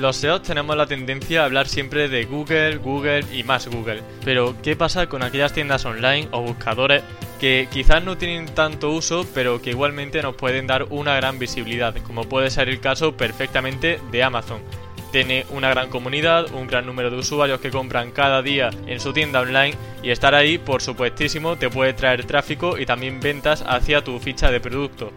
Los 0.00 0.16
SEO 0.16 0.40
tenemos 0.40 0.78
la 0.78 0.86
tendencia 0.86 1.42
a 1.42 1.44
hablar 1.44 1.68
siempre 1.68 2.08
de 2.08 2.24
Google, 2.24 2.78
Google 2.78 3.22
y 3.34 3.44
más 3.44 3.68
Google. 3.68 4.02
Pero, 4.24 4.56
¿qué 4.62 4.74
pasa 4.74 5.08
con 5.08 5.22
aquellas 5.22 5.52
tiendas 5.52 5.84
online 5.84 6.26
o 6.30 6.40
buscadores 6.40 7.02
que 7.38 7.68
quizás 7.70 8.02
no 8.02 8.16
tienen 8.16 8.46
tanto 8.46 8.92
uso, 8.92 9.26
pero 9.34 9.60
que 9.60 9.70
igualmente 9.70 10.22
nos 10.22 10.36
pueden 10.36 10.66
dar 10.66 10.84
una 10.88 11.16
gran 11.16 11.38
visibilidad, 11.38 11.94
como 12.06 12.24
puede 12.24 12.48
ser 12.48 12.70
el 12.70 12.80
caso 12.80 13.14
perfectamente 13.14 14.00
de 14.10 14.22
Amazon? 14.22 14.62
Tiene 15.12 15.44
una 15.50 15.68
gran 15.68 15.90
comunidad, 15.90 16.50
un 16.54 16.66
gran 16.66 16.86
número 16.86 17.10
de 17.10 17.18
usuarios 17.18 17.60
que 17.60 17.70
compran 17.70 18.10
cada 18.10 18.40
día 18.40 18.70
en 18.86 19.00
su 19.00 19.12
tienda 19.12 19.42
online 19.42 19.76
y 20.02 20.12
estar 20.12 20.34
ahí, 20.34 20.56
por 20.56 20.80
supuestísimo, 20.80 21.56
te 21.56 21.68
puede 21.68 21.92
traer 21.92 22.24
tráfico 22.24 22.78
y 22.78 22.86
también 22.86 23.20
ventas 23.20 23.62
hacia 23.66 24.02
tu 24.02 24.18
ficha 24.18 24.50
de 24.50 24.60
producto. 24.60 25.12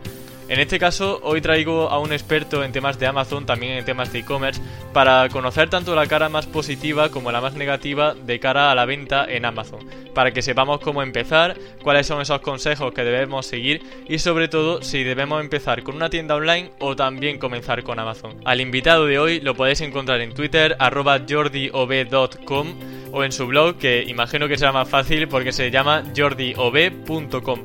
En 0.49 0.59
este 0.59 0.77
caso, 0.77 1.19
hoy 1.23 1.41
traigo 1.41 1.89
a 1.89 1.99
un 1.99 2.11
experto 2.11 2.63
en 2.63 2.71
temas 2.71 2.99
de 2.99 3.07
Amazon, 3.07 3.45
también 3.45 3.73
en 3.73 3.85
temas 3.85 4.11
de 4.11 4.19
e-commerce, 4.19 4.61
para 4.91 5.29
conocer 5.29 5.69
tanto 5.69 5.95
la 5.95 6.05
cara 6.05 6.29
más 6.29 6.47
positiva 6.47 7.09
como 7.09 7.31
la 7.31 7.41
más 7.41 7.53
negativa 7.53 8.13
de 8.13 8.39
cara 8.39 8.69
a 8.69 8.75
la 8.75 8.85
venta 8.85 9.25
en 9.25 9.45
Amazon, 9.45 9.79
para 10.13 10.31
que 10.31 10.41
sepamos 10.41 10.79
cómo 10.81 11.01
empezar, 11.01 11.57
cuáles 11.81 12.07
son 12.07 12.21
esos 12.21 12.41
consejos 12.41 12.93
que 12.93 13.03
debemos 13.03 13.45
seguir 13.45 13.81
y 14.07 14.19
sobre 14.19 14.47
todo 14.47 14.81
si 14.81 15.03
debemos 15.03 15.41
empezar 15.41 15.81
con 15.81 15.95
una 15.95 16.09
tienda 16.09 16.35
online 16.35 16.71
o 16.79 16.95
también 16.95 17.39
comenzar 17.39 17.83
con 17.83 17.99
Amazon. 17.99 18.35
Al 18.45 18.61
invitado 18.61 19.05
de 19.05 19.19
hoy 19.19 19.39
lo 19.39 19.55
podéis 19.55 19.81
encontrar 19.81 20.19
en 20.21 20.33
Twitter, 20.33 20.75
arroba 20.77 21.21
jordiob.com 21.27 22.73
o 23.13 23.23
en 23.23 23.31
su 23.31 23.47
blog, 23.47 23.77
que 23.77 24.03
imagino 24.03 24.47
que 24.47 24.57
será 24.57 24.71
más 24.71 24.89
fácil 24.89 25.27
porque 25.27 25.53
se 25.53 25.71
llama 25.71 26.03
jordiob.com. 26.15 27.63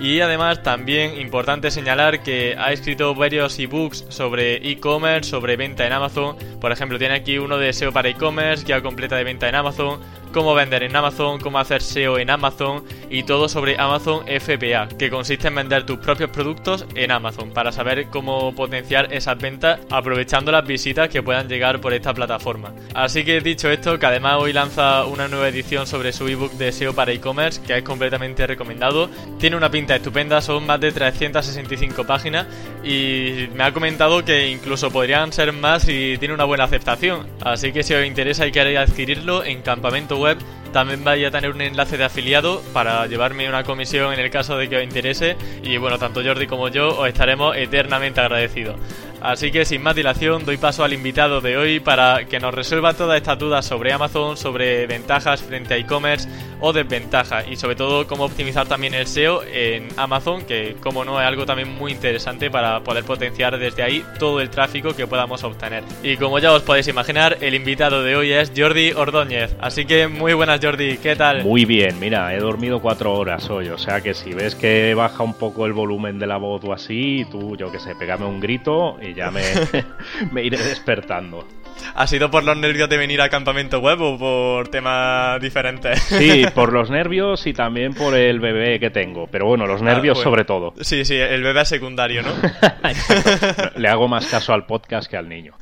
Y 0.00 0.20
además 0.20 0.62
también 0.62 1.20
importante 1.20 1.72
señalar 1.72 2.22
que 2.22 2.54
ha 2.56 2.72
escrito 2.72 3.16
varios 3.16 3.58
ebooks 3.58 4.04
sobre 4.10 4.56
e-commerce, 4.70 5.28
sobre 5.28 5.56
venta 5.56 5.86
en 5.86 5.92
Amazon. 5.92 6.36
Por 6.60 6.70
ejemplo, 6.70 6.98
tiene 6.98 7.14
aquí 7.14 7.38
uno 7.38 7.58
de 7.58 7.72
SEO 7.72 7.92
para 7.92 8.08
e-commerce, 8.08 8.64
guía 8.64 8.80
completa 8.80 9.16
de 9.16 9.24
venta 9.24 9.48
en 9.48 9.56
Amazon, 9.56 10.00
cómo 10.28 10.54
vender 10.54 10.82
en 10.82 10.94
Amazon, 10.94 11.40
cómo 11.40 11.58
hacer 11.58 11.82
SEO 11.82 12.18
en 12.18 12.30
Amazon 12.30 12.84
y 13.10 13.22
todo 13.22 13.48
sobre 13.48 13.78
Amazon 13.78 14.24
FBA, 14.26 14.88
que 14.98 15.10
consiste 15.10 15.48
en 15.48 15.54
vender 15.54 15.86
tus 15.86 15.98
propios 15.98 16.30
productos 16.30 16.86
en 16.94 17.10
Amazon 17.10 17.50
para 17.50 17.72
saber 17.72 18.08
cómo 18.08 18.54
potenciar 18.54 19.12
esas 19.12 19.38
ventas 19.38 19.80
aprovechando 19.90 20.52
las 20.52 20.66
visitas 20.66 21.08
que 21.08 21.22
puedan 21.22 21.48
llegar 21.48 21.80
por 21.80 21.92
esta 21.92 22.14
plataforma. 22.14 22.72
Así 22.94 23.24
que 23.24 23.40
dicho 23.40 23.70
esto, 23.70 23.98
que 23.98 24.06
además 24.06 24.36
hoy 24.38 24.52
lanza 24.52 25.04
una 25.04 25.28
nueva 25.28 25.48
edición 25.48 25.86
sobre 25.86 26.12
su 26.12 26.28
ebook 26.28 26.52
de 26.52 26.72
SEO 26.72 26.94
para 26.94 27.12
e-commerce, 27.12 27.60
que 27.62 27.76
es 27.76 27.82
completamente 27.82 28.46
recomendado, 28.46 29.08
tiene 29.38 29.56
una 29.56 29.70
pinta 29.70 29.96
estupenda, 29.96 30.40
son 30.40 30.66
más 30.66 30.80
de 30.80 30.92
365 30.92 32.04
páginas 32.04 32.46
y 32.84 33.48
me 33.54 33.64
ha 33.64 33.72
comentado 33.72 34.24
que 34.24 34.48
incluso 34.48 34.90
podrían 34.90 35.32
ser 35.32 35.52
más 35.52 35.82
si 35.82 36.16
tiene 36.18 36.34
una 36.34 36.44
buena 36.44 36.64
aceptación. 36.64 37.26
Así 37.40 37.72
que 37.72 37.82
si 37.82 37.94
os 37.94 38.04
interesa 38.04 38.46
y 38.46 38.52
queréis 38.52 38.78
adquirirlo 38.78 39.44
en 39.44 39.62
campamento 39.62 40.17
web 40.18 40.38
también 40.72 41.02
vaya 41.02 41.28
a 41.28 41.30
tener 41.30 41.50
un 41.50 41.60
enlace 41.60 41.96
de 41.96 42.04
afiliado 42.04 42.62
para 42.72 43.06
llevarme 43.06 43.48
una 43.48 43.64
comisión 43.64 44.12
en 44.12 44.20
el 44.20 44.30
caso 44.30 44.56
de 44.56 44.68
que 44.68 44.76
os 44.76 44.82
interese 44.82 45.36
y 45.62 45.76
bueno, 45.78 45.98
tanto 45.98 46.22
Jordi 46.22 46.46
como 46.46 46.68
yo 46.68 46.98
os 46.98 47.08
estaremos 47.08 47.56
eternamente 47.56 48.20
agradecidos. 48.20 48.76
Así 49.20 49.50
que 49.50 49.64
sin 49.64 49.82
más 49.82 49.96
dilación 49.96 50.44
doy 50.44 50.56
paso 50.56 50.84
al 50.84 50.92
invitado 50.92 51.40
de 51.40 51.56
hoy 51.56 51.80
para 51.80 52.26
que 52.26 52.38
nos 52.38 52.54
resuelva 52.54 52.94
todas 52.94 53.16
estas 53.16 53.38
dudas 53.38 53.66
sobre 53.66 53.92
Amazon, 53.92 54.36
sobre 54.36 54.86
ventajas 54.86 55.42
frente 55.42 55.74
a 55.74 55.76
e-commerce 55.76 56.28
o 56.60 56.72
desventajas 56.72 57.46
y 57.48 57.56
sobre 57.56 57.76
todo 57.76 58.06
cómo 58.06 58.24
optimizar 58.24 58.66
también 58.66 58.94
el 58.94 59.06
SEO 59.06 59.42
en 59.44 59.88
Amazon, 59.96 60.44
que 60.44 60.76
como 60.80 61.04
no 61.04 61.20
es 61.20 61.26
algo 61.26 61.46
también 61.46 61.68
muy 61.68 61.92
interesante 61.92 62.50
para 62.50 62.80
poder 62.80 63.04
potenciar 63.04 63.58
desde 63.58 63.82
ahí 63.82 64.04
todo 64.18 64.40
el 64.40 64.50
tráfico 64.50 64.94
que 64.94 65.06
podamos 65.06 65.42
obtener. 65.44 65.82
Y 66.02 66.16
como 66.16 66.38
ya 66.38 66.52
os 66.52 66.62
podéis 66.62 66.88
imaginar, 66.88 67.38
el 67.40 67.54
invitado 67.54 68.02
de 68.02 68.16
hoy 68.16 68.32
es 68.32 68.52
Jordi 68.56 68.92
Ordóñez. 68.92 69.54
Así 69.60 69.84
que 69.84 70.08
muy 70.08 70.32
buenas 70.34 70.60
Jordi, 70.62 70.98
¿qué 70.98 71.16
tal? 71.16 71.42
Muy 71.42 71.64
bien, 71.64 71.98
mira, 71.98 72.34
he 72.34 72.38
dormido 72.38 72.80
cuatro 72.80 73.14
horas 73.14 73.48
hoy, 73.50 73.68
o 73.68 73.78
sea 73.78 74.00
que 74.00 74.14
si 74.14 74.32
ves 74.32 74.54
que 74.54 74.94
baja 74.94 75.22
un 75.22 75.34
poco 75.34 75.66
el 75.66 75.72
volumen 75.72 76.18
de 76.18 76.26
la 76.26 76.36
voz 76.36 76.62
o 76.64 76.72
así, 76.72 77.26
tú, 77.30 77.56
yo 77.56 77.70
que 77.70 77.78
sé, 77.78 77.94
pégame 77.94 78.26
un 78.26 78.40
grito 78.40 78.96
y 79.00 79.07
ya 79.14 79.30
me, 79.30 79.42
me 80.32 80.42
iré 80.42 80.58
despertando. 80.58 81.46
¿Ha 81.94 82.08
sido 82.08 82.28
por 82.28 82.42
los 82.42 82.56
nervios 82.56 82.88
de 82.88 82.96
venir 82.96 83.20
a 83.20 83.28
campamento 83.28 83.78
web 83.78 84.00
o 84.00 84.18
por 84.18 84.68
temas 84.68 85.40
diferentes? 85.40 86.00
Sí, 86.02 86.44
por 86.54 86.72
los 86.72 86.90
nervios 86.90 87.46
y 87.46 87.52
también 87.52 87.94
por 87.94 88.16
el 88.16 88.40
bebé 88.40 88.80
que 88.80 88.90
tengo. 88.90 89.28
Pero 89.28 89.46
bueno, 89.46 89.64
los 89.66 89.80
nervios 89.80 90.18
Ah, 90.18 90.22
bueno. 90.22 90.30
sobre 90.30 90.44
todo. 90.44 90.74
Sí, 90.80 91.04
sí, 91.04 91.14
el 91.14 91.42
bebé 91.44 91.60
es 91.62 91.68
secundario, 91.68 92.22
¿no? 92.22 92.30
Le 93.76 93.88
hago 93.88 94.08
más 94.08 94.26
caso 94.26 94.52
al 94.52 94.66
podcast 94.66 95.08
que 95.08 95.16
al 95.16 95.28
niño. 95.28 95.54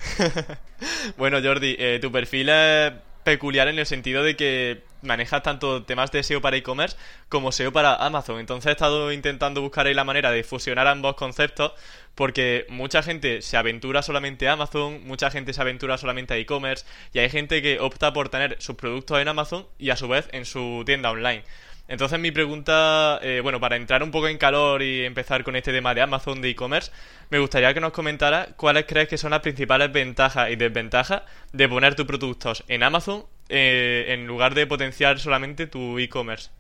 bueno, 1.19 1.39
Jordi, 1.43 1.77
eh, 1.78 1.99
tu 2.01 2.11
perfil 2.11 2.49
es 2.49 2.93
peculiar 3.27 3.67
en 3.67 3.77
el 3.77 3.87
sentido 3.87 4.23
de 4.23 4.37
que 4.37 4.85
manejas 5.03 5.43
tanto 5.43 5.83
temas 5.83 6.13
de 6.13 6.23
SEO 6.23 6.41
para 6.41 6.57
e-commerce 6.57 6.97
como 7.29 7.51
SEO 7.51 7.73
para 7.73 7.97
Amazon. 7.97 8.39
Entonces 8.39 8.69
he 8.69 8.71
estado 8.71 9.11
intentando 9.11 9.61
buscar 9.61 9.89
ahí 9.89 9.95
la 9.95 10.05
manera 10.05 10.31
de 10.31 10.45
fusionar 10.45 10.87
ambos 10.87 11.17
conceptos 11.17 11.73
porque 12.15 12.67
mucha 12.69 13.03
gente 13.03 13.43
se 13.43 13.57
aventura 13.57 14.03
solamente 14.03 14.47
a 14.47 14.53
Amazon, 14.53 15.05
mucha 15.05 15.29
gente 15.33 15.53
se 15.53 15.61
aventura 15.61 15.99
solamente 15.99 16.35
a 16.35 16.37
e-commerce 16.37 16.87
y 17.13 17.19
hay 17.19 17.29
gente 17.29 17.61
que 17.63 17.81
opta 17.81 18.13
por 18.13 18.29
tener 18.29 18.63
sus 18.63 18.77
productos 18.77 19.21
en 19.21 19.27
Amazon 19.27 19.67
y 19.77 19.91
a 19.91 19.97
su 19.97 20.07
vez 20.07 20.29
en 20.31 20.45
su 20.45 20.85
tienda 20.87 21.11
online. 21.11 21.43
Entonces 21.89 22.19
mi 22.19 22.31
pregunta, 22.31 23.21
eh, 23.23 23.41
bueno, 23.43 23.61
para 23.61 23.77
entrar 23.77 24.03
un 24.03 24.11
poco 24.11 24.29
en 24.29 24.39
calor 24.39 24.83
y 24.83 25.05
empezar 25.05 25.45
con 25.45 25.55
este 25.55 25.73
tema 25.73 25.95
de 25.95 26.03
Amazon 26.03 26.41
de 26.41 26.51
e-commerce, 26.51 26.91
me 27.31 27.39
gustaría 27.39 27.73
que 27.75 27.81
nos 27.81 27.93
comentara 27.93 28.49
cuáles 28.57 28.87
crees 28.87 29.09
que 29.09 29.19
son 29.19 29.31
las 29.31 29.41
principales 29.41 29.93
ventajas 29.93 30.51
y 30.51 30.57
desventajas 30.57 31.23
de 31.53 31.69
poner 31.69 31.95
tus 31.95 32.07
productos 32.07 32.65
en 32.69 32.83
Amazon 32.83 33.25
eh, 33.49 34.07
en 34.09 34.27
lugar 34.27 34.55
de 34.55 34.67
potenciar 34.67 35.21
solamente 35.21 35.67
tu 35.67 35.99
e-commerce. 35.99 36.51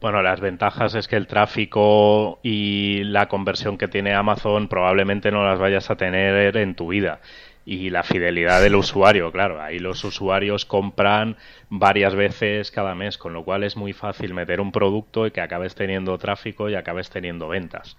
Bueno, 0.00 0.22
las 0.22 0.40
ventajas 0.40 0.94
es 0.94 1.08
que 1.08 1.16
el 1.16 1.26
tráfico 1.26 2.38
y 2.42 3.02
la 3.04 3.28
conversión 3.28 3.78
que 3.78 3.88
tiene 3.88 4.14
Amazon 4.14 4.68
probablemente 4.68 5.30
no 5.30 5.42
las 5.42 5.58
vayas 5.58 5.90
a 5.90 5.96
tener 5.96 6.56
en 6.56 6.74
tu 6.74 6.88
vida. 6.88 7.20
Y 7.68 7.90
la 7.90 8.04
fidelidad 8.04 8.62
del 8.62 8.76
usuario, 8.76 9.32
claro, 9.32 9.60
ahí 9.60 9.80
los 9.80 10.04
usuarios 10.04 10.64
compran 10.64 11.36
varias 11.68 12.14
veces 12.14 12.70
cada 12.70 12.94
mes, 12.94 13.18
con 13.18 13.32
lo 13.32 13.44
cual 13.44 13.64
es 13.64 13.76
muy 13.76 13.92
fácil 13.92 14.34
meter 14.34 14.60
un 14.60 14.70
producto 14.70 15.26
y 15.26 15.32
que 15.32 15.40
acabes 15.40 15.74
teniendo 15.74 16.16
tráfico 16.16 16.70
y 16.70 16.76
acabes 16.76 17.10
teniendo 17.10 17.48
ventas. 17.48 17.96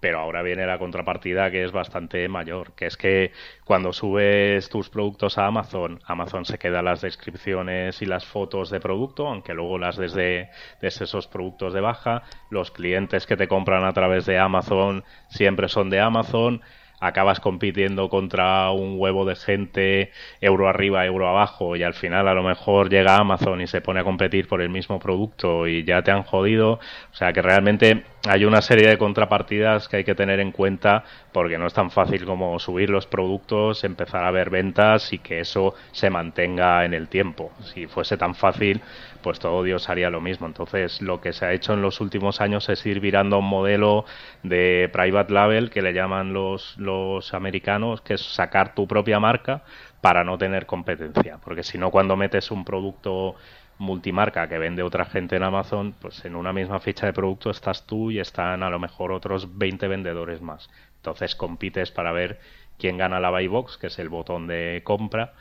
Pero 0.00 0.18
ahora 0.18 0.42
viene 0.42 0.66
la 0.66 0.80
contrapartida 0.80 1.52
que 1.52 1.62
es 1.62 1.70
bastante 1.70 2.28
mayor, 2.28 2.72
que 2.72 2.86
es 2.86 2.96
que 2.96 3.30
cuando 3.64 3.92
subes 3.92 4.68
tus 4.68 4.90
productos 4.90 5.38
a 5.38 5.46
Amazon, 5.46 6.00
Amazon 6.06 6.44
se 6.44 6.58
queda 6.58 6.82
las 6.82 7.00
descripciones 7.00 8.02
y 8.02 8.06
las 8.06 8.26
fotos 8.26 8.68
de 8.68 8.80
producto, 8.80 9.28
aunque 9.28 9.54
luego 9.54 9.78
las 9.78 9.96
desde, 9.96 10.50
desde 10.82 11.04
esos 11.04 11.28
productos 11.28 11.72
de 11.72 11.80
baja. 11.80 12.24
Los 12.50 12.72
clientes 12.72 13.26
que 13.26 13.36
te 13.36 13.46
compran 13.46 13.84
a 13.84 13.92
través 13.92 14.26
de 14.26 14.38
Amazon 14.38 15.04
siempre 15.28 15.68
son 15.68 15.88
de 15.88 16.00
Amazon 16.00 16.62
acabas 17.06 17.38
compitiendo 17.38 18.08
contra 18.08 18.70
un 18.70 18.94
huevo 18.98 19.26
de 19.26 19.36
gente 19.36 20.10
euro 20.40 20.68
arriba, 20.68 21.04
euro 21.04 21.28
abajo 21.28 21.76
y 21.76 21.82
al 21.82 21.94
final 21.94 22.28
a 22.28 22.34
lo 22.34 22.42
mejor 22.42 22.88
llega 22.88 23.16
Amazon 23.16 23.60
y 23.60 23.66
se 23.66 23.82
pone 23.82 24.00
a 24.00 24.04
competir 24.04 24.48
por 24.48 24.62
el 24.62 24.70
mismo 24.70 24.98
producto 24.98 25.66
y 25.66 25.84
ya 25.84 26.02
te 26.02 26.10
han 26.10 26.22
jodido. 26.22 26.72
O 26.72 27.14
sea 27.14 27.32
que 27.32 27.42
realmente 27.42 28.04
hay 28.26 28.46
una 28.46 28.62
serie 28.62 28.88
de 28.88 28.96
contrapartidas 28.96 29.88
que 29.88 29.98
hay 29.98 30.04
que 30.04 30.14
tener 30.14 30.40
en 30.40 30.50
cuenta 30.50 31.04
porque 31.32 31.58
no 31.58 31.66
es 31.66 31.74
tan 31.74 31.90
fácil 31.90 32.24
como 32.24 32.58
subir 32.58 32.88
los 32.88 33.06
productos, 33.06 33.84
empezar 33.84 34.24
a 34.24 34.30
ver 34.30 34.48
ventas 34.48 35.12
y 35.12 35.18
que 35.18 35.40
eso 35.40 35.74
se 35.92 36.08
mantenga 36.08 36.84
en 36.84 36.94
el 36.94 37.08
tiempo. 37.08 37.52
Si 37.60 37.86
fuese 37.86 38.16
tan 38.16 38.34
fácil, 38.34 38.80
pues 39.24 39.38
todo 39.38 39.62
Dios 39.62 39.88
haría 39.88 40.10
lo 40.10 40.20
mismo. 40.20 40.46
Entonces, 40.46 41.00
lo 41.00 41.22
que 41.22 41.32
se 41.32 41.46
ha 41.46 41.52
hecho 41.54 41.72
en 41.72 41.80
los 41.80 42.02
últimos 42.02 42.42
años 42.42 42.68
es 42.68 42.84
ir 42.84 43.00
virando 43.00 43.38
un 43.38 43.46
modelo 43.48 44.04
de 44.42 44.90
private 44.92 45.32
label 45.32 45.70
que 45.70 45.80
le 45.80 45.94
llaman 45.94 46.34
los, 46.34 46.76
los 46.76 47.32
americanos, 47.32 48.02
que 48.02 48.14
es 48.14 48.20
sacar 48.20 48.74
tu 48.74 48.86
propia 48.86 49.18
marca 49.20 49.64
para 50.02 50.24
no 50.24 50.36
tener 50.36 50.66
competencia. 50.66 51.38
Porque 51.42 51.62
si 51.62 51.78
no, 51.78 51.90
cuando 51.90 52.16
metes 52.16 52.50
un 52.50 52.66
producto 52.66 53.36
multimarca 53.78 54.46
que 54.46 54.58
vende 54.58 54.82
otra 54.82 55.06
gente 55.06 55.36
en 55.36 55.42
Amazon, 55.42 55.94
pues 55.98 56.22
en 56.26 56.36
una 56.36 56.52
misma 56.52 56.78
ficha 56.78 57.06
de 57.06 57.14
producto 57.14 57.48
estás 57.48 57.86
tú 57.86 58.10
y 58.10 58.20
están 58.20 58.62
a 58.62 58.68
lo 58.68 58.78
mejor 58.78 59.10
otros 59.10 59.56
20 59.56 59.88
vendedores 59.88 60.42
más. 60.42 60.68
Entonces 60.96 61.34
compites 61.34 61.90
para 61.90 62.12
ver 62.12 62.40
quién 62.78 62.98
gana 62.98 63.20
la 63.20 63.30
buy 63.30 63.46
box, 63.46 63.78
que 63.78 63.86
es 63.86 63.98
el 63.98 64.10
botón 64.10 64.46
de 64.48 64.82
compra. 64.84 65.32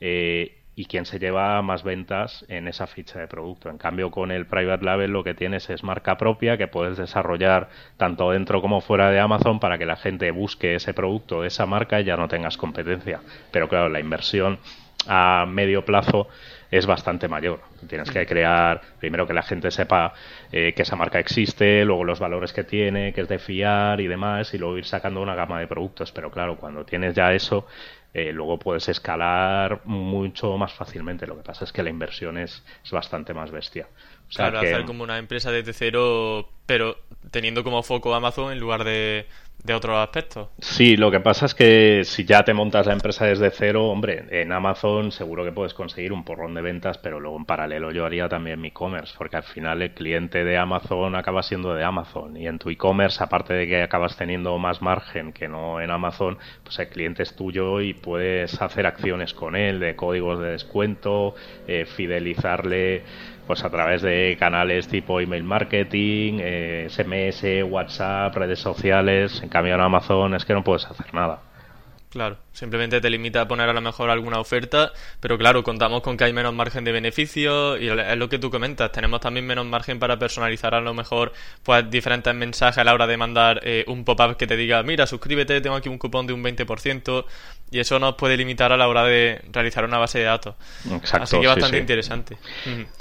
Eh, 0.00 0.58
y 0.78 0.84
quién 0.84 1.06
se 1.06 1.18
lleva 1.18 1.60
más 1.60 1.82
ventas 1.82 2.44
en 2.46 2.68
esa 2.68 2.86
ficha 2.86 3.18
de 3.18 3.26
producto. 3.26 3.68
En 3.68 3.78
cambio, 3.78 4.12
con 4.12 4.30
el 4.30 4.46
private 4.46 4.84
label 4.84 5.10
lo 5.10 5.24
que 5.24 5.34
tienes 5.34 5.68
es 5.70 5.82
marca 5.82 6.16
propia 6.16 6.56
que 6.56 6.68
puedes 6.68 6.96
desarrollar 6.96 7.68
tanto 7.96 8.30
dentro 8.30 8.62
como 8.62 8.80
fuera 8.80 9.10
de 9.10 9.18
Amazon 9.18 9.58
para 9.58 9.76
que 9.76 9.86
la 9.86 9.96
gente 9.96 10.30
busque 10.30 10.76
ese 10.76 10.94
producto, 10.94 11.44
esa 11.44 11.66
marca 11.66 12.00
y 12.00 12.04
ya 12.04 12.16
no 12.16 12.28
tengas 12.28 12.56
competencia. 12.56 13.18
Pero 13.50 13.68
claro, 13.68 13.88
la 13.88 13.98
inversión 13.98 14.60
a 15.08 15.46
medio 15.48 15.84
plazo 15.84 16.28
es 16.70 16.86
bastante 16.86 17.26
mayor. 17.26 17.60
Tienes 17.88 18.10
que 18.10 18.24
crear, 18.26 18.80
primero 19.00 19.26
que 19.26 19.32
la 19.32 19.42
gente 19.42 19.70
sepa 19.70 20.12
eh, 20.52 20.74
que 20.74 20.82
esa 20.82 20.96
marca 20.96 21.18
existe, 21.18 21.84
luego 21.84 22.04
los 22.04 22.20
valores 22.20 22.52
que 22.52 22.62
tiene, 22.62 23.12
que 23.12 23.22
es 23.22 23.28
de 23.28 23.38
fiar 23.38 24.00
y 24.00 24.06
demás, 24.06 24.52
y 24.54 24.58
luego 24.58 24.76
ir 24.78 24.84
sacando 24.84 25.22
una 25.22 25.34
gama 25.34 25.58
de 25.58 25.66
productos. 25.66 26.12
Pero 26.12 26.30
claro, 26.30 26.56
cuando 26.56 26.84
tienes 26.84 27.14
ya 27.14 27.32
eso, 27.32 27.66
eh, 28.18 28.32
luego 28.32 28.58
puedes 28.58 28.88
escalar 28.88 29.82
mucho 29.84 30.56
más 30.56 30.72
fácilmente. 30.72 31.26
Lo 31.26 31.36
que 31.36 31.42
pasa 31.42 31.64
es 31.64 31.72
que 31.72 31.82
la 31.82 31.90
inversión 31.90 32.38
es, 32.38 32.62
es 32.84 32.90
bastante 32.90 33.34
más 33.34 33.50
bestia. 33.50 33.88
O 34.28 34.32
sea, 34.32 34.50
claro, 34.50 34.66
hacer 34.66 34.84
como 34.84 35.04
una 35.04 35.18
empresa 35.18 35.50
desde 35.50 35.72
cero, 35.72 36.48
pero 36.66 36.98
teniendo 37.30 37.64
como 37.64 37.82
foco 37.82 38.14
Amazon 38.14 38.52
en 38.52 38.60
lugar 38.60 38.84
de 38.84 39.26
de 39.62 39.74
otros 39.74 39.96
aspectos. 39.98 40.48
Sí, 40.58 40.96
lo 40.96 41.10
que 41.10 41.20
pasa 41.20 41.46
es 41.46 41.54
que 41.54 42.02
si 42.04 42.24
ya 42.24 42.44
te 42.44 42.54
montas 42.54 42.86
la 42.86 42.92
empresa 42.92 43.26
desde 43.26 43.50
cero, 43.50 43.88
hombre, 43.88 44.24
en 44.30 44.52
Amazon 44.52 45.12
seguro 45.12 45.44
que 45.44 45.52
puedes 45.52 45.74
conseguir 45.74 46.12
un 46.12 46.24
porrón 46.24 46.54
de 46.54 46.62
ventas, 46.62 46.98
pero 46.98 47.20
luego 47.20 47.36
en 47.36 47.44
paralelo 47.44 47.90
yo 47.90 48.06
haría 48.06 48.28
también 48.28 48.60
mi 48.60 48.68
e-commerce, 48.68 49.14
porque 49.18 49.36
al 49.36 49.42
final 49.42 49.82
el 49.82 49.92
cliente 49.92 50.44
de 50.44 50.56
Amazon 50.56 51.16
acaba 51.16 51.42
siendo 51.42 51.74
de 51.74 51.84
Amazon 51.84 52.36
y 52.36 52.46
en 52.46 52.58
tu 52.58 52.70
e-commerce, 52.70 53.22
aparte 53.22 53.54
de 53.54 53.66
que 53.66 53.82
acabas 53.82 54.16
teniendo 54.16 54.56
más 54.58 54.80
margen 54.80 55.32
que 55.32 55.48
no 55.48 55.80
en 55.80 55.90
Amazon, 55.90 56.38
pues 56.62 56.78
el 56.78 56.88
cliente 56.88 57.22
es 57.22 57.34
tuyo 57.34 57.80
y 57.80 57.94
puedes 57.94 58.60
hacer 58.62 58.86
acciones 58.86 59.34
con 59.34 59.56
él 59.56 59.80
de 59.80 59.96
códigos 59.96 60.40
de 60.40 60.52
descuento, 60.52 61.34
eh, 61.66 61.84
fidelizarle 61.84 63.02
pues 63.48 63.64
a 63.64 63.70
través 63.70 64.02
de 64.02 64.36
canales 64.38 64.88
tipo 64.88 65.20
email 65.20 65.42
marketing, 65.42 66.34
SMS, 66.90 67.44
eh, 67.44 67.62
WhatsApp, 67.62 68.36
redes 68.36 68.58
sociales. 68.60 69.42
En 69.42 69.48
cambio 69.48 69.74
en 69.74 69.80
Amazon 69.80 70.34
es 70.34 70.44
que 70.44 70.52
no 70.52 70.62
puedes 70.62 70.84
hacer 70.84 71.14
nada. 71.14 71.40
Claro, 72.10 72.36
simplemente 72.58 73.00
te 73.00 73.08
limita 73.08 73.42
a 73.42 73.48
poner 73.48 73.68
a 73.68 73.72
lo 73.72 73.80
mejor 73.80 74.10
alguna 74.10 74.40
oferta, 74.40 74.92
pero 75.20 75.38
claro, 75.38 75.62
contamos 75.62 76.02
con 76.02 76.16
que 76.16 76.24
hay 76.24 76.32
menos 76.32 76.52
margen 76.52 76.82
de 76.82 76.92
beneficio 76.92 77.78
y 77.78 77.88
es 77.88 78.16
lo 78.16 78.28
que 78.28 78.38
tú 78.38 78.50
comentas, 78.50 78.90
tenemos 78.90 79.20
también 79.20 79.46
menos 79.46 79.64
margen 79.64 80.00
para 80.00 80.18
personalizar 80.18 80.74
a 80.74 80.80
lo 80.80 80.92
mejor 80.92 81.32
pues 81.62 81.88
diferentes 81.88 82.34
mensajes 82.34 82.78
a 82.78 82.84
la 82.84 82.94
hora 82.94 83.06
de 83.06 83.16
mandar 83.16 83.60
eh, 83.62 83.84
un 83.86 84.04
pop-up 84.04 84.36
que 84.36 84.46
te 84.46 84.56
diga, 84.56 84.82
mira, 84.82 85.06
suscríbete, 85.06 85.60
tengo 85.60 85.76
aquí 85.76 85.88
un 85.88 85.98
cupón 85.98 86.26
de 86.26 86.32
un 86.32 86.42
20% 86.42 87.24
y 87.70 87.78
eso 87.78 87.98
nos 87.98 88.14
puede 88.14 88.36
limitar 88.36 88.72
a 88.72 88.76
la 88.76 88.88
hora 88.88 89.04
de 89.04 89.42
realizar 89.52 89.84
una 89.84 89.98
base 89.98 90.18
de 90.18 90.24
datos. 90.24 90.54
Exacto, 90.90 91.24
Así 91.24 91.40
que 91.40 91.46
bastante 91.46 91.78
interesante. 91.78 92.38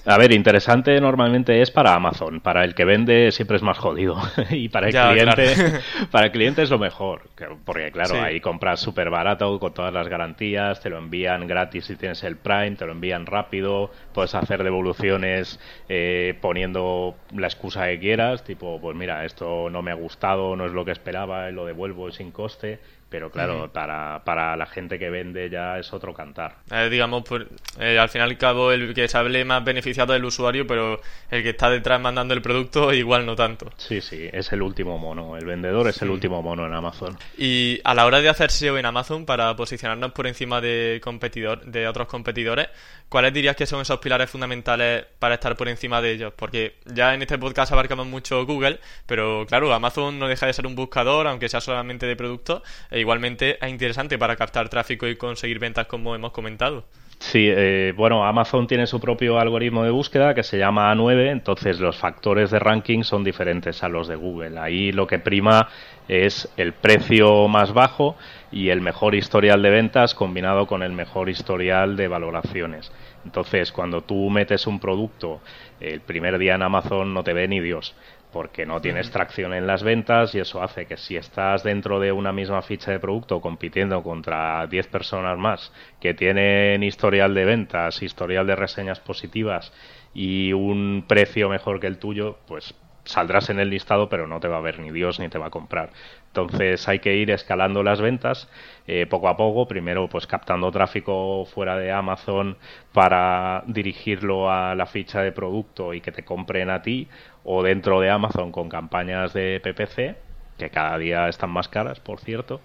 A 0.06 0.18
ver, 0.18 0.34
interesante 0.34 1.00
normalmente 1.00 1.62
es 1.62 1.72
para 1.72 1.96
Amazon, 1.96 2.42
para 2.42 2.64
el 2.64 2.76
que 2.76 2.86
vende 2.86 3.32
siempre 3.32 3.58
es 3.58 3.64
más 3.64 3.78
jodido. 3.78 4.18
Y 4.50 4.70
para 4.70 4.88
el 4.88 4.94
cliente 4.94 5.82
para 6.12 6.28
el 6.28 6.32
cliente 6.32 6.64
es 6.64 6.70
lo 6.70 6.80
mejor, 6.80 7.30
porque 7.66 7.92
claro, 7.92 8.22
ahí 8.22 8.40
compras 8.40 8.80
súper 8.80 9.10
barato 9.10 9.47
con 9.60 9.74
todas 9.74 9.94
las 9.94 10.08
garantías, 10.08 10.82
te 10.82 10.90
lo 10.90 10.98
envían 10.98 11.48
gratis 11.48 11.86
si 11.86 11.96
tienes 11.96 12.24
el 12.24 12.38
Prime, 12.38 12.76
te 12.76 12.86
lo 12.86 12.92
envían 12.92 13.26
rápido, 13.26 13.92
puedes 14.14 14.36
hacer 14.36 14.64
devoluciones 14.64 15.60
eh, 15.90 16.38
poniendo 16.42 17.16
la 17.34 17.48
excusa 17.48 17.86
que 17.88 18.00
quieras, 18.00 18.44
tipo, 18.44 18.80
pues 18.82 18.96
mira, 18.96 19.26
esto 19.26 19.70
no 19.70 19.82
me 19.82 19.92
ha 19.92 19.96
gustado, 19.96 20.56
no 20.56 20.66
es 20.66 20.74
lo 20.74 20.86
que 20.86 20.92
esperaba, 20.92 21.50
lo 21.52 21.66
devuelvo 21.66 22.12
sin 22.12 22.32
coste 22.32 22.80
pero 23.10 23.32
claro, 23.32 23.72
para, 23.72 24.22
para 24.26 24.56
la 24.58 24.66
gente 24.66 25.00
que 25.00 25.10
vende 25.10 25.50
ya 25.50 25.80
es 25.80 25.94
otro 25.94 26.14
cantar. 26.14 26.58
Eh, 26.72 26.90
digamos, 26.90 27.24
pues, 27.28 27.46
eh, 27.80 27.98
al 27.98 28.10
fin 28.10 28.22
y 28.22 28.24
al 28.24 28.38
cabo, 28.38 28.72
el 28.72 28.94
que 28.94 29.08
se 29.08 29.18
hable 29.18 29.46
más 29.46 29.64
beneficiado 29.64 30.14
del 30.14 30.26
usuario, 30.26 30.68
pero 30.68 31.00
el 31.32 31.44
que 31.44 31.50
está 31.50 31.70
detrás 31.70 32.02
mandando 32.02 32.34
el 32.34 32.42
producto, 32.42 32.94
igual 32.94 33.26
no 33.26 33.36
tanto. 33.36 33.72
Sí, 33.78 34.02
sí, 34.02 34.30
es 34.32 34.52
el 34.52 34.62
último 34.62 34.98
mono. 34.98 35.38
El 35.38 35.46
vendedor 35.46 35.88
es 35.88 36.02
el 36.02 36.10
último 36.10 36.42
mono 36.42 36.66
en 36.66 36.74
Amazon. 36.74 37.18
Y 37.38 37.80
a 37.84 37.94
la 37.94 38.06
hora 38.06 38.20
de 38.20 38.30
hacer 38.30 38.52
SEO 38.52 38.78
en 38.78 38.86
Amazon, 38.86 39.26
para 39.26 39.56
posicionarnos 39.56 40.12
por 40.12 40.28
encima 40.28 40.60
de, 40.60 41.00
competidor, 41.04 41.66
de 41.66 41.88
otros 41.88 42.08
competidores, 42.08 42.68
¿cuáles 43.08 43.34
dirías 43.34 43.56
que 43.56 43.66
son 43.66 43.82
esos 43.82 44.00
pilares 44.00 44.30
fundamentales 44.30 45.06
para 45.20 45.36
estar 45.36 45.56
por 45.56 45.70
encima 45.70 46.02
de 46.02 46.12
ellos? 46.12 46.34
Porque 46.36 46.76
ya 46.86 47.14
en 47.14 47.22
este 47.22 47.38
podcast 47.38 47.72
abarcamos 47.72 48.08
mucho 48.08 48.46
Google, 48.46 48.80
pero 49.06 49.46
claro, 49.48 49.74
Amazon 49.74 50.20
no 50.20 50.28
deja 50.28 50.46
de 50.46 50.54
ser 50.54 50.68
un 50.68 50.76
buscador, 50.76 51.28
aunque 51.28 51.48
sea 51.48 51.62
solamente 51.62 52.06
de 52.06 52.16
productos 52.16 52.62
e 52.98 53.02
igualmente 53.02 53.64
es 53.64 53.70
interesante 53.70 54.18
para 54.18 54.36
captar 54.36 54.70
tráfico 54.70 55.08
y 55.08 55.16
conseguir 55.16 55.60
ventas 55.60 55.88
como 55.88 56.16
hemos 56.16 56.32
comentado. 56.32 56.86
Sí, 57.20 57.48
eh, 57.50 57.94
bueno, 57.96 58.26
Amazon 58.26 58.68
tiene 58.68 58.86
su 58.86 59.00
propio 59.00 59.40
algoritmo 59.40 59.84
de 59.84 59.90
búsqueda 59.90 60.36
que 60.36 60.44
se 60.44 60.58
llama 60.58 60.94
A9, 60.94 61.32
entonces 61.32 61.80
los 61.80 61.98
factores 61.98 62.52
de 62.52 62.60
ranking 62.60 63.04
son 63.04 63.24
diferentes 63.24 63.84
a 63.84 63.90
los 63.90 64.08
de 64.08 64.16
Google. 64.16 64.60
Ahí 64.60 64.92
lo 64.92 65.08
que 65.08 65.18
prima 65.18 65.68
es 66.08 66.48
el 66.58 66.74
precio 66.74 67.48
más 67.48 67.74
bajo 67.74 68.16
y 68.52 68.70
el 68.70 68.82
mejor 68.82 69.16
historial 69.16 69.62
de 69.64 69.70
ventas 69.72 70.14
combinado 70.14 70.68
con 70.68 70.84
el 70.84 70.92
mejor 70.92 71.30
historial 71.30 71.98
de 71.98 72.08
valoraciones. 72.08 72.92
Entonces, 73.26 73.72
cuando 73.72 74.02
tú 74.02 74.30
metes 74.30 74.68
un 74.68 74.80
producto 74.80 75.42
el 75.80 76.02
primer 76.02 76.38
día 76.38 76.56
en 76.56 76.62
Amazon 76.62 77.14
no 77.14 77.24
te 77.24 77.34
ve 77.34 77.48
ni 77.48 77.60
Dios 77.60 77.96
porque 78.32 78.66
no 78.66 78.82
tienes 78.82 79.10
tracción 79.12 79.54
en 79.54 79.68
las 79.68 79.84
ventas 79.84 80.36
y 80.36 80.40
eso 80.40 80.62
hace 80.62 80.86
que 80.86 80.98
si 80.98 81.16
estás 81.16 81.64
dentro 81.64 82.00
de 82.00 82.12
una 82.12 82.32
misma 82.32 82.62
ficha 82.62 82.92
de 82.92 83.00
producto 83.00 83.42
compitiendo 83.42 84.04
contra 84.04 84.68
10 84.68 84.88
personas 84.88 85.38
más 85.38 85.72
que 86.00 86.14
tienen 86.14 86.84
historial 86.84 87.34
de 87.34 87.46
ventas, 87.46 88.02
historial 88.02 88.46
de 88.48 88.56
reseñas 88.56 89.00
positivas 89.00 89.72
y 90.14 90.54
un 90.54 91.06
precio 91.08 91.50
mejor 91.50 91.80
que 91.80 91.88
el 91.88 92.00
tuyo, 92.00 92.38
pues 92.48 92.74
saldrás 93.08 93.50
en 93.50 93.60
el 93.60 93.70
listado, 93.70 94.10
pero 94.10 94.28
no 94.28 94.40
te 94.40 94.48
va 94.48 94.58
a 94.58 94.62
ver 94.62 94.80
ni 94.80 94.92
Dios 94.92 95.20
ni 95.20 95.30
te 95.30 95.38
va 95.38 95.48
a 95.48 95.50
comprar. 95.50 95.90
Entonces 96.28 96.88
hay 96.88 97.00
que 97.00 97.16
ir 97.16 97.32
escalando 97.32 97.82
las 97.84 98.00
ventas 98.00 98.50
eh, 98.86 99.08
poco 99.08 99.28
a 99.28 99.38
poco, 99.38 99.68
primero 99.68 100.08
pues 100.08 100.28
captando 100.28 100.72
tráfico 100.72 101.46
fuera 101.46 101.78
de 101.78 101.92
Amazon 101.92 102.58
para 102.94 103.64
dirigirlo 103.68 104.52
a 104.52 104.76
la 104.76 104.86
ficha 104.86 105.22
de 105.22 105.32
producto 105.32 105.94
y 105.94 106.02
que 106.02 106.12
te 106.12 106.24
compren 106.24 106.70
a 106.70 106.82
ti, 106.82 107.08
o 107.44 107.64
dentro 107.64 108.00
de 108.02 108.10
Amazon 108.10 108.52
con 108.52 108.70
campañas 108.70 109.34
de 109.34 109.60
PPC, 109.64 110.16
que 110.58 110.70
cada 110.70 110.98
día 110.98 111.30
están 111.30 111.50
más 111.50 111.68
caras, 111.70 112.00
por 112.00 112.20
cierto, 112.20 112.62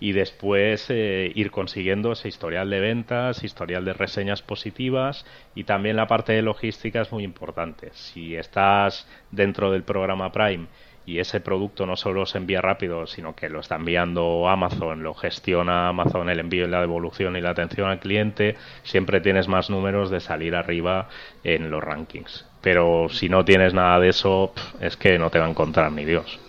y 0.00 0.12
después 0.12 0.86
eh, 0.90 1.30
ir 1.34 1.50
consiguiendo 1.50 2.12
ese 2.12 2.28
historial 2.28 2.70
de 2.70 2.80
ventas, 2.80 3.44
historial 3.44 3.84
de 3.84 3.92
reseñas 3.92 4.42
positivas 4.42 5.24
y 5.54 5.64
también 5.64 5.96
la 5.96 6.06
parte 6.06 6.32
de 6.32 6.42
logística 6.42 7.00
es 7.00 7.12
muy 7.12 7.24
importante. 7.24 7.90
Si 7.92 8.36
estás 8.36 9.06
dentro 9.30 9.70
del 9.70 9.82
programa 9.82 10.32
Prime 10.32 10.66
y 11.06 11.18
ese 11.18 11.40
producto 11.40 11.86
no 11.86 11.96
solo 11.96 12.26
se 12.26 12.38
envía 12.38 12.60
rápido, 12.60 13.06
sino 13.06 13.34
que 13.34 13.48
lo 13.48 13.60
está 13.60 13.76
enviando 13.76 14.48
Amazon, 14.48 15.02
lo 15.02 15.14
gestiona 15.14 15.88
Amazon 15.88 16.30
el 16.30 16.40
envío 16.40 16.66
y 16.66 16.70
la 16.70 16.80
devolución 16.80 17.36
y 17.36 17.40
la 17.40 17.50
atención 17.50 17.88
al 17.88 18.00
cliente, 18.00 18.56
siempre 18.82 19.20
tienes 19.20 19.46
más 19.48 19.70
números 19.70 20.10
de 20.10 20.20
salir 20.20 20.54
arriba 20.54 21.08
en 21.42 21.70
los 21.70 21.82
rankings. 21.82 22.46
Pero 22.62 23.08
si 23.10 23.28
no 23.28 23.44
tienes 23.44 23.74
nada 23.74 24.00
de 24.00 24.08
eso, 24.08 24.54
es 24.80 24.96
que 24.96 25.18
no 25.18 25.30
te 25.30 25.38
va 25.38 25.46
a 25.46 25.50
encontrar 25.50 25.92
ni 25.92 26.04
Dios. 26.06 26.40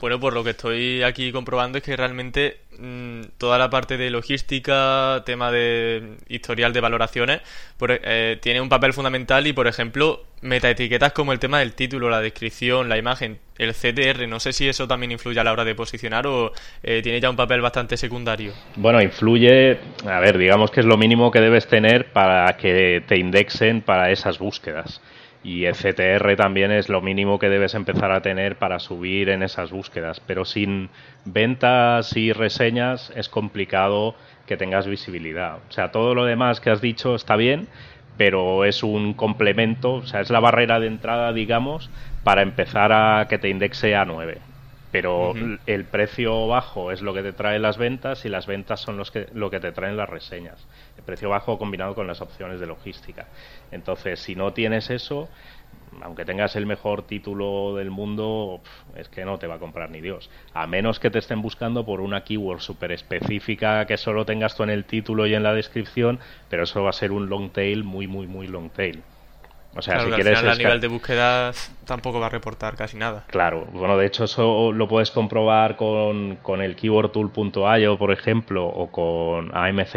Bueno, 0.00 0.20
por 0.20 0.32
lo 0.32 0.44
que 0.44 0.50
estoy 0.50 1.02
aquí 1.02 1.32
comprobando 1.32 1.78
es 1.78 1.84
que 1.84 1.96
realmente 1.96 2.58
mm, 2.78 3.22
toda 3.36 3.58
la 3.58 3.68
parte 3.68 3.96
de 3.96 4.10
logística, 4.10 5.22
tema 5.26 5.50
de 5.50 6.16
historial 6.28 6.72
de 6.72 6.80
valoraciones, 6.80 7.40
eh, 7.80 8.38
tiene 8.40 8.60
un 8.60 8.68
papel 8.68 8.92
fundamental 8.92 9.46
y, 9.46 9.52
por 9.52 9.66
ejemplo, 9.66 10.24
metaetiquetas 10.40 11.12
como 11.12 11.32
el 11.32 11.40
tema 11.40 11.58
del 11.58 11.72
título, 11.72 12.10
la 12.10 12.20
descripción, 12.20 12.88
la 12.88 12.96
imagen, 12.96 13.38
el 13.58 13.74
CTR, 13.74 14.28
no 14.28 14.38
sé 14.38 14.52
si 14.52 14.68
eso 14.68 14.86
también 14.86 15.10
influye 15.10 15.40
a 15.40 15.44
la 15.44 15.52
hora 15.52 15.64
de 15.64 15.74
posicionar 15.74 16.28
o 16.28 16.52
eh, 16.84 17.00
tiene 17.02 17.20
ya 17.20 17.28
un 17.28 17.36
papel 17.36 17.60
bastante 17.60 17.96
secundario. 17.96 18.52
Bueno, 18.76 19.02
influye, 19.02 19.78
a 20.06 20.20
ver, 20.20 20.38
digamos 20.38 20.70
que 20.70 20.80
es 20.80 20.86
lo 20.86 20.96
mínimo 20.96 21.32
que 21.32 21.40
debes 21.40 21.66
tener 21.66 22.12
para 22.12 22.56
que 22.56 23.02
te 23.06 23.18
indexen 23.18 23.82
para 23.82 24.12
esas 24.12 24.38
búsquedas 24.38 25.00
y 25.42 25.66
CTR 25.66 26.36
también 26.36 26.72
es 26.72 26.88
lo 26.88 27.00
mínimo 27.00 27.38
que 27.38 27.48
debes 27.48 27.74
empezar 27.74 28.10
a 28.10 28.22
tener 28.22 28.56
para 28.56 28.80
subir 28.80 29.28
en 29.28 29.42
esas 29.42 29.70
búsquedas. 29.70 30.20
Pero 30.20 30.44
sin 30.44 30.90
ventas 31.24 32.16
y 32.16 32.32
reseñas 32.32 33.12
es 33.14 33.28
complicado 33.28 34.14
que 34.46 34.56
tengas 34.56 34.86
visibilidad. 34.86 35.58
O 35.68 35.72
sea, 35.72 35.92
todo 35.92 36.14
lo 36.14 36.24
demás 36.24 36.60
que 36.60 36.70
has 36.70 36.80
dicho 36.80 37.14
está 37.14 37.36
bien, 37.36 37.68
pero 38.16 38.64
es 38.64 38.82
un 38.82 39.14
complemento, 39.14 39.94
o 39.94 40.06
sea, 40.06 40.20
es 40.20 40.30
la 40.30 40.40
barrera 40.40 40.80
de 40.80 40.88
entrada, 40.88 41.32
digamos, 41.32 41.88
para 42.24 42.42
empezar 42.42 42.92
a 42.92 43.26
que 43.28 43.38
te 43.38 43.48
indexe 43.48 43.94
a 43.94 44.04
9. 44.04 44.47
Pero 44.90 45.34
el 45.66 45.84
precio 45.84 46.46
bajo 46.46 46.90
es 46.92 47.02
lo 47.02 47.12
que 47.12 47.22
te 47.22 47.32
trae 47.32 47.58
las 47.58 47.76
ventas 47.76 48.24
y 48.24 48.28
las 48.28 48.46
ventas 48.46 48.80
son 48.80 48.96
los 48.96 49.10
que, 49.10 49.28
lo 49.34 49.50
que 49.50 49.60
te 49.60 49.72
traen 49.72 49.96
las 49.96 50.08
reseñas. 50.08 50.66
El 50.96 51.04
precio 51.04 51.28
bajo 51.28 51.58
combinado 51.58 51.94
con 51.94 52.06
las 52.06 52.20
opciones 52.20 52.60
de 52.60 52.66
logística. 52.66 53.26
Entonces, 53.70 54.20
si 54.20 54.34
no 54.34 54.52
tienes 54.52 54.88
eso, 54.90 55.28
aunque 56.02 56.24
tengas 56.24 56.56
el 56.56 56.66
mejor 56.66 57.02
título 57.02 57.74
del 57.76 57.90
mundo, 57.90 58.60
es 58.96 59.08
que 59.08 59.24
no 59.24 59.38
te 59.38 59.46
va 59.46 59.56
a 59.56 59.58
comprar 59.58 59.90
ni 59.90 60.00
Dios. 60.00 60.30
A 60.54 60.66
menos 60.66 60.98
que 60.98 61.10
te 61.10 61.18
estén 61.18 61.42
buscando 61.42 61.84
por 61.84 62.00
una 62.00 62.24
keyword 62.24 62.60
súper 62.60 62.92
específica 62.92 63.86
que 63.86 63.96
solo 63.96 64.24
tengas 64.24 64.56
tú 64.56 64.62
en 64.62 64.70
el 64.70 64.84
título 64.84 65.26
y 65.26 65.34
en 65.34 65.42
la 65.42 65.52
descripción, 65.52 66.18
pero 66.48 66.64
eso 66.64 66.82
va 66.82 66.90
a 66.90 66.94
ser 66.94 67.12
un 67.12 67.28
long 67.28 67.50
tail 67.50 67.84
muy, 67.84 68.06
muy, 68.06 68.26
muy 68.26 68.46
long 68.46 68.70
tail. 68.70 69.02
O 69.78 69.82
sea, 69.82 70.00
si 70.00 70.10
quieres. 70.10 70.42
a 70.42 70.54
nivel 70.56 70.80
de 70.80 70.88
búsqueda 70.88 71.52
tampoco 71.84 72.18
va 72.18 72.26
a 72.26 72.30
reportar 72.30 72.74
casi 72.74 72.96
nada. 72.96 73.24
Claro, 73.28 73.64
bueno, 73.72 73.96
de 73.96 74.06
hecho, 74.06 74.24
eso 74.24 74.72
lo 74.72 74.88
puedes 74.88 75.12
comprobar 75.12 75.76
con, 75.76 76.34
con 76.42 76.60
el 76.62 76.74
keywordtool.io, 76.74 77.96
por 77.96 78.10
ejemplo, 78.10 78.66
o 78.66 78.90
con 78.90 79.56
AMZ 79.56 79.94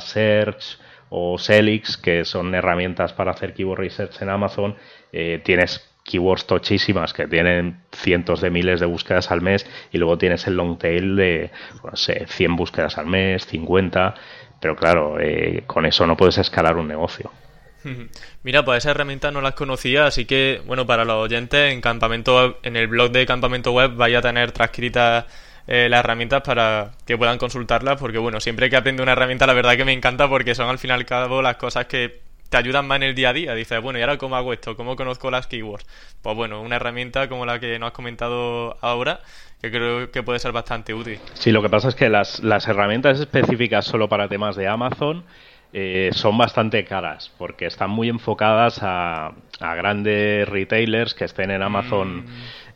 Search 0.00 0.78
o 1.08 1.38
Selix, 1.38 1.96
que 1.96 2.26
son 2.26 2.54
herramientas 2.54 3.14
para 3.14 3.30
hacer 3.30 3.54
keyword 3.54 3.78
research 3.78 4.20
en 4.20 4.28
Amazon. 4.28 4.76
Eh, 5.10 5.40
tienes 5.42 5.90
keywords 6.04 6.46
tochísimas 6.46 7.14
que 7.14 7.26
tienen 7.26 7.80
cientos 7.92 8.42
de 8.42 8.50
miles 8.50 8.78
de 8.78 8.84
búsquedas 8.84 9.30
al 9.30 9.40
mes 9.40 9.66
y 9.90 9.96
luego 9.96 10.18
tienes 10.18 10.46
el 10.46 10.56
long 10.56 10.76
tail 10.76 11.16
de, 11.16 11.50
no 11.82 11.96
sé, 11.96 12.26
100 12.28 12.56
búsquedas 12.56 12.98
al 12.98 13.06
mes, 13.06 13.46
50, 13.46 14.14
pero 14.60 14.76
claro, 14.76 15.18
eh, 15.18 15.64
con 15.66 15.86
eso 15.86 16.06
no 16.06 16.14
puedes 16.14 16.36
escalar 16.36 16.76
un 16.76 16.88
negocio. 16.88 17.30
Mira, 18.42 18.64
pues 18.64 18.78
esa 18.78 18.90
herramienta 18.90 19.30
no 19.30 19.40
las 19.40 19.54
conocía, 19.54 20.06
así 20.06 20.24
que, 20.24 20.62
bueno, 20.66 20.86
para 20.86 21.04
los 21.04 21.16
oyentes, 21.16 21.72
en 21.72 21.80
campamento, 21.80 22.58
en 22.62 22.76
el 22.76 22.86
blog 22.86 23.10
de 23.10 23.26
Campamento 23.26 23.72
Web 23.72 23.94
vaya 23.96 24.18
a 24.18 24.22
tener 24.22 24.52
transcritas 24.52 25.24
eh, 25.66 25.88
las 25.88 26.00
herramientas 26.00 26.42
para 26.42 26.92
que 27.06 27.16
puedan 27.16 27.38
consultarlas, 27.38 27.98
porque, 27.98 28.18
bueno, 28.18 28.40
siempre 28.40 28.68
que 28.70 28.76
aprendo 28.76 29.02
una 29.02 29.12
herramienta, 29.12 29.46
la 29.46 29.54
verdad 29.54 29.76
que 29.76 29.84
me 29.84 29.92
encanta 29.92 30.28
porque 30.28 30.54
son 30.54 30.68
al 30.68 30.78
fin 30.78 30.90
y 30.90 30.94
al 30.94 31.06
cabo 31.06 31.42
las 31.42 31.56
cosas 31.56 31.86
que 31.86 32.20
te 32.48 32.58
ayudan 32.58 32.86
más 32.86 32.96
en 32.96 33.04
el 33.04 33.14
día 33.14 33.30
a 33.30 33.32
día. 33.32 33.54
Dices, 33.54 33.80
bueno, 33.80 33.98
¿y 33.98 34.02
ahora 34.02 34.18
cómo 34.18 34.36
hago 34.36 34.52
esto? 34.52 34.76
¿Cómo 34.76 34.94
conozco 34.96 35.30
las 35.30 35.46
keywords? 35.46 35.86
Pues 36.22 36.36
bueno, 36.36 36.60
una 36.60 36.76
herramienta 36.76 37.28
como 37.28 37.46
la 37.46 37.58
que 37.58 37.78
nos 37.78 37.88
has 37.88 37.92
comentado 37.94 38.76
ahora, 38.80 39.20
que 39.60 39.70
creo 39.70 40.10
que 40.10 40.22
puede 40.22 40.38
ser 40.38 40.52
bastante 40.52 40.94
útil. 40.94 41.18
Sí, 41.32 41.50
lo 41.50 41.62
que 41.62 41.68
pasa 41.68 41.88
es 41.88 41.94
que 41.94 42.08
las, 42.08 42.44
las 42.44 42.68
herramientas 42.68 43.18
específicas 43.18 43.86
solo 43.86 44.08
para 44.08 44.28
temas 44.28 44.56
de 44.56 44.68
Amazon 44.68 45.24
eh, 45.76 46.10
son 46.12 46.38
bastante 46.38 46.84
caras 46.84 47.32
porque 47.36 47.66
están 47.66 47.90
muy 47.90 48.08
enfocadas 48.08 48.78
a, 48.80 49.32
grandes 49.58 50.48
retailers 50.48 51.14
que 51.14 51.24
estén 51.24 51.50
en 51.50 51.62
Amazon, 51.62 52.18
mm. 52.18 52.26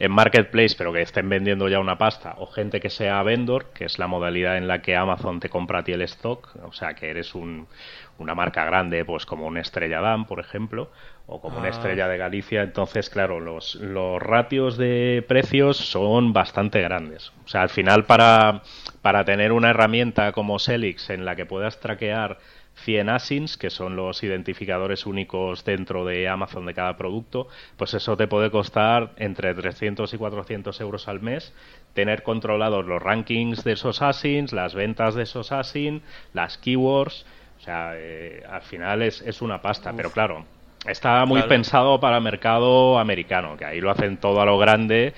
en 0.00 0.10
Marketplace, 0.10 0.74
pero 0.76 0.92
que 0.92 1.02
estén 1.02 1.28
vendiendo 1.28 1.68
ya 1.68 1.78
una 1.78 1.96
pasta, 1.96 2.34
o 2.38 2.46
gente 2.46 2.80
que 2.80 2.90
sea 2.90 3.22
vendor, 3.22 3.66
que 3.72 3.84
es 3.84 4.00
la 4.00 4.08
modalidad 4.08 4.56
en 4.56 4.66
la 4.66 4.82
que 4.82 4.96
Amazon 4.96 5.38
te 5.38 5.48
compra 5.48 5.80
a 5.80 5.84
ti 5.84 5.92
el 5.92 6.02
stock, 6.02 6.56
o 6.64 6.72
sea 6.72 6.94
que 6.94 7.10
eres 7.10 7.36
una 7.36 8.34
marca 8.34 8.64
grande, 8.64 9.04
pues 9.04 9.26
como 9.26 9.46
una 9.46 9.60
Estrella 9.60 10.00
Damm, 10.00 10.24
por 10.24 10.40
ejemplo, 10.40 10.90
o 11.26 11.40
como 11.40 11.58
una 11.58 11.68
ah. 11.68 11.70
Estrella 11.70 12.08
de 12.08 12.16
Galicia, 12.16 12.62
entonces, 12.62 13.10
claro, 13.10 13.38
los, 13.38 13.76
los 13.76 14.20
ratios 14.20 14.76
de 14.76 15.24
precios 15.28 15.76
son 15.76 16.32
bastante 16.32 16.80
grandes. 16.80 17.32
O 17.44 17.48
sea, 17.48 17.62
al 17.62 17.68
final, 17.68 18.06
para, 18.06 18.62
para 19.02 19.24
tener 19.24 19.52
una 19.52 19.70
herramienta 19.70 20.32
como 20.32 20.58
Selix 20.58 21.10
en 21.10 21.24
la 21.24 21.36
que 21.36 21.44
puedas 21.44 21.78
traquear 21.80 22.38
100 22.84 23.08
ASINs, 23.08 23.56
que 23.56 23.70
son 23.70 23.96
los 23.96 24.22
identificadores 24.22 25.06
únicos 25.06 25.64
dentro 25.64 26.04
de 26.04 26.28
Amazon 26.28 26.66
de 26.66 26.74
cada 26.74 26.96
producto, 26.96 27.48
pues 27.76 27.94
eso 27.94 28.16
te 28.16 28.26
puede 28.26 28.50
costar 28.50 29.12
entre 29.16 29.54
300 29.54 30.12
y 30.12 30.16
400 30.16 30.80
euros 30.80 31.08
al 31.08 31.20
mes 31.20 31.52
tener 31.94 32.22
controlados 32.22 32.84
los 32.86 33.02
rankings 33.02 33.64
de 33.64 33.72
esos 33.72 34.02
ASINs, 34.02 34.52
las 34.52 34.74
ventas 34.74 35.14
de 35.14 35.24
esos 35.24 35.50
ASINs, 35.50 36.02
las 36.32 36.56
keywords, 36.58 37.26
o 37.58 37.60
sea, 37.60 37.92
eh, 37.96 38.44
al 38.48 38.62
final 38.62 39.02
es, 39.02 39.20
es 39.22 39.42
una 39.42 39.60
pasta, 39.60 39.92
pero 39.92 40.10
claro, 40.12 40.44
está 40.86 41.24
muy 41.24 41.42
pensado 41.42 41.98
para 41.98 42.20
mercado 42.20 42.98
americano, 42.98 43.56
que 43.56 43.64
ahí 43.64 43.80
lo 43.80 43.90
hacen 43.90 44.16
todo 44.18 44.40
a 44.40 44.46
lo 44.46 44.58
grande 44.58 45.14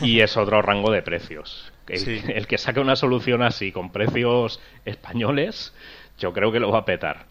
y 0.00 0.20
es 0.22 0.36
otro 0.36 0.62
rango 0.62 0.90
de 0.90 1.02
precios. 1.02 1.72
el 1.88 2.46
que 2.46 2.58
saque 2.58 2.80
una 2.80 2.96
solución 2.96 3.42
así 3.42 3.72
con 3.72 3.92
precios 3.92 4.60
españoles, 4.84 5.74
yo 6.22 6.32
creo 6.32 6.52
que 6.52 6.60
lo 6.60 6.70
va 6.70 6.78
a 6.78 6.84
petar. 6.84 7.26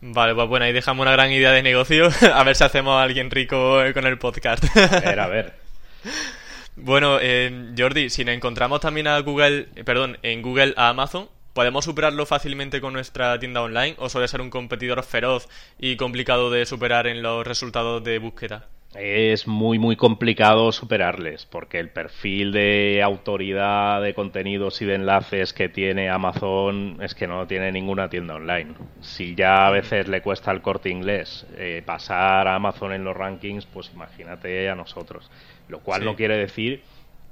Vale, 0.00 0.34
pues 0.34 0.48
bueno, 0.48 0.64
ahí 0.64 0.72
dejamos 0.72 1.02
una 1.02 1.12
gran 1.12 1.30
idea 1.30 1.52
de 1.52 1.62
negocio. 1.62 2.08
a 2.34 2.42
ver 2.42 2.56
si 2.56 2.64
hacemos 2.64 2.94
a 2.94 3.02
alguien 3.02 3.30
rico 3.30 3.78
con 3.92 4.06
el 4.06 4.18
podcast. 4.18 4.64
a 4.76 5.00
ver, 5.00 5.20
a 5.20 5.28
ver. 5.28 5.54
Bueno, 6.82 7.18
eh, 7.20 7.74
Jordi, 7.76 8.08
si 8.08 8.24
nos 8.24 8.34
encontramos 8.34 8.80
también 8.80 9.06
a 9.06 9.18
Google, 9.18 9.68
eh, 9.74 9.84
perdón, 9.84 10.16
en 10.22 10.40
Google 10.40 10.72
a 10.78 10.88
Amazon, 10.88 11.28
¿podemos 11.52 11.84
superarlo 11.84 12.24
fácilmente 12.24 12.80
con 12.80 12.94
nuestra 12.94 13.38
tienda 13.38 13.60
online 13.60 13.96
o 13.98 14.08
suele 14.08 14.28
ser 14.28 14.40
un 14.40 14.48
competidor 14.48 15.02
feroz 15.02 15.46
y 15.78 15.96
complicado 15.96 16.48
de 16.48 16.64
superar 16.64 17.06
en 17.06 17.20
los 17.20 17.46
resultados 17.46 18.02
de 18.02 18.18
búsqueda? 18.18 18.68
Es 18.94 19.46
muy 19.46 19.78
muy 19.78 19.94
complicado 19.94 20.72
superarles 20.72 21.46
porque 21.46 21.78
el 21.78 21.90
perfil 21.90 22.50
de 22.50 23.00
autoridad 23.04 24.02
de 24.02 24.14
contenidos 24.14 24.82
y 24.82 24.84
de 24.84 24.96
enlaces 24.96 25.52
que 25.52 25.68
tiene 25.68 26.10
Amazon 26.10 26.98
es 27.00 27.14
que 27.14 27.28
no 27.28 27.46
tiene 27.46 27.70
ninguna 27.70 28.10
tienda 28.10 28.34
online. 28.34 28.74
Si 29.00 29.36
ya 29.36 29.68
a 29.68 29.70
veces 29.70 30.08
le 30.08 30.22
cuesta 30.22 30.50
al 30.50 30.60
corte 30.60 30.90
inglés 30.90 31.46
eh, 31.56 31.82
pasar 31.86 32.48
a 32.48 32.56
Amazon 32.56 32.92
en 32.92 33.04
los 33.04 33.16
rankings, 33.16 33.64
pues 33.66 33.92
imagínate 33.94 34.68
a 34.68 34.74
nosotros. 34.74 35.30
Lo 35.68 35.80
cual 35.80 36.04
no 36.04 36.16
quiere 36.16 36.36
decir 36.36 36.82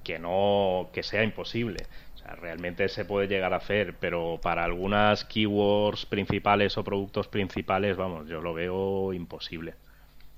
que 0.04 0.20
no 0.20 0.90
que 0.92 1.02
sea 1.02 1.24
imposible. 1.24 1.86
O 2.14 2.18
sea, 2.18 2.36
realmente 2.36 2.88
se 2.88 3.04
puede 3.04 3.26
llegar 3.26 3.52
a 3.52 3.56
hacer, 3.56 3.96
pero 3.98 4.38
para 4.40 4.62
algunas 4.62 5.24
keywords 5.24 6.06
principales 6.06 6.78
o 6.78 6.84
productos 6.84 7.26
principales, 7.26 7.96
vamos, 7.96 8.28
yo 8.28 8.40
lo 8.40 8.54
veo 8.54 9.12
imposible. 9.12 9.74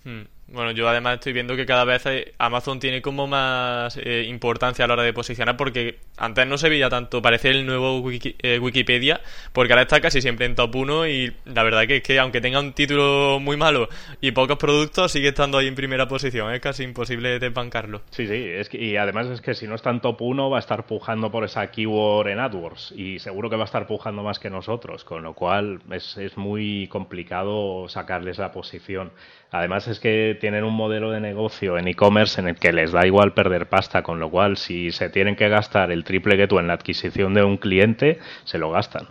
Hmm. 0.04 0.22
Bueno, 0.52 0.72
yo 0.72 0.88
además 0.88 1.14
estoy 1.14 1.32
viendo 1.32 1.54
que 1.54 1.64
cada 1.64 1.84
vez 1.84 2.02
Amazon 2.38 2.80
tiene 2.80 3.00
como 3.00 3.28
más 3.28 3.96
eh, 3.96 4.24
importancia 4.28 4.84
a 4.84 4.88
la 4.88 4.94
hora 4.94 5.04
de 5.04 5.12
posicionar 5.12 5.56
porque 5.56 6.00
antes 6.16 6.44
no 6.44 6.58
se 6.58 6.68
veía 6.68 6.88
tanto, 6.88 7.22
parece 7.22 7.50
el 7.50 7.64
nuevo 7.64 8.02
eh, 8.10 8.58
Wikipedia, 8.58 9.20
porque 9.52 9.72
ahora 9.72 9.82
está 9.82 10.00
casi 10.00 10.20
siempre 10.20 10.46
en 10.46 10.56
top 10.56 10.74
1 10.74 11.06
y 11.06 11.32
la 11.44 11.62
verdad 11.62 11.86
que 11.86 11.98
es 11.98 12.02
que 12.02 12.18
aunque 12.18 12.40
tenga 12.40 12.58
un 12.58 12.72
título 12.72 13.38
muy 13.40 13.56
malo 13.56 13.88
y 14.20 14.32
pocos 14.32 14.58
productos, 14.58 15.12
sigue 15.12 15.28
estando 15.28 15.56
ahí 15.56 15.68
en 15.68 15.76
primera 15.76 16.08
posición, 16.08 16.52
es 16.52 16.60
casi 16.60 16.82
imposible 16.82 17.38
desbancarlo. 17.38 18.02
Sí, 18.10 18.26
sí, 18.26 18.34
es 18.34 18.68
que, 18.68 18.78
y 18.82 18.96
además 18.96 19.28
es 19.28 19.40
que 19.40 19.54
si 19.54 19.68
no 19.68 19.76
está 19.76 19.90
en 19.90 20.00
top 20.00 20.20
1 20.20 20.50
va 20.50 20.56
a 20.56 20.60
estar 20.60 20.84
pujando 20.84 21.30
por 21.30 21.44
esa 21.44 21.70
keyword 21.70 22.26
en 22.26 22.40
AdWords 22.40 22.92
y 22.96 23.20
seguro 23.20 23.50
que 23.50 23.56
va 23.56 23.62
a 23.62 23.66
estar 23.66 23.86
pujando 23.86 24.24
más 24.24 24.40
que 24.40 24.50
nosotros, 24.50 25.04
con 25.04 25.22
lo 25.22 25.34
cual 25.34 25.80
es, 25.92 26.16
es 26.16 26.36
muy 26.36 26.88
complicado 26.88 27.88
sacarles 27.88 28.38
la 28.38 28.50
posición. 28.50 29.12
Además 29.52 29.88
es 29.88 29.98
que 29.98 30.39
tienen 30.40 30.64
un 30.64 30.74
modelo 30.74 31.12
de 31.12 31.20
negocio 31.20 31.78
en 31.78 31.86
e-commerce 31.86 32.40
en 32.40 32.48
el 32.48 32.56
que 32.56 32.72
les 32.72 32.90
da 32.90 33.06
igual 33.06 33.32
perder 33.32 33.68
pasta, 33.68 34.02
con 34.02 34.18
lo 34.18 34.28
cual 34.30 34.56
si 34.56 34.90
se 34.90 35.08
tienen 35.08 35.36
que 35.36 35.48
gastar 35.48 35.92
el 35.92 36.02
triple 36.02 36.36
que 36.36 36.48
tú 36.48 36.58
en 36.58 36.66
la 36.66 36.72
adquisición 36.74 37.34
de 37.34 37.44
un 37.44 37.56
cliente, 37.56 38.18
se 38.44 38.58
lo 38.58 38.70
gastan. 38.70 39.08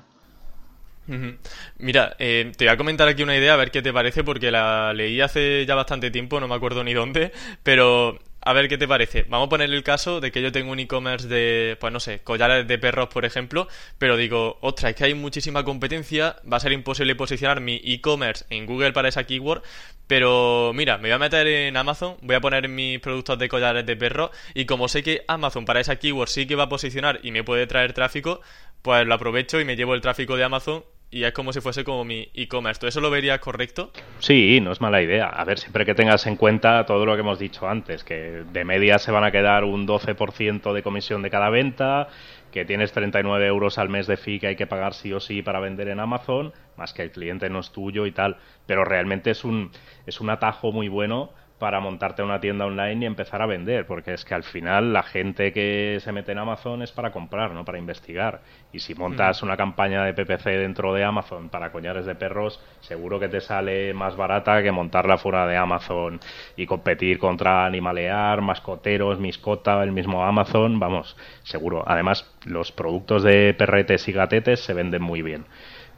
Mira, 1.79 2.15
eh, 2.19 2.51
te 2.55 2.65
voy 2.65 2.73
a 2.73 2.77
comentar 2.77 3.07
aquí 3.07 3.23
una 3.23 3.35
idea, 3.35 3.53
a 3.53 3.57
ver 3.57 3.71
qué 3.71 3.81
te 3.81 3.91
parece, 3.91 4.23
porque 4.23 4.51
la 4.51 4.93
leí 4.93 5.21
hace 5.21 5.65
ya 5.65 5.73
bastante 5.73 6.11
tiempo, 6.11 6.39
no 6.39 6.47
me 6.47 6.53
acuerdo 6.53 6.83
ni 6.83 6.93
dónde, 6.93 7.31
pero 7.63 8.19
a 8.41 8.53
ver 8.53 8.67
qué 8.67 8.77
te 8.77 8.87
parece. 8.87 9.25
Vamos 9.27 9.47
a 9.47 9.49
poner 9.49 9.71
el 9.71 9.83
caso 9.83 10.21
de 10.21 10.31
que 10.31 10.41
yo 10.41 10.51
tengo 10.51 10.71
un 10.71 10.79
e-commerce 10.79 11.27
de, 11.27 11.77
pues 11.79 11.91
no 11.91 11.99
sé, 11.99 12.19
collares 12.19 12.67
de 12.67 12.77
perros, 12.77 13.09
por 13.09 13.25
ejemplo, 13.25 13.67
pero 13.97 14.17
digo, 14.17 14.59
ostras, 14.61 14.91
es 14.91 14.95
que 14.95 15.05
hay 15.05 15.13
muchísima 15.13 15.63
competencia, 15.63 16.37
va 16.51 16.57
a 16.57 16.59
ser 16.59 16.71
imposible 16.71 17.15
posicionar 17.15 17.59
mi 17.59 17.81
e-commerce 17.83 18.45
en 18.49 18.65
Google 18.65 18.93
para 18.93 19.09
esa 19.09 19.23
keyword, 19.23 19.63
pero 20.09 20.71
mira, 20.73 20.97
me 20.97 21.03
voy 21.03 21.11
a 21.11 21.19
meter 21.19 21.45
en 21.45 21.77
Amazon, 21.77 22.15
voy 22.23 22.35
a 22.35 22.41
poner 22.41 22.67
mis 22.67 22.99
productos 22.99 23.37
de 23.37 23.47
collares 23.47 23.85
de 23.85 23.95
perros 23.95 24.31
y 24.55 24.65
como 24.65 24.87
sé 24.87 25.03
que 25.03 25.23
Amazon 25.27 25.65
para 25.65 25.81
esa 25.81 25.97
keyword 25.97 26.29
sí 26.29 26.47
que 26.47 26.55
va 26.55 26.63
a 26.63 26.69
posicionar 26.69 27.19
y 27.21 27.29
me 27.29 27.43
puede 27.43 27.67
traer 27.67 27.93
tráfico, 27.93 28.41
pues 28.81 29.05
lo 29.05 29.13
aprovecho 29.13 29.61
y 29.61 29.65
me 29.65 29.75
llevo 29.75 29.93
el 29.93 30.01
tráfico 30.01 30.35
de 30.35 30.43
Amazon 30.43 30.83
y 31.11 31.25
es 31.25 31.31
como 31.31 31.53
si 31.53 31.61
fuese 31.61 31.83
como 31.83 32.05
mi 32.05 32.27
e-commerce. 32.33 32.81
¿Tú 32.81 32.87
eso 32.87 33.01
lo 33.01 33.11
verías 33.11 33.39
correcto? 33.39 33.91
Sí, 34.17 34.59
no 34.61 34.71
es 34.71 34.81
mala 34.81 35.01
idea. 35.01 35.27
A 35.27 35.43
ver, 35.43 35.59
siempre 35.59 35.85
que 35.85 35.93
tengas 35.93 36.25
en 36.25 36.35
cuenta 36.35 36.85
todo 36.87 37.05
lo 37.05 37.13
que 37.13 37.21
hemos 37.21 37.37
dicho 37.37 37.67
antes, 37.67 38.03
que 38.03 38.43
de 38.51 38.65
media 38.65 38.97
se 38.97 39.11
van 39.11 39.23
a 39.23 39.31
quedar 39.31 39.63
un 39.63 39.87
12% 39.87 40.73
de 40.73 40.83
comisión 40.83 41.21
de 41.21 41.29
cada 41.29 41.49
venta, 41.49 42.07
que 42.51 42.65
tienes 42.65 42.91
39 42.91 43.45
euros 43.47 43.77
al 43.77 43.89
mes 43.89 44.07
de 44.07 44.17
fee 44.17 44.39
que 44.39 44.47
hay 44.47 44.55
que 44.55 44.67
pagar 44.67 44.93
sí 44.93 45.13
o 45.13 45.19
sí 45.19 45.41
para 45.41 45.59
vender 45.59 45.87
en 45.87 45.99
Amazon, 45.99 46.53
más 46.77 46.93
que 46.93 47.03
el 47.03 47.11
cliente 47.11 47.49
no 47.49 47.59
es 47.59 47.71
tuyo 47.71 48.05
y 48.05 48.11
tal. 48.11 48.37
Pero 48.65 48.85
realmente 48.85 49.31
es 49.31 49.43
un, 49.43 49.71
es 50.05 50.19
un 50.21 50.29
atajo 50.29 50.71
muy 50.71 50.87
bueno 50.87 51.31
para 51.59 51.81
montarte 51.81 52.23
una 52.23 52.39
tienda 52.39 52.65
online 52.65 53.03
y 53.03 53.05
empezar 53.05 53.41
a 53.41 53.45
vender, 53.45 53.85
porque 53.85 54.13
es 54.13 54.23
que 54.23 54.33
al 54.33 54.43
final 54.43 54.93
la 54.93 55.03
gente 55.03 55.51
que 55.51 55.99
se 56.01 56.11
mete 56.13 56.31
en 56.31 56.37
Amazon 56.37 56.81
es 56.81 56.91
para 56.91 57.11
comprar, 57.11 57.51
no 57.51 57.65
para 57.65 57.77
investigar. 57.77 58.41
Y 58.71 58.79
si 58.79 58.95
montas 58.95 59.43
una 59.43 59.57
campaña 59.57 60.05
de 60.05 60.13
PPC 60.13 60.45
dentro 60.45 60.93
de 60.93 61.03
Amazon 61.03 61.49
para 61.49 61.71
collares 61.71 62.05
de 62.05 62.15
perros, 62.15 62.61
seguro 62.79 63.19
que 63.19 63.27
te 63.27 63.41
sale 63.41 63.93
más 63.93 64.15
barata 64.15 64.63
que 64.63 64.71
montarla 64.71 65.17
fuera 65.17 65.45
de 65.47 65.57
Amazon 65.57 66.19
y 66.55 66.65
competir 66.65 67.19
contra 67.19 67.65
Animalear, 67.65 68.41
Mascoteros, 68.41 69.19
Miscota, 69.19 69.83
el 69.83 69.91
mismo 69.91 70.23
Amazon, 70.23 70.79
vamos, 70.79 71.17
seguro. 71.43 71.83
Además, 71.85 72.25
los 72.45 72.71
productos 72.71 73.23
de 73.23 73.53
perretes 73.57 74.07
y 74.07 74.13
gatetes 74.13 74.61
se 74.61 74.73
venden 74.73 75.01
muy 75.01 75.21
bien. 75.21 75.45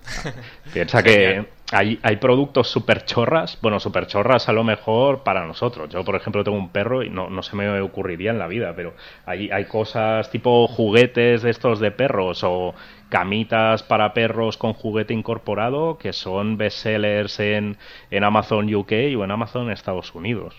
Piensa 0.74 1.04
que 1.04 1.46
hay, 1.72 2.00
hay 2.04 2.18
productos 2.18 2.70
super 2.70 3.06
chorras, 3.06 3.58
bueno, 3.62 3.80
super 3.80 4.08
chorras 4.08 4.50
a 4.50 4.54
lo 4.54 4.64
mejor 4.64 5.24
para 5.24 5.46
nosotros. 5.46 5.90
Yo, 5.90 6.04
por 6.04 6.16
ejemplo, 6.16 6.44
tengo 6.44 6.58
un 6.58 6.70
perro 6.70 7.04
y 7.04 7.10
no, 7.10 7.30
no 7.30 7.44
se 7.44 7.56
me 7.56 7.80
ocurriría 7.80 8.32
en 8.32 8.40
la 8.40 8.48
vida, 8.48 8.74
pero 8.76 8.94
hay, 9.26 9.50
hay 9.52 9.66
cosas 9.66 10.30
tipo 10.30 10.68
juguetes 10.68 11.42
de 11.42 11.50
estos 11.50 11.80
de 11.80 11.92
perros 11.92 12.44
o 12.44 12.76
camitas 13.10 13.84
para 13.84 14.14
perros 14.14 14.58
con 14.58 14.74
juguete 14.74 15.14
incorporado 15.14 15.98
que 15.98 16.14
son 16.14 16.58
bestsellers 16.58 17.40
en, 17.40 17.78
en 18.10 18.24
Amazon 18.24 18.74
UK 18.74 18.92
o 19.18 19.24
en 19.24 19.32
Amazon 19.32 19.72
Estados 19.72 20.14
Unidos. 20.16 20.56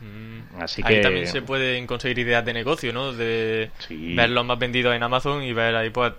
Mm. 0.00 0.60
Así 0.60 0.82
ahí 0.84 1.00
también 1.00 1.26
se 1.26 1.42
pueden 1.42 1.86
conseguir 1.86 2.18
ideas 2.18 2.44
de 2.44 2.52
negocio, 2.52 2.92
¿no? 2.92 3.12
De 3.12 3.70
ver 3.90 4.30
los 4.30 4.44
más 4.44 4.58
vendidos 4.58 4.94
en 4.94 5.02
Amazon 5.02 5.42
y 5.42 5.52
ver 5.52 5.74
ahí 5.76 5.90
pues 5.90 6.12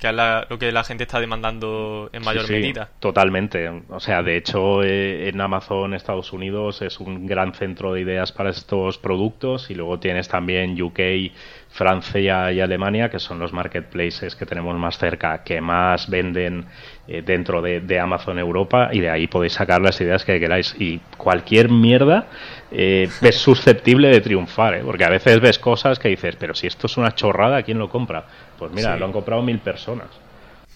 que 0.00 0.08
es 0.08 0.14
lo 0.50 0.58
que 0.58 0.72
la 0.72 0.84
gente 0.84 1.04
está 1.04 1.20
demandando 1.20 2.10
en 2.12 2.22
mayor 2.22 2.48
medida. 2.50 2.90
Totalmente. 3.00 3.68
O 3.88 4.00
sea, 4.00 4.22
de 4.22 4.36
hecho, 4.36 4.82
eh, 4.82 5.28
en 5.28 5.40
Amazon 5.40 5.94
Estados 5.94 6.32
Unidos 6.32 6.82
es 6.82 7.00
un 7.00 7.26
gran 7.26 7.54
centro 7.54 7.92
de 7.92 8.00
ideas 8.00 8.32
para 8.32 8.50
estos 8.50 8.98
productos 8.98 9.70
y 9.70 9.74
luego 9.74 9.98
tienes 10.00 10.28
también 10.28 10.80
UK, 10.80 10.98
Francia 11.74 12.52
y 12.52 12.60
Alemania, 12.60 13.10
que 13.10 13.18
son 13.18 13.40
los 13.40 13.52
marketplaces 13.52 14.36
que 14.36 14.46
tenemos 14.46 14.76
más 14.78 14.96
cerca, 14.96 15.42
que 15.42 15.60
más 15.60 16.08
venden 16.08 16.66
eh, 17.08 17.20
dentro 17.26 17.60
de, 17.60 17.98
Amazon 17.98 18.38
Europa 18.38 18.90
y 18.92 19.00
de 19.00 19.10
ahí 19.10 19.26
podéis 19.26 19.54
sacar 19.54 19.82
las 19.82 20.00
ideas 20.00 20.24
que 20.24 20.38
queráis. 20.38 20.76
Y 20.78 21.00
cualquier 21.16 21.70
mierda 21.70 22.28
eh, 22.70 23.08
es 23.20 23.36
susceptible 23.38 24.06
de 24.08 24.20
triunfar, 24.20 24.82
porque 24.82 25.04
a 25.04 25.10
veces 25.10 25.40
ves 25.40 25.58
cosas 25.58 25.98
que 25.98 26.08
dices, 26.08 26.36
pero 26.36 26.54
si 26.54 26.68
esto 26.68 26.86
es 26.86 26.96
una 26.96 27.12
chorrada, 27.12 27.64
¿quién 27.64 27.80
lo 27.80 27.88
compra? 27.88 28.24
Pues 28.56 28.70
mira, 28.70 28.96
lo 28.96 29.06
han 29.06 29.12
comprado 29.12 29.42
mil 29.42 29.58
personas. 29.58 30.06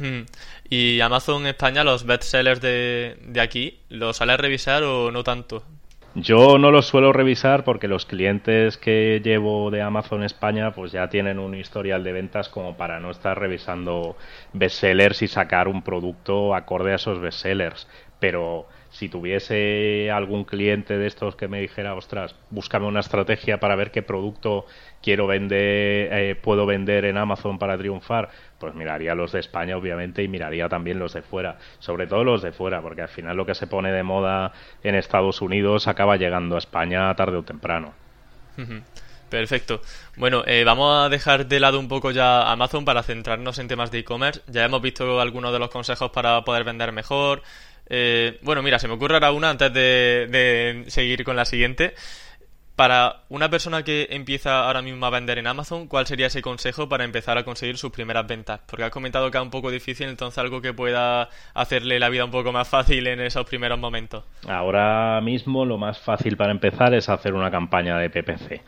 Hmm. 0.01 0.23
¿Y 0.69 1.01
Amazon 1.01 1.47
España, 1.47 1.85
los 1.85 2.07
bestsellers 2.07 2.61
de, 2.61 3.19
de 3.25 3.41
aquí, 3.41 3.79
los 3.89 4.17
sale 4.17 4.33
a 4.33 4.37
revisar 4.37 4.83
o 4.83 5.13
no 5.13 5.23
tanto? 5.23 5.63
Yo 6.15 6.59
no 6.59 6.71
los 6.71 6.87
suelo 6.87 7.13
revisar 7.13 7.65
porque 7.65 7.87
los 7.87 8.05
clientes 8.05 8.77
que 8.77 9.21
llevo 9.23 9.71
de 9.71 9.83
Amazon 9.83 10.25
España 10.25 10.73
pues 10.73 10.91
ya 10.91 11.09
tienen 11.09 11.39
un 11.39 11.55
historial 11.55 12.03
de 12.03 12.13
ventas 12.13 12.49
como 12.49 12.77
para 12.77 12.99
no 12.99 13.11
estar 13.11 13.39
revisando 13.39 14.17
bestsellers 14.53 15.23
y 15.23 15.29
sacar 15.29 15.69
un 15.69 15.83
producto 15.83 16.55
acorde 16.55 16.93
a 16.93 16.97
esos 16.97 17.21
bestsellers. 17.21 17.87
Pero 18.19 18.67
si 18.91 19.09
tuviese 19.09 20.11
algún 20.11 20.45
cliente 20.45 20.99
de 20.99 21.07
estos 21.07 21.37
que 21.37 21.47
me 21.47 21.61
dijera, 21.61 21.95
ostras, 21.95 22.35
búscame 22.51 22.87
una 22.87 23.01
estrategia 23.01 23.61
para 23.61 23.77
ver 23.77 23.91
qué 23.93 24.03
producto 24.03 24.67
quiero 25.03 25.27
vender, 25.27 26.09
eh, 26.13 26.35
puedo 26.41 26.67
vender 26.67 27.05
en 27.05 27.17
Amazon 27.17 27.59
para 27.59 27.77
triunfar, 27.79 28.29
pues 28.59 28.75
miraría 28.75 29.15
los 29.15 29.33
de 29.33 29.41
España, 29.41 29.77
obviamente, 29.77 30.23
y 30.23 30.29
miraría 30.29 30.69
también 30.69 30.99
los 30.99 31.13
de 31.15 31.23
fuera, 31.23 31.59
sobre 31.79 32.07
todo 32.07 32.25
los 32.25 32.43
de 32.43 32.53
fuera, 32.53 32.81
porque 32.81 33.03
al 33.03 33.09
final 33.09 33.37
lo 33.37 33.47
que 33.47 33.55
se 33.55 33.67
pone 33.67 33.93
de 33.93 34.03
moda 34.03 34.53
en 34.83 34.95
Estados 34.95 35.41
Unidos 35.41 35.89
acaba 35.89 36.17
llegando 36.17 36.57
a 36.57 36.59
España 36.59 37.15
tarde 37.15 37.37
o 37.37 37.43
temprano. 37.43 37.93
Perfecto. 39.29 39.81
Bueno, 40.17 40.43
eh, 40.47 40.65
vamos 40.65 41.07
a 41.07 41.09
dejar 41.09 41.47
de 41.47 41.61
lado 41.61 41.79
un 41.79 41.87
poco 41.87 42.11
ya 42.11 42.51
Amazon 42.51 42.85
para 42.85 43.03
centrarnos 43.03 43.59
en 43.59 43.69
temas 43.69 43.91
de 43.91 44.01
e-commerce. 44.01 44.41
Ya 44.49 44.65
hemos 44.65 44.83
visto 44.83 45.21
algunos 45.21 45.53
de 45.53 45.59
los 45.59 45.69
consejos 45.69 46.11
para 46.11 46.43
poder 46.43 46.65
vender 46.65 46.91
mejor, 46.93 47.43
eh, 47.89 48.39
bueno, 48.43 48.63
mira, 48.63 48.79
se 48.79 48.87
me 48.87 48.95
ocurre 48.95 49.15
ahora 49.15 49.33
una 49.33 49.51
antes 49.51 49.73
de, 49.73 50.85
seguir 50.89 51.25
con 51.25 51.37
la 51.37 51.45
siguiente. 51.45 51.95
Para 52.79 53.25
una 53.29 53.51
persona 53.51 53.83
que 53.83 54.07
empieza 54.11 54.65
ahora 54.65 54.83
mismo 54.83 55.05
a 55.05 55.11
vender 55.11 55.37
en 55.39 55.49
Amazon, 55.49 55.89
¿cuál 55.89 56.07
sería 56.07 56.29
ese 56.29 56.43
consejo 56.43 56.89
para 56.89 57.03
empezar 57.03 57.37
a 57.37 57.43
conseguir 57.43 57.77
sus 57.77 57.91
primeras 57.91 58.25
ventas? 58.29 58.61
Porque 58.69 58.85
has 58.85 58.93
comentado 58.93 59.33
que 59.33 59.37
es 59.37 59.43
un 59.43 59.51
poco 59.51 59.73
difícil, 59.73 60.09
entonces 60.09 60.39
algo 60.39 60.63
que 60.63 60.73
pueda 60.73 61.29
hacerle 61.55 61.99
la 61.99 62.09
vida 62.09 62.25
un 62.25 62.31
poco 62.31 62.53
más 62.53 62.69
fácil 62.69 63.09
en 63.09 63.21
esos 63.21 63.45
primeros 63.47 63.81
momentos. 63.81 64.23
Ahora 64.47 65.21
mismo 65.21 65.65
lo 65.65 65.77
más 65.77 65.99
fácil 65.99 66.37
para 66.37 66.53
empezar 66.53 66.95
es 66.95 67.09
hacer 67.09 67.35
una 67.35 67.51
campaña 67.51 67.99
de 67.99 68.11
PPC, 68.11 68.63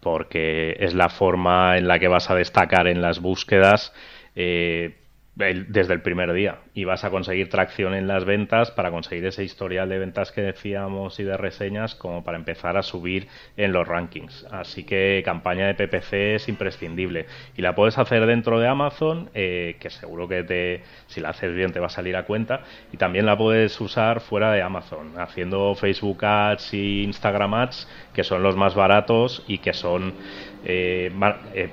porque 0.00 0.76
es 0.78 0.94
la 0.94 1.08
forma 1.08 1.78
en 1.78 1.88
la 1.88 1.98
que 1.98 2.06
vas 2.06 2.30
a 2.30 2.36
destacar 2.36 2.86
en 2.86 3.02
las 3.02 3.18
búsquedas. 3.18 3.92
Eh, 4.36 5.07
desde 5.38 5.94
el 5.94 6.02
primer 6.02 6.32
día. 6.32 6.58
Y 6.74 6.84
vas 6.84 7.04
a 7.04 7.10
conseguir 7.10 7.48
tracción 7.48 7.94
en 7.94 8.08
las 8.08 8.24
ventas 8.24 8.72
para 8.72 8.90
conseguir 8.90 9.24
ese 9.26 9.44
historial 9.44 9.88
de 9.88 9.98
ventas 9.98 10.32
que 10.32 10.40
decíamos 10.40 11.20
y 11.20 11.24
de 11.24 11.36
reseñas 11.36 11.94
como 11.94 12.24
para 12.24 12.36
empezar 12.36 12.76
a 12.76 12.82
subir 12.82 13.28
en 13.56 13.72
los 13.72 13.86
rankings. 13.86 14.46
Así 14.50 14.82
que 14.84 15.22
campaña 15.24 15.66
de 15.66 15.74
PPC 15.74 16.34
es 16.34 16.48
imprescindible. 16.48 17.26
Y 17.56 17.62
la 17.62 17.74
puedes 17.76 17.98
hacer 17.98 18.26
dentro 18.26 18.58
de 18.58 18.66
Amazon, 18.66 19.30
eh, 19.32 19.76
que 19.78 19.90
seguro 19.90 20.26
que 20.26 20.42
te, 20.42 20.82
si 21.06 21.20
la 21.20 21.30
haces 21.30 21.54
bien 21.54 21.72
te 21.72 21.78
va 21.78 21.86
a 21.86 21.90
salir 21.90 22.16
a 22.16 22.24
cuenta. 22.24 22.62
Y 22.92 22.96
también 22.96 23.24
la 23.24 23.38
puedes 23.38 23.80
usar 23.80 24.20
fuera 24.20 24.50
de 24.52 24.62
Amazon, 24.62 25.12
haciendo 25.18 25.74
Facebook 25.76 26.24
Ads 26.24 26.74
y 26.74 27.04
Instagram 27.04 27.54
Ads, 27.54 27.88
que 28.12 28.24
son 28.24 28.42
los 28.42 28.56
más 28.56 28.74
baratos 28.74 29.44
y 29.46 29.58
que 29.58 29.72
son 29.72 30.14
eh, 30.64 31.12
eh, 31.54 31.70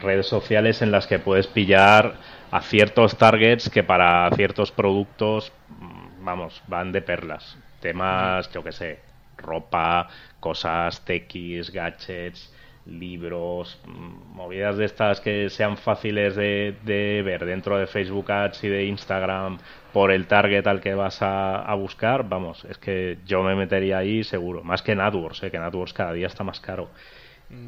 redes 0.00 0.26
sociales 0.26 0.80
en 0.80 0.90
las 0.90 1.06
que 1.06 1.18
puedes 1.18 1.46
pillar 1.46 2.14
a 2.52 2.60
ciertos 2.60 3.16
targets 3.16 3.70
que 3.70 3.82
para 3.82 4.30
ciertos 4.36 4.70
productos, 4.70 5.52
mm, 5.80 6.24
vamos, 6.24 6.62
van 6.68 6.92
de 6.92 7.00
perlas. 7.00 7.56
Temas, 7.80 8.52
yo 8.52 8.62
que 8.62 8.72
sé, 8.72 9.00
ropa, 9.38 10.08
cosas 10.38 11.02
tequis, 11.04 11.72
gadgets, 11.72 12.52
libros, 12.84 13.80
mm, 13.86 14.36
movidas 14.36 14.76
de 14.76 14.84
estas 14.84 15.20
que 15.20 15.48
sean 15.48 15.78
fáciles 15.78 16.36
de, 16.36 17.22
ver 17.24 17.46
dentro 17.46 17.78
de 17.78 17.86
Facebook 17.86 18.30
Ads 18.30 18.64
y 18.64 18.68
de 18.68 18.84
Instagram 18.84 19.58
por 19.94 20.10
el 20.10 20.26
target 20.26 20.66
al 20.66 20.82
que 20.82 20.94
vas 20.94 21.18
a, 21.22 21.74
buscar, 21.74 22.28
vamos, 22.28 22.66
es 22.66 22.76
que 22.76 23.18
yo 23.24 23.42
me 23.42 23.54
metería 23.54 23.98
ahí 23.98 24.24
seguro, 24.24 24.62
más 24.62 24.82
que 24.82 24.92
en 24.92 25.00
AdWords, 25.00 25.42
eh, 25.44 25.50
que 25.50 25.56
en 25.56 25.62
AdWords 25.62 25.94
cada 25.94 26.12
día 26.12 26.26
está 26.26 26.44
más 26.44 26.60
caro. 26.60 26.90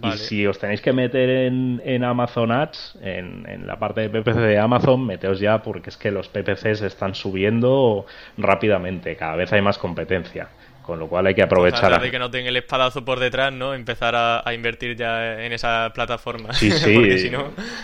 Y 0.03 0.13
si 0.13 0.47
os 0.47 0.59
tenéis 0.59 0.81
que 0.81 0.93
meter 0.93 1.29
en, 1.29 1.81
en 1.85 2.05
Amazon 2.05 2.53
Ads, 2.53 2.99
en, 3.03 3.47
en, 3.49 3.67
la 3.67 3.79
parte 3.79 4.03
de 4.03 4.09
PPC 4.11 4.37
de 4.37 4.59
Amazon, 4.59 5.07
meteos 5.07 5.41
ya 5.41 5.63
porque 5.63 5.91
es 5.91 5.97
que 5.97 6.11
los 6.11 6.29
PPCs 6.29 6.83
están 6.83 7.15
subiendo 7.15 8.07
rápidamente, 8.37 9.17
cada 9.17 9.37
vez 9.37 9.53
hay 9.53 9.63
más 9.63 9.79
competencia. 9.79 10.49
Con 10.85 10.99
lo 10.99 11.09
cual 11.09 11.27
hay 11.27 11.35
que 11.35 11.43
aprovechar. 11.43 11.99
de 12.01 12.11
que 12.11 12.19
no 12.19 12.31
tenga 12.31 12.51
el 12.51 12.57
espadazo 12.57 13.05
por 13.07 13.19
detrás, 13.19 13.53
¿no? 13.53 13.73
Empezar 13.73 14.15
a, 14.15 14.43
invertir 14.53 14.97
ya 14.97 15.43
en 15.43 15.53
esa 15.53 15.91
plataforma. 15.95 16.53
Sí, 16.53 16.71
sí. 16.73 17.31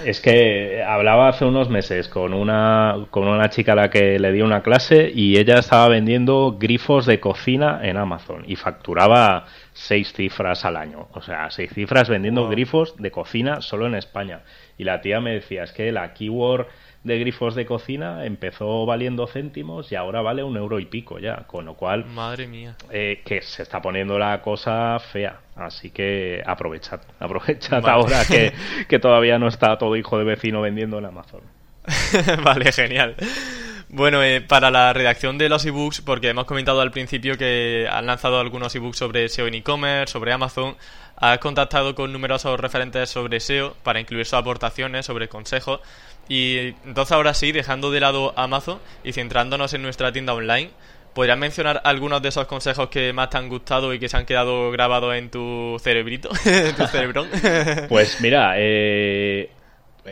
Es 0.05 0.21
que 0.21 0.83
hablaba 0.83 1.29
hace 1.29 1.47
unos 1.47 1.71
meses 1.71 2.09
con 2.09 2.35
una, 2.35 3.07
con 3.11 3.27
una 3.27 3.49
chica 3.49 3.73
a 3.73 3.77
la 3.77 3.91
que 3.91 4.19
le 4.19 4.33
di 4.33 4.43
una 4.43 4.63
clase 4.63 5.11
y 5.15 5.39
ella 5.39 5.55
estaba 5.55 5.89
vendiendo 5.89 6.57
grifos 6.59 7.07
de 7.07 7.21
cocina 7.21 7.81
en 7.83 7.97
Amazon 7.97 8.45
y 8.47 8.57
facturaba 8.57 9.47
seis 9.73 10.13
cifras 10.13 10.67
al 10.67 10.77
año. 10.77 11.09
O 11.13 11.23
sea, 11.23 11.51
seis 11.51 11.73
cifras 11.73 12.09
vendiendo 12.11 12.49
grifos 12.49 12.97
de 12.99 13.11
cocina 13.11 13.63
solo 13.63 13.87
en 13.87 13.95
España. 13.95 14.43
Y 14.77 14.85
la 14.85 15.01
tía 15.01 15.21
me 15.21 15.33
decía, 15.33 15.65
es 15.65 15.73
que 15.73 15.91
la 15.91 16.13
keyword 16.13 16.67
de 17.03 17.19
grifos 17.19 17.55
de 17.55 17.65
cocina 17.65 18.27
empezó 18.27 18.85
valiendo 18.85 19.27
céntimos 19.27 19.91
y 19.91 19.95
ahora 19.95 20.21
vale 20.21 20.43
un 20.43 20.57
euro 20.57 20.79
y 20.81 20.85
pico 20.85 21.19
ya, 21.19 21.45
con 21.47 21.65
lo 21.65 21.75
cual... 21.75 22.05
Madre 22.05 22.47
mía. 22.47 22.77
Eh, 22.91 23.23
que 23.25 23.41
se 23.41 23.63
está 23.63 23.81
poniendo 23.81 24.19
la 24.19 24.43
cosa 24.43 24.99
fea, 24.99 25.41
así 25.57 25.91
que 25.91 26.43
aprovechad, 26.45 27.01
aprovechad 27.21 27.87
ahora 27.89 28.25
que, 28.27 28.53
que 28.89 28.99
todavía 28.99 29.39
no 29.39 29.49
está 29.49 29.79
todo 29.79 29.97
hijo 29.97 30.19
de 30.19 30.25
vecino 30.25 30.61
vendiendo 30.61 30.99
en 30.99 31.07
Amazon. 31.07 31.41
vale, 32.45 32.71
genial. 32.73 33.17
Bueno, 33.93 34.23
eh, 34.23 34.41
para 34.41 34.71
la 34.71 34.93
redacción 34.93 35.37
de 35.37 35.49
los 35.49 35.65
ebooks, 35.67 36.03
porque 36.03 36.29
hemos 36.29 36.45
comentado 36.45 36.81
al 36.81 36.93
principio 36.93 37.37
que 37.37 37.89
han 37.91 38.07
lanzado 38.07 38.39
algunos 38.39 38.73
ebooks 38.73 38.99
sobre 38.99 39.29
SEO 39.29 39.49
en 39.49 39.55
e-commerce, 39.55 40.13
sobre 40.13 40.33
Amazon, 40.33 40.77
has 41.17 41.39
contactado 41.39 41.95
con 41.97 42.13
numerosos 42.13 42.61
referentes 42.61 43.11
sobre 43.11 43.41
SEO 43.41 43.75
para 43.83 43.99
incluir 43.99 44.27
sus 44.27 44.35
aportaciones, 44.35 45.07
sobre 45.07 45.29
consejos. 45.29 45.81
Y 46.31 46.77
entonces 46.87 47.11
ahora 47.11 47.35
sí, 47.35 47.51
dejando 47.51 47.91
de 47.91 47.99
lado 47.99 48.33
Amazon 48.37 48.79
y 49.03 49.13
centrándonos 49.13 49.75
en 49.75 49.83
nuestra 49.83 50.13
tienda 50.13 50.33
online, 50.33 50.71
¿podrías 51.13 51.37
mencionar 51.37 51.81
algunos 51.83 52.23
de 52.23 52.29
esos 52.29 52.47
consejos 52.47 52.89
que 52.89 53.13
más 53.13 53.31
te 53.31 53.39
han 53.39 53.49
gustado 53.49 53.93
y 53.93 53.99
que 53.99 54.09
se 54.09 54.17
han 54.17 54.27
quedado 54.27 54.71
grabados 54.71 55.13
en 55.17 55.29
tu 55.29 55.77
cerebrito, 55.83 56.31
en 56.45 56.77
tu 56.77 56.87
cerebrón? 56.87 57.29
pues 57.89 58.21
mira, 58.21 58.53
eh, 58.59 59.51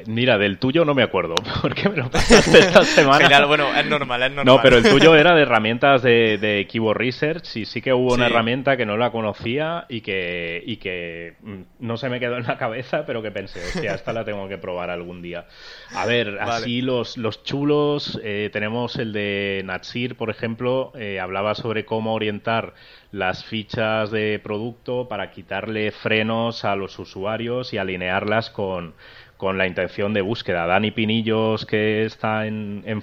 Mira, 0.07 0.38
del 0.38 0.59
tuyo 0.59 0.85
no 0.85 0.94
me 0.94 1.03
acuerdo, 1.03 1.35
porque 1.62 1.88
me 1.88 1.96
lo 1.96 2.11
pasaste 2.11 2.59
esta 2.59 2.85
semana. 2.85 3.46
bueno, 3.46 3.74
es 3.74 3.87
normal, 3.87 4.22
es 4.22 4.33
normal. 4.33 4.44
No, 4.44 4.62
pero 4.62 4.79
el 4.79 4.83
tuyo 4.88 5.14
era 5.16 5.35
de 5.35 5.42
herramientas 5.42 6.03
de, 6.03 6.38
de 6.38 6.66
Keyword 6.66 6.98
Research 6.98 7.57
y 7.57 7.64
sí 7.64 7.81
que 7.81 7.92
hubo 7.92 8.14
una 8.14 8.27
herramienta 8.27 8.77
que 8.77 8.87
no 8.87 8.96
la 8.96 9.11
conocía 9.11 9.87
y 9.88 10.01
que, 10.01 10.62
y 10.66 10.77
que 10.77 11.37
mm, 11.42 11.61
no 11.81 11.96
se 11.96 12.09
me 12.09 12.20
quedó 12.20 12.37
en 12.37 12.44
la 12.44 12.59
cabeza, 12.59 13.05
pero 13.07 13.22
que 13.22 13.31
pensé, 13.31 13.61
hostia, 13.61 13.94
esta 13.94 14.12
la 14.12 14.24
tengo 14.24 14.48
que 14.48 14.59
probar 14.59 14.90
algún 14.90 15.22
día. 15.22 15.46
A 15.94 16.07
ver, 16.07 16.38
así 16.40 16.83
los, 16.83 17.16
los 17.16 17.42
chulos, 17.42 18.20
eh, 18.22 18.51
tenemos 18.53 18.96
el 18.96 19.12
de 19.12 19.62
Natsir, 19.64 20.16
por 20.16 20.31
ejemplo, 20.31 20.92
eh, 20.94 21.20
hablaba 21.20 21.55
sobre 21.55 21.85
cómo 21.85 22.14
orientar 22.14 22.74
las 23.11 23.44
fichas 23.44 24.11
de 24.11 24.38
producto 24.42 25.09
para 25.09 25.31
quitarle 25.31 25.90
frenos 25.92 26.64
a 26.64 26.77
los 26.77 26.98
usuarios 26.98 27.72
y 27.72 27.79
alinearlas 27.79 28.51
con 28.51 28.94
con 29.38 29.57
la 29.57 29.66
intención 29.66 30.12
de 30.12 30.20
búsqueda. 30.20 30.66
Dani 30.66 30.90
Pinillos, 30.90 31.64
que 31.64 32.05
está 32.05 32.46
en, 32.46 32.83
en 32.85 33.01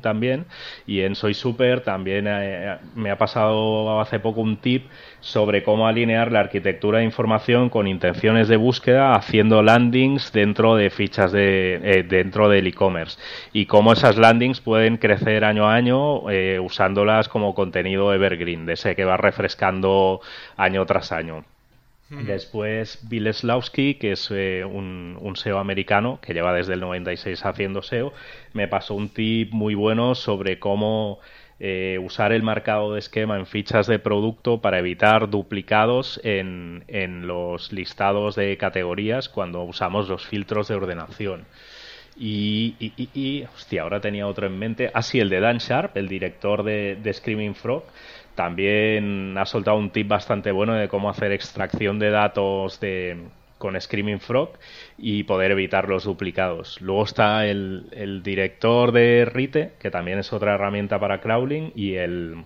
también, 0.00 0.44
y 0.86 1.00
en 1.00 1.14
Soy 1.14 1.32
Super 1.32 1.80
también 1.80 2.26
eh, 2.28 2.76
me 2.94 3.10
ha 3.10 3.16
pasado 3.16 4.00
hace 4.00 4.18
poco 4.18 4.42
un 4.42 4.58
tip 4.58 4.86
sobre 5.20 5.62
cómo 5.62 5.86
alinear 5.86 6.32
la 6.32 6.40
arquitectura 6.40 6.98
de 6.98 7.04
información 7.04 7.70
con 7.70 7.86
intenciones 7.86 8.48
de 8.48 8.56
búsqueda 8.56 9.14
haciendo 9.14 9.62
landings 9.62 10.32
dentro 10.32 10.74
de 10.74 10.90
fichas 10.90 11.30
de 11.32 11.80
eh, 11.82 12.02
dentro 12.02 12.48
del 12.48 12.66
e-commerce 12.66 13.18
y 13.52 13.66
cómo 13.66 13.92
esas 13.92 14.16
landings 14.16 14.60
pueden 14.60 14.96
crecer 14.96 15.44
año 15.44 15.68
a 15.68 15.74
año 15.74 16.30
eh, 16.30 16.58
usándolas 16.58 17.28
como 17.28 17.54
contenido 17.54 18.12
evergreen 18.12 18.66
de 18.66 18.72
ese 18.74 18.96
que 18.96 19.04
va 19.04 19.16
refrescando 19.16 20.20
año 20.56 20.84
tras 20.86 21.12
año. 21.12 21.44
Después 22.10 22.98
Bill 23.08 23.32
Slawski, 23.32 23.94
que 23.94 24.12
es 24.12 24.28
eh, 24.32 24.64
un, 24.64 25.32
SEO 25.36 25.58
americano 25.58 26.18
que 26.20 26.34
lleva 26.34 26.52
desde 26.52 26.74
el 26.74 26.80
96 26.80 27.44
haciendo 27.46 27.82
SEO, 27.82 28.12
me 28.52 28.66
pasó 28.66 28.94
un 28.94 29.10
tip 29.10 29.52
muy 29.52 29.76
bueno 29.76 30.16
sobre 30.16 30.58
cómo 30.58 31.20
eh, 31.60 32.00
usar 32.02 32.32
el 32.32 32.42
marcado 32.42 32.94
de 32.94 32.98
esquema 32.98 33.36
en 33.36 33.46
fichas 33.46 33.86
de 33.86 34.00
producto 34.00 34.60
para 34.60 34.80
evitar 34.80 35.30
duplicados 35.30 36.20
en, 36.24 36.82
los 37.28 37.72
listados 37.72 38.34
de 38.34 38.56
categorías 38.56 39.28
cuando 39.28 39.62
usamos 39.62 40.08
los 40.08 40.26
filtros 40.26 40.66
de 40.66 40.74
ordenación. 40.74 41.44
Y, 42.22 43.44
hostia, 43.54 43.82
ahora 43.82 44.00
tenía 44.00 44.26
otro 44.26 44.46
en 44.46 44.58
mente. 44.58 44.90
Ah, 44.92 45.00
sí, 45.00 45.20
el 45.20 45.30
de 45.30 45.40
Dan 45.40 45.58
Sharp, 45.58 45.96
el 45.96 46.08
director 46.08 46.64
de, 46.64 46.96
de 46.96 47.14
Screaming 47.14 47.54
Frog 47.54 47.84
también 48.40 49.36
ha 49.36 49.44
soltado 49.44 49.76
un 49.76 49.90
tip 49.90 50.08
bastante 50.08 50.50
bueno 50.50 50.72
de 50.72 50.88
cómo 50.88 51.10
hacer 51.10 51.30
extracción 51.30 51.98
de 51.98 52.08
datos 52.08 52.80
de, 52.80 53.18
con 53.58 53.78
Screaming 53.78 54.18
Frog 54.18 54.52
y 54.96 55.24
poder 55.24 55.50
evitar 55.50 55.90
los 55.90 56.04
duplicados. 56.04 56.80
Luego 56.80 57.04
está 57.04 57.44
el, 57.44 58.22
director 58.24 58.92
de 58.92 59.26
Rite, 59.26 59.72
que 59.78 59.90
también 59.90 60.20
es 60.20 60.32
otra 60.32 60.54
herramienta 60.54 60.98
para 60.98 61.20
crawling, 61.20 61.72
y 61.74 61.96
el 61.96 62.44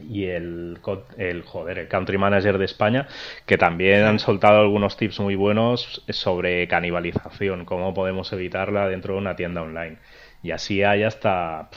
y 0.00 0.24
el, 0.24 0.78
el 1.18 1.42
joder, 1.42 1.78
el 1.78 1.88
country 1.88 2.16
manager 2.16 2.56
de 2.56 2.64
España, 2.64 3.06
que 3.44 3.58
también 3.58 4.04
han 4.04 4.20
soltado 4.20 4.60
algunos 4.60 4.96
tips 4.96 5.20
muy 5.20 5.34
buenos 5.34 6.04
sobre 6.08 6.66
canibalización, 6.68 7.66
cómo 7.66 7.92
podemos 7.92 8.32
evitarla 8.32 8.88
dentro 8.88 9.12
de 9.12 9.20
una 9.20 9.36
tienda 9.36 9.60
online. 9.60 9.98
Y 10.42 10.52
así 10.52 10.82
hay 10.82 11.02
hasta 11.02 11.68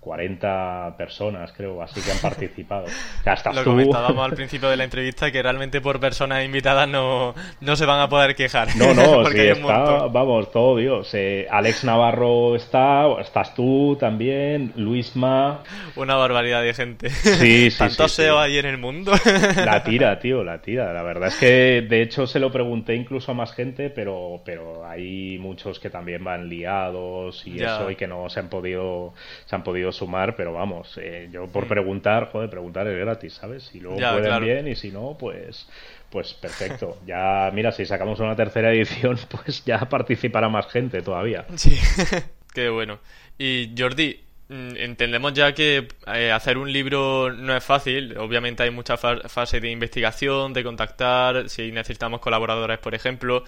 40 0.00 0.94
personas, 0.96 1.52
creo, 1.52 1.82
así 1.82 2.00
que 2.00 2.12
han 2.12 2.18
participado. 2.18 2.86
hasta 3.24 3.52
Lo 3.52 3.64
comentábamos 3.64 4.24
al 4.24 4.34
principio 4.34 4.68
de 4.68 4.76
la 4.76 4.84
entrevista 4.84 5.32
que 5.32 5.42
realmente 5.42 5.80
por 5.80 5.98
personas 5.98 6.44
invitadas 6.44 6.88
no, 6.88 7.34
no 7.60 7.76
se 7.76 7.84
van 7.84 8.00
a 8.00 8.08
poder 8.08 8.36
quejar. 8.36 8.76
No, 8.76 8.94
no, 8.94 9.26
sí, 9.30 9.38
está, 9.40 10.06
vamos, 10.06 10.52
todo 10.52 10.76
Dios. 10.76 11.10
Eh, 11.14 11.48
Alex 11.50 11.82
Navarro 11.84 12.54
está, 12.54 13.06
estás 13.20 13.54
tú 13.54 13.96
también, 13.98 14.72
Luisma. 14.76 15.64
Una 15.96 16.14
barbaridad 16.14 16.62
de 16.62 16.74
gente. 16.74 17.10
Sí, 17.10 17.70
sí. 17.70 17.78
Tanto 17.78 18.08
sí, 18.08 18.22
SEO 18.22 18.38
ahí 18.38 18.56
en 18.56 18.66
el 18.66 18.78
mundo. 18.78 19.12
La 19.56 19.82
tira, 19.82 20.18
tío, 20.20 20.44
la 20.44 20.62
tira. 20.62 20.92
La 20.92 21.02
verdad 21.02 21.28
es 21.28 21.36
que 21.36 21.86
de 21.88 22.02
hecho 22.02 22.26
se 22.26 22.38
lo 22.38 22.52
pregunté 22.52 22.94
incluso 22.94 23.32
a 23.32 23.34
más 23.34 23.52
gente, 23.52 23.90
pero, 23.90 24.40
pero 24.44 24.86
hay 24.86 25.38
muchos 25.38 25.80
que 25.80 25.90
también 25.90 26.22
van 26.22 26.48
liados 26.48 27.46
y 27.46 27.62
eso 27.62 27.90
y 27.90 27.96
que 27.96 28.06
no 28.06 28.30
se 28.30 28.40
han 28.40 28.48
podido, 28.48 29.12
se 29.44 29.56
han 29.56 29.62
podido 29.62 29.87
sumar, 29.92 30.36
pero 30.36 30.52
vamos, 30.52 30.98
eh, 31.00 31.28
yo 31.32 31.46
por 31.46 31.66
mm. 31.66 31.68
preguntar, 31.68 32.30
joder, 32.30 32.50
preguntar 32.50 32.86
es 32.86 32.98
gratis, 32.98 33.34
¿sabes? 33.34 33.64
Si 33.64 33.80
luego 33.80 33.98
pueden 33.98 34.40
bien 34.42 34.68
y 34.68 34.76
si 34.76 34.90
no, 34.90 35.16
pues 35.18 35.66
pues 36.10 36.32
perfecto. 36.34 36.98
Ya, 37.06 37.50
mira, 37.52 37.72
si 37.72 37.84
sacamos 37.84 38.20
una 38.20 38.34
tercera 38.34 38.72
edición, 38.72 39.18
pues 39.30 39.64
ya 39.64 39.78
participará 39.88 40.48
más 40.48 40.66
gente 40.66 41.02
todavía. 41.02 41.46
Sí, 41.56 41.78
qué 42.54 42.68
bueno. 42.68 42.98
Y 43.38 43.74
Jordi, 43.76 44.20
mm, 44.48 44.76
entendemos 44.76 45.34
ya 45.34 45.52
que 45.52 45.88
eh, 46.06 46.32
hacer 46.32 46.58
un 46.58 46.72
libro 46.72 47.32
no 47.32 47.56
es 47.56 47.62
fácil. 47.64 48.16
Obviamente 48.16 48.62
hay 48.62 48.70
muchas 48.70 49.00
fases 49.00 49.60
de 49.60 49.70
investigación, 49.70 50.52
de 50.52 50.64
contactar, 50.64 51.48
si 51.48 51.72
necesitamos 51.72 52.20
colaboradores, 52.20 52.78
por 52.78 52.94
ejemplo. 52.94 53.44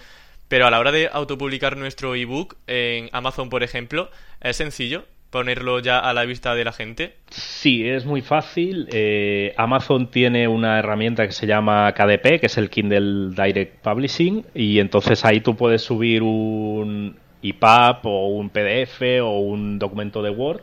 Pero 0.47 0.67
a 0.67 0.71
la 0.71 0.79
hora 0.79 0.91
de 0.91 1.09
autopublicar 1.11 1.77
nuestro 1.77 2.13
ebook 2.13 2.57
en 2.67 3.09
Amazon, 3.13 3.49
por 3.49 3.63
ejemplo, 3.63 4.11
¿es 4.41 4.57
sencillo? 4.57 5.05
Ponerlo 5.31 5.79
ya 5.79 5.97
a 5.97 6.13
la 6.13 6.25
vista 6.25 6.53
de 6.53 6.63
la 6.63 6.73
gente? 6.73 7.15
Sí, 7.29 7.87
es 7.87 8.05
muy 8.05 8.21
fácil. 8.21 8.87
Eh, 8.91 9.53
Amazon 9.57 10.11
tiene 10.11 10.47
una 10.47 10.77
herramienta 10.77 11.25
que 11.25 11.31
se 11.31 11.47
llama 11.47 11.91
KDP, 11.93 12.39
que 12.39 12.45
es 12.47 12.57
el 12.57 12.69
Kindle 12.69 13.33
Direct 13.33 13.81
Publishing, 13.81 14.45
y 14.53 14.79
entonces 14.79 15.25
ahí 15.25 15.39
tú 15.39 15.55
puedes 15.55 15.81
subir 15.81 16.21
un 16.21 17.17
EPUB 17.41 18.05
o 18.05 18.27
un 18.27 18.49
PDF 18.49 19.01
o 19.23 19.39
un 19.39 19.79
documento 19.79 20.21
de 20.21 20.29
Word, 20.29 20.61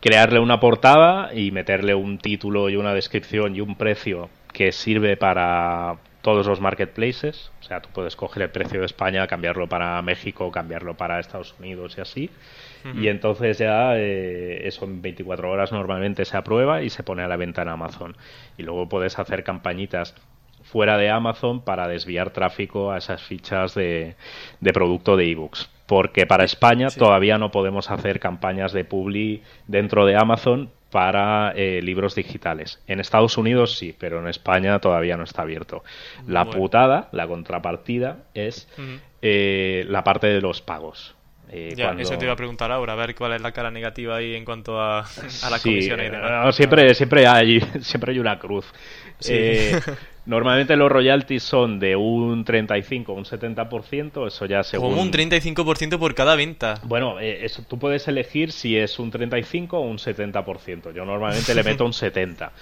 crearle 0.00 0.40
una 0.40 0.60
portada 0.60 1.32
y 1.32 1.52
meterle 1.52 1.94
un 1.94 2.18
título 2.18 2.68
y 2.68 2.76
una 2.76 2.92
descripción 2.92 3.54
y 3.54 3.60
un 3.60 3.76
precio 3.76 4.28
que 4.52 4.72
sirve 4.72 5.16
para 5.16 5.96
todos 6.22 6.46
los 6.46 6.60
marketplaces. 6.60 7.52
O 7.60 7.64
sea, 7.64 7.80
tú 7.80 7.90
puedes 7.92 8.16
coger 8.16 8.44
el 8.44 8.50
precio 8.50 8.80
de 8.80 8.86
España, 8.86 9.26
cambiarlo 9.26 9.68
para 9.68 10.00
México, 10.02 10.50
cambiarlo 10.50 10.96
para 10.96 11.20
Estados 11.20 11.54
Unidos 11.58 11.96
y 11.98 12.00
así 12.00 12.30
y 13.00 13.08
entonces 13.08 13.58
ya 13.58 13.96
eh, 13.96 14.66
eso 14.66 14.84
en 14.84 15.02
24 15.02 15.50
horas 15.50 15.72
normalmente 15.72 16.24
se 16.24 16.36
aprueba 16.36 16.82
y 16.82 16.90
se 16.90 17.02
pone 17.02 17.22
a 17.22 17.28
la 17.28 17.36
venta 17.36 17.62
en 17.62 17.68
Amazon. 17.68 18.16
Y 18.58 18.62
luego 18.62 18.88
puedes 18.88 19.18
hacer 19.18 19.44
campañitas 19.44 20.14
fuera 20.64 20.96
de 20.96 21.10
Amazon 21.10 21.62
para 21.62 21.86
desviar 21.86 22.30
tráfico 22.30 22.90
a 22.90 22.98
esas 22.98 23.22
fichas 23.22 23.74
de, 23.74 24.16
de 24.60 24.72
producto 24.72 25.16
de 25.16 25.30
ebooks. 25.30 25.70
Porque 25.86 26.26
para 26.26 26.44
España 26.44 26.88
todavía 26.88 27.38
no 27.38 27.50
podemos 27.50 27.90
hacer 27.90 28.18
campañas 28.18 28.72
de 28.72 28.84
publi 28.84 29.42
dentro 29.66 30.06
de 30.06 30.16
Amazon 30.16 30.70
para 30.92 31.52
eh, 31.56 31.80
libros 31.82 32.14
digitales. 32.14 32.78
En 32.86 33.00
Estados 33.00 33.38
Unidos 33.38 33.78
sí, 33.78 33.96
pero 33.98 34.20
en 34.20 34.28
España 34.28 34.78
todavía 34.78 35.16
no 35.16 35.24
está 35.24 35.42
abierto. 35.42 35.82
La 36.28 36.44
putada, 36.44 37.08
la 37.12 37.26
contrapartida, 37.26 38.18
es 38.34 38.68
eh, 39.22 39.84
la 39.88 40.04
parte 40.04 40.26
de 40.26 40.42
los 40.42 40.60
pagos. 40.60 41.14
Eh, 41.50 41.74
ya, 41.76 41.92
eso 41.98 42.16
te 42.16 42.24
iba 42.24 42.34
a 42.34 42.36
preguntar 42.36 42.70
ahora, 42.70 42.92
a 42.92 42.96
ver 42.96 43.14
cuál 43.14 43.32
es 43.32 43.42
la 43.42 43.52
cara 43.52 43.70
negativa 43.70 44.16
ahí 44.16 44.34
en 44.34 44.44
cuanto 44.44 44.80
a, 44.80 45.00
a 45.00 45.50
las 45.50 45.62
comisiones 45.62 46.08
y 46.08 46.10
demás. 46.10 46.54
siempre, 46.54 46.94
siempre, 46.94 47.26
hay, 47.26 47.60
siempre 47.80 48.12
hay 48.12 48.18
una 48.18 48.38
cruz. 48.38 48.66
Eh, 49.28 49.78
normalmente 50.26 50.76
los 50.76 50.90
royalties 50.90 51.42
son 51.42 51.78
de 51.78 51.96
un 51.96 52.44
35 52.44 53.12
un 53.12 53.24
70%, 53.24 54.26
eso 54.26 54.46
ya 54.46 54.62
según... 54.62 54.90
Como 54.90 55.02
un 55.02 55.12
35% 55.12 55.98
por 55.98 56.14
cada 56.14 56.36
venta. 56.36 56.80
Bueno, 56.84 57.20
eh, 57.20 57.44
eso 57.44 57.62
tú 57.68 57.78
puedes 57.78 58.06
elegir 58.08 58.52
si 58.52 58.76
es 58.76 58.98
un 58.98 59.10
35 59.10 59.78
o 59.78 59.82
un 59.82 59.98
70%. 59.98 60.92
Yo 60.92 61.04
normalmente 61.04 61.54
le 61.54 61.62
meto 61.62 61.84
un 61.84 61.92
70. 61.92 62.52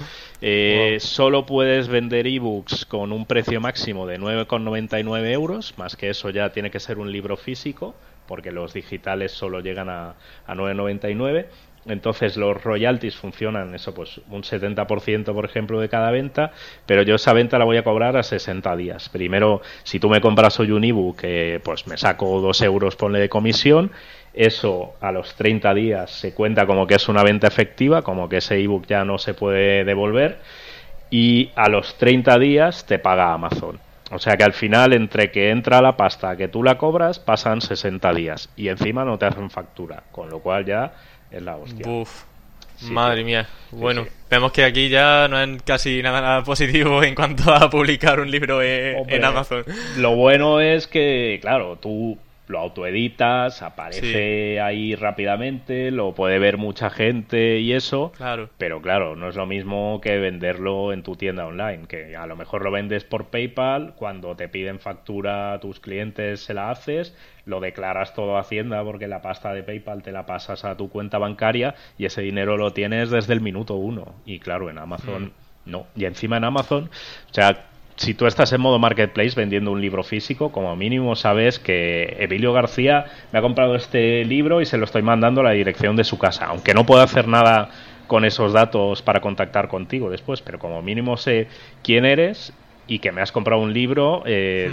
Solo 0.99 1.47
puedes 1.47 1.89
vender 1.89 2.27
ebooks 2.27 2.85
con 2.87 3.13
un 3.13 3.27
precio 3.27 3.61
máximo 3.61 4.07
de 4.07 4.19
9,99 4.19 5.31
euros, 5.31 5.75
más 5.77 5.97
que 5.97 6.11
eso 6.11 6.31
ya 6.31 6.51
tiene 6.51 6.71
que 6.71 6.81
ser 6.81 6.99
un 6.99 7.13
libro 7.13 7.37
físico 7.37 7.95
porque 8.31 8.53
los 8.53 8.73
digitales 8.73 9.33
solo 9.33 9.59
llegan 9.59 9.89
a, 9.89 10.15
a 10.47 10.55
9,99. 10.55 11.47
Entonces 11.87 12.37
los 12.37 12.63
royalties 12.63 13.17
funcionan 13.17 13.75
eso, 13.75 13.95
pues 13.95 14.21
un 14.29 14.43
70% 14.43 15.33
por 15.33 15.45
ejemplo 15.47 15.81
de 15.81 15.89
cada 15.89 16.11
venta, 16.11 16.53
pero 16.85 17.03
yo 17.03 17.15
esa 17.15 17.33
venta 17.33 17.59
la 17.59 17.65
voy 17.65 17.79
a 17.79 17.85
cobrar 17.85 18.17
a 18.19 18.23
60 18.23 18.77
días. 18.77 19.09
Primero, 19.09 19.63
si 19.83 19.99
tú 19.99 20.11
me 20.11 20.21
compras 20.21 20.61
hoy 20.61 20.73
un 20.73 20.85
ebook, 20.85 21.23
pues 21.63 21.87
me 21.87 21.97
saco 21.97 22.41
2 22.41 22.63
euros, 22.63 22.97
ponle 22.97 23.19
de 23.19 23.31
comisión, 23.31 23.93
eso 24.35 24.95
a 25.01 25.11
los 25.11 25.35
30 25.35 25.73
días 25.73 26.11
se 26.11 26.35
cuenta 26.35 26.67
como 26.67 26.87
que 26.87 26.97
es 26.97 27.09
una 27.09 27.23
venta 27.23 27.47
efectiva, 27.47 28.03
como 28.03 28.29
que 28.29 28.37
ese 28.37 28.61
ebook 28.61 28.87
ya 28.87 29.05
no 29.05 29.17
se 29.17 29.33
puede 29.33 29.85
devolver, 29.85 30.39
y 31.09 31.51
a 31.57 31.69
los 31.71 31.97
30 31.97 32.39
días 32.39 32.85
te 32.85 32.99
paga 32.99 33.33
Amazon. 33.33 33.81
O 34.13 34.19
sea 34.19 34.37
que 34.37 34.43
al 34.43 34.53
final, 34.53 34.93
entre 34.93 35.31
que 35.31 35.51
entra 35.51 35.81
la 35.81 35.97
pasta 35.97 36.37
que 36.37 36.49
tú 36.49 36.65
la 36.65 36.77
cobras, 36.79 37.21
pasan 37.21 37.61
60 37.61 38.13
días. 38.13 38.51
Y 38.57 38.67
encima 38.67 39.05
no 39.05 39.19
te 39.19 39.27
hacen 39.27 39.51
factura. 39.51 40.03
Con 40.11 40.31
lo 40.31 40.41
cual 40.41 40.65
ya 40.65 40.95
es 41.31 41.43
la 41.43 41.57
hostia. 41.57 41.89
Uf. 41.89 42.25
Madre 42.83 43.25
mía. 43.25 43.47
bueno, 43.73 44.07
vemos 44.31 44.53
que 44.53 44.65
aquí 44.65 44.89
ya 44.89 45.29
no 45.29 45.39
es 45.39 45.63
casi 45.63 46.03
nada 46.03 46.43
positivo 46.43 47.03
en 47.03 47.15
cuanto 47.15 47.53
a 47.53 47.69
publicar 47.71 48.21
un 48.21 48.31
libro 48.31 48.63
en, 48.63 49.25
Amazon. 49.25 49.65
Lo 49.99 50.17
bueno 50.17 50.61
es 50.61 50.87
que, 50.87 51.39
claro, 51.43 51.77
tú 51.77 52.19
lo 52.51 52.59
autoeditas, 52.59 53.63
aparece 53.63 54.61
ahí 54.61 54.95
rápidamente, 54.97 55.91
lo 55.91 56.15
puede 56.15 56.39
ver 56.39 56.59
mucha 56.59 56.91
gente 56.91 57.61
y 57.61 57.73
eso. 57.73 58.13
Claro. 58.17 58.51
Pero 58.59 58.83
claro, 58.83 59.15
no 59.15 59.29
es 59.29 59.37
lo 59.37 59.47
mismo 59.47 60.01
que 60.03 60.19
venderlo 60.19 60.93
en 60.93 61.03
tu 61.03 61.15
tienda 61.15 61.47
online, 61.47 61.87
que 61.87 62.17
a 62.17 62.27
lo 62.27 62.37
mejor 62.37 62.65
lo 62.65 62.73
vendes 62.73 63.05
por 63.05 63.27
PayPal, 63.27 63.95
cuando 63.97 64.35
te 64.35 64.49
piden 64.49 64.81
factura 64.81 65.53
a 65.53 65.61
tus 65.61 65.79
clientes 65.79 66.41
se 66.41 66.55
la 66.55 66.71
haces, 66.71 67.17
lo 67.45 67.61
declaras 67.61 68.15
todo 68.15 68.37
a 68.37 68.41
Hacienda 68.41 68.83
porque 68.83 69.07
la 69.07 69.23
pasta 69.23 69.55
de 69.55 69.63
PayPal 69.63 70.03
te 70.03 70.13
la 70.13 70.27
pasas 70.27 70.65
a 70.65 70.77
tu 70.77 70.91
cuenta 70.91 71.19
bancaria 71.19 71.75
y 71.99 72.07
ese 72.07 72.21
dinero 72.21 72.57
lo 72.57 72.73
tienes 72.73 73.11
desde 73.11 73.33
el 73.33 73.41
minuto 73.41 73.75
uno. 73.77 74.15
Y 74.27 74.41
claro, 74.41 74.71
en 74.71 74.79
Amazon 74.79 75.27
mm. 75.27 75.71
no. 75.71 75.87
Y 75.95 76.05
encima 76.05 76.37
en 76.37 76.45
Amazon, 76.45 76.91
o 77.31 77.35
sea, 77.35 77.70
si 78.01 78.15
tú 78.15 78.27
estás 78.27 78.51
en 78.55 78.63
modo 78.63 78.79
marketplace 78.79 79.35
vendiendo 79.37 79.71
un 79.71 79.83
libro 79.83 80.03
físico, 80.03 80.51
como 80.51 80.75
mínimo 80.75 81.17
sabes 81.17 81.59
que 81.59 82.17
Emilio 82.19 82.55
García 82.55 83.05
me 83.31 83.39
ha 83.39 83.43
comprado 83.43 83.75
este 83.75 84.25
libro 84.25 84.63
y 84.63 84.67
se 84.67 84.79
lo 84.79 84.87
estoy 84.87 85.03
mandando 85.03 85.43
a 85.43 85.45
la 85.45 85.51
dirección 85.51 85.97
de 85.97 86.05
su 86.05 86.19
casa, 86.19 86.47
aunque 86.47 86.73
no 86.73 86.87
puedo 86.87 87.03
hacer 87.03 87.29
nada 87.29 87.69
con 88.07 88.25
esos 88.25 88.55
datos 88.55 89.03
para 89.03 89.21
contactar 89.21 89.69
contigo 89.69 90.09
después, 90.09 90.41
pero 90.41 90.59
como 90.59 90.81
mínimo 90.81 91.19
sé 91.19 91.49
quién 91.83 92.07
eres 92.07 92.55
y 92.87 93.01
que 93.01 93.13
me 93.13 93.21
has 93.21 93.33
comprado 93.33 93.61
un 93.61 93.75
libro 93.75 94.23
eh, 94.25 94.71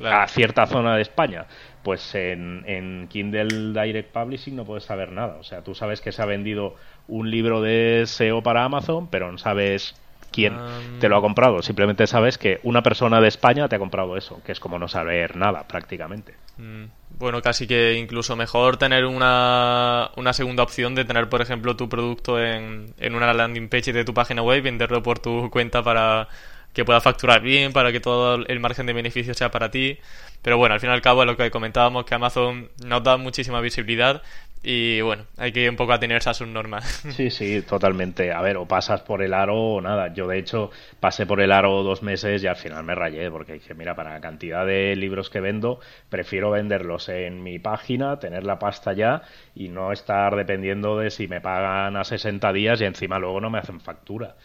hmm, 0.00 0.06
a 0.06 0.26
cierta 0.26 0.66
zona 0.66 0.96
de 0.96 1.02
España. 1.02 1.44
Pues 1.82 2.14
en, 2.14 2.64
en 2.66 3.08
Kindle 3.08 3.78
Direct 3.78 4.10
Publishing 4.10 4.56
no 4.56 4.64
puedes 4.64 4.84
saber 4.84 5.12
nada. 5.12 5.36
O 5.38 5.44
sea, 5.44 5.62
tú 5.62 5.74
sabes 5.74 6.00
que 6.00 6.12
se 6.12 6.22
ha 6.22 6.24
vendido 6.24 6.76
un 7.08 7.30
libro 7.30 7.60
de 7.60 8.04
SEO 8.06 8.42
para 8.42 8.64
Amazon, 8.64 9.08
pero 9.10 9.30
no 9.30 9.36
sabes 9.36 9.94
quién 10.34 10.58
te 10.98 11.08
lo 11.08 11.16
ha 11.16 11.20
comprado. 11.20 11.62
Simplemente 11.62 12.06
sabes 12.06 12.38
que 12.38 12.58
una 12.64 12.82
persona 12.82 13.20
de 13.20 13.28
España 13.28 13.68
te 13.68 13.76
ha 13.76 13.78
comprado 13.78 14.16
eso, 14.16 14.42
que 14.44 14.52
es 14.52 14.60
como 14.60 14.78
no 14.78 14.88
saber 14.88 15.36
nada 15.36 15.68
prácticamente. 15.68 16.34
Mm, 16.58 16.84
bueno, 17.18 17.40
casi 17.40 17.66
que 17.66 17.94
incluso 17.94 18.34
mejor 18.34 18.76
tener 18.76 19.04
una, 19.06 20.10
una 20.16 20.32
segunda 20.32 20.62
opción 20.64 20.94
de 20.94 21.04
tener, 21.04 21.28
por 21.28 21.40
ejemplo, 21.40 21.76
tu 21.76 21.88
producto 21.88 22.42
en, 22.42 22.94
en 22.98 23.14
una 23.14 23.32
landing 23.32 23.68
page 23.68 23.92
de 23.92 24.04
tu 24.04 24.12
página 24.12 24.42
web 24.42 24.58
y 24.58 24.62
venderlo 24.62 25.02
por 25.02 25.20
tu 25.20 25.50
cuenta 25.50 25.82
para 25.82 26.28
que 26.72 26.84
pueda 26.84 27.00
facturar 27.00 27.40
bien, 27.40 27.72
para 27.72 27.92
que 27.92 28.00
todo 28.00 28.34
el 28.34 28.60
margen 28.60 28.86
de 28.86 28.92
beneficio 28.92 29.32
sea 29.34 29.50
para 29.52 29.70
ti. 29.70 29.98
Pero 30.42 30.58
bueno, 30.58 30.74
al 30.74 30.80
fin 30.80 30.90
y 30.90 30.92
al 30.92 31.00
cabo 31.00 31.22
es 31.22 31.26
lo 31.26 31.36
que 31.36 31.50
comentábamos, 31.50 32.04
que 32.04 32.14
Amazon 32.16 32.68
nos 32.84 33.02
da 33.04 33.16
muchísima 33.16 33.60
visibilidad 33.60 34.22
y 34.64 35.02
bueno, 35.02 35.26
hay 35.36 35.52
que 35.52 35.62
ir 35.62 35.70
un 35.70 35.76
poco 35.76 35.92
a 35.92 36.00
tenerse 36.00 36.30
a 36.30 36.34
sus 36.34 36.48
normas. 36.48 36.84
Sí, 37.14 37.30
sí, 37.30 37.62
totalmente. 37.62 38.32
A 38.32 38.40
ver, 38.40 38.56
o 38.56 38.66
pasas 38.66 39.02
por 39.02 39.22
el 39.22 39.34
aro 39.34 39.56
o 39.56 39.80
nada. 39.80 40.12
Yo, 40.12 40.26
de 40.26 40.38
hecho, 40.38 40.70
pasé 41.00 41.26
por 41.26 41.40
el 41.40 41.52
aro 41.52 41.82
dos 41.82 42.02
meses 42.02 42.42
y 42.42 42.46
al 42.46 42.56
final 42.56 42.82
me 42.82 42.94
rayé 42.94 43.30
porque 43.30 43.52
dije, 43.52 43.74
mira, 43.74 43.94
para 43.94 44.14
la 44.14 44.20
cantidad 44.20 44.66
de 44.66 44.96
libros 44.96 45.30
que 45.30 45.40
vendo, 45.40 45.80
prefiero 46.08 46.50
venderlos 46.50 47.08
en 47.08 47.42
mi 47.42 47.58
página, 47.58 48.18
tener 48.18 48.44
la 48.44 48.58
pasta 48.58 48.94
ya 48.94 49.22
y 49.54 49.68
no 49.68 49.92
estar 49.92 50.34
dependiendo 50.34 50.98
de 50.98 51.10
si 51.10 51.28
me 51.28 51.40
pagan 51.40 51.96
a 51.96 52.04
60 52.04 52.52
días 52.52 52.80
y 52.80 52.84
encima 52.84 53.18
luego 53.18 53.40
no 53.40 53.50
me 53.50 53.58
hacen 53.58 53.80
factura 53.80 54.36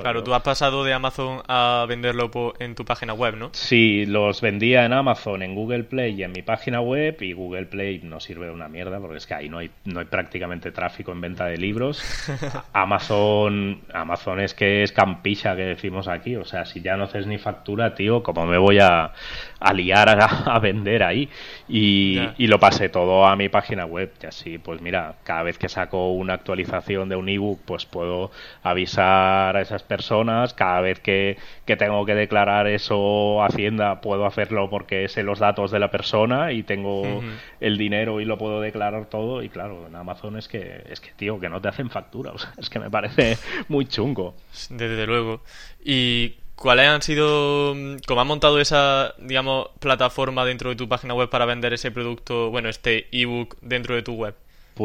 claro, 0.00 0.22
tú 0.22 0.34
has 0.34 0.42
pasado 0.42 0.84
de 0.84 0.92
Amazon 0.92 1.42
a 1.48 1.84
venderlo 1.88 2.30
en 2.58 2.74
tu 2.74 2.84
página 2.84 3.12
web, 3.12 3.36
¿no? 3.36 3.50
Sí, 3.52 4.06
los 4.06 4.40
vendía 4.40 4.84
en 4.84 4.92
Amazon, 4.92 5.42
en 5.42 5.54
Google 5.54 5.84
Play 5.84 6.14
y 6.18 6.22
en 6.22 6.32
mi 6.32 6.42
página 6.42 6.80
web 6.80 7.16
y 7.20 7.32
Google 7.32 7.66
Play 7.66 8.00
no 8.02 8.20
sirve 8.20 8.46
de 8.46 8.52
una 8.52 8.68
mierda 8.68 8.98
porque 8.98 9.18
es 9.18 9.26
que 9.26 9.34
ahí 9.34 9.48
no 9.48 9.58
hay, 9.58 9.70
no 9.84 10.00
hay 10.00 10.06
prácticamente 10.06 10.72
tráfico 10.72 11.12
en 11.12 11.20
venta 11.20 11.46
de 11.46 11.56
libros. 11.56 12.02
Amazon, 12.72 13.82
Amazon 13.92 14.40
es 14.40 14.54
que 14.54 14.82
es 14.82 14.92
campilla 14.92 15.56
que 15.56 15.62
decimos 15.62 16.08
aquí, 16.08 16.36
o 16.36 16.44
sea, 16.44 16.64
si 16.64 16.80
ya 16.80 16.96
no 16.96 17.04
haces 17.04 17.26
ni 17.26 17.38
factura, 17.38 17.94
tío, 17.94 18.22
¿cómo 18.22 18.46
me 18.46 18.58
voy 18.58 18.78
a, 18.78 19.12
a 19.60 19.72
liar 19.72 20.18
a, 20.20 20.58
vender 20.58 21.02
ahí? 21.02 21.28
Y, 21.72 22.18
y, 22.36 22.48
lo 22.48 22.58
pasé 22.58 22.88
todo 22.88 23.26
a 23.26 23.36
mi 23.36 23.48
página 23.48 23.86
web 23.86 24.12
y 24.20 24.26
así, 24.26 24.58
pues 24.58 24.80
mira, 24.80 25.14
cada 25.22 25.44
vez 25.44 25.56
que 25.56 25.68
saco 25.68 26.10
una 26.10 26.34
actualización 26.34 27.08
de 27.08 27.14
un 27.14 27.28
ebook, 27.28 27.60
pues 27.64 27.86
puedo 27.86 28.32
avisar 28.64 29.56
a 29.56 29.60
esas 29.60 29.84
personas. 29.84 30.52
Cada 30.52 30.80
vez 30.80 30.98
que, 30.98 31.38
tengo 31.64 32.04
que 32.04 32.16
declarar 32.16 32.66
eso 32.66 33.40
a 33.40 33.46
Hacienda, 33.46 34.00
puedo 34.00 34.26
hacerlo 34.26 34.68
porque 34.68 35.08
sé 35.08 35.22
los 35.22 35.38
datos 35.38 35.70
de 35.70 35.78
la 35.78 35.92
persona 35.92 36.52
y 36.52 36.64
tengo 36.64 37.22
el 37.60 37.78
dinero 37.78 38.20
y 38.20 38.24
lo 38.24 38.36
puedo 38.36 38.60
declarar 38.60 39.06
todo. 39.06 39.40
Y 39.44 39.48
claro, 39.48 39.86
en 39.86 39.94
Amazon 39.94 40.36
es 40.36 40.48
que, 40.48 40.82
es 40.90 41.00
que 41.00 41.12
tío, 41.12 41.38
que 41.38 41.48
no 41.48 41.60
te 41.60 41.68
hacen 41.68 41.88
factura. 41.88 42.32
es 42.58 42.68
que 42.68 42.80
me 42.80 42.90
parece 42.90 43.38
muy 43.68 43.86
chungo. 43.86 44.34
Desde 44.70 45.06
luego. 45.06 45.42
Y 45.84 46.34
¿Cuáles 46.60 46.88
han 46.88 47.00
sido, 47.00 47.74
cómo 48.06 48.20
has 48.20 48.26
montado 48.26 48.60
esa, 48.60 49.14
digamos, 49.16 49.68
plataforma 49.78 50.44
dentro 50.44 50.68
de 50.68 50.76
tu 50.76 50.90
página 50.90 51.14
web 51.14 51.30
para 51.30 51.46
vender 51.46 51.72
ese 51.72 51.90
producto, 51.90 52.50
bueno, 52.50 52.68
este 52.68 53.06
ebook 53.12 53.56
dentro 53.62 53.94
de 53.94 54.02
tu 54.02 54.12
web? 54.12 54.34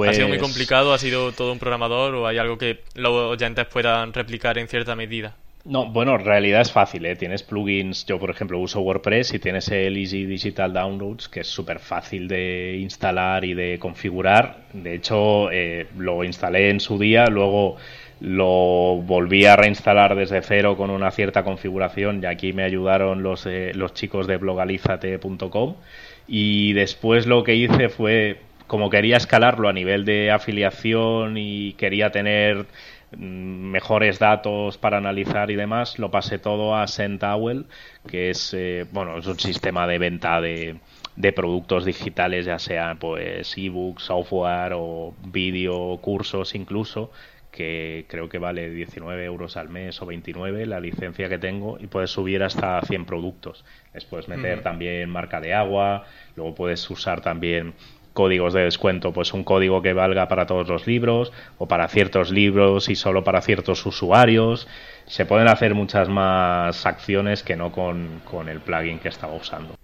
¿Ha 0.08 0.14
sido 0.14 0.30
muy 0.30 0.38
pues 0.38 0.50
complicado? 0.50 0.94
¿Ha 0.94 0.98
sido 0.98 1.34
todo 1.34 1.52
un 1.52 1.60
programador 1.60 2.16
o 2.16 2.28
hay 2.28 2.38
algo 2.38 2.58
que 2.58 2.80
los 2.94 3.12
oyentes 3.12 3.66
puedan 3.66 4.14
replicar 4.14 4.58
en 4.58 4.70
cierta 4.70 4.96
medida? 4.96 5.36
No, 5.66 5.88
bueno, 5.88 6.16
en 6.16 6.24
realidad 6.24 6.62
es 6.62 6.72
fácil, 6.72 7.06
¿eh? 7.08 7.18
Tienes 7.18 7.44
plugins, 7.44 8.06
yo 8.06 8.20
por 8.20 8.30
ejemplo 8.30 8.58
uso 8.60 8.80
WordPress 8.80 9.34
y 9.34 9.40
tienes 9.40 9.68
el 9.70 9.98
Easy 9.98 10.26
Digital 10.26 10.72
Downloads, 10.72 11.28
que 11.28 11.42
es 11.42 11.48
súper 11.48 11.80
fácil 11.80 12.30
de 12.30 12.78
instalar 12.80 13.44
y 13.44 13.54
de 13.54 13.80
configurar. 13.80 14.60
De 14.72 14.96
hecho, 14.96 15.52
eh, 15.52 15.88
lo 15.98 16.24
instalé 16.24 16.70
en 16.70 16.80
su 16.80 16.98
día, 16.98 17.26
luego 17.26 17.76
lo 18.20 19.02
volví 19.02 19.46
a 19.46 19.56
reinstalar 19.56 20.16
desde 20.16 20.42
cero 20.42 20.78
con 20.78 20.90
una 20.90 21.12
cierta 21.12 21.44
configuración 21.44 22.22
y 22.24 22.26
aquí 22.26 22.54
me 22.54 22.64
ayudaron 22.64 23.24
los, 23.24 23.46
eh, 23.46 23.72
los 23.76 23.94
chicos 23.94 24.28
de 24.28 24.38
blogalizate.com 24.38 25.76
y 26.28 26.74
después 26.74 27.28
lo 27.28 27.44
que 27.44 27.56
hice 27.56 27.90
fue 27.90 28.40
como 28.68 28.90
quería 28.90 29.18
escalarlo 29.18 29.70
a 29.70 29.74
nivel 29.74 30.06
de 30.06 30.32
afiliación 30.32 31.38
y 31.38 31.74
quería 31.74 32.12
tener 32.12 32.66
mm, 33.16 33.18
mejores 33.18 34.18
datos 34.18 34.78
para 34.78 34.98
analizar 34.98 35.52
y 35.52 35.56
demás, 35.56 36.00
lo 36.00 36.10
pasé 36.10 36.40
todo 36.40 36.76
a 36.76 36.88
Sentawel, 36.88 37.66
que 38.08 38.30
es 38.30 38.54
eh, 38.54 38.86
bueno 38.92 39.18
es 39.18 39.28
un 39.28 39.40
sistema 39.40 39.86
de 39.88 40.00
venta 40.00 40.42
de, 40.42 40.78
de 41.16 41.32
productos 41.34 41.86
digitales, 41.86 42.46
ya 42.46 42.60
sea 42.60 42.96
pues 43.00 43.56
ebooks, 43.58 44.04
software 44.04 44.74
o 44.76 45.14
vídeo, 45.26 45.98
cursos 46.02 46.56
incluso, 46.56 47.12
que 47.56 48.06
creo 48.10 48.28
que 48.28 48.38
vale 48.38 48.70
19 48.70 49.24
euros 49.24 49.56
al 49.56 49.70
mes 49.70 50.02
o 50.02 50.06
29 50.06 50.66
la 50.66 50.82
licencia 50.82 51.30
que 51.30 51.38
tengo 51.38 51.78
y 51.80 51.88
puedes 51.88 52.12
subir 52.12 52.44
hasta 52.44 52.82
100 52.82 53.06
productos. 53.06 53.64
Les 53.94 54.04
puedes 54.04 54.28
meter 54.28 54.62
también 54.62 55.10
marca 55.10 55.40
de 55.40 55.54
agua, 55.54 56.04
luego 56.36 56.54
puedes 56.54 56.88
usar 56.90 57.22
también 57.22 57.74
códigos 58.12 58.54
de 58.54 58.64
descuento, 58.64 59.14
pues 59.14 59.34
un 59.34 59.46
código 59.46 59.82
que 59.82 59.94
valga 59.94 60.28
para 60.28 60.46
todos 60.46 60.68
los 60.68 60.86
libros 60.86 61.32
o 61.58 61.68
para 61.68 61.88
ciertos 61.88 62.30
libros 62.30 62.90
y 62.90 62.96
solo 62.96 63.24
para 63.24 63.42
ciertos 63.42 63.86
usuarios. 63.86 64.68
Se 65.06 65.26
pueden 65.26 65.48
hacer 65.48 65.76
muchas 65.76 66.10
más 66.10 66.86
acciones 66.86 67.42
que 67.42 67.56
no 67.56 67.72
con, 67.72 68.22
el 68.50 68.60
plugin 68.60 69.00
que 69.00 69.08
estaba 69.10 69.34
usando. 69.34 69.76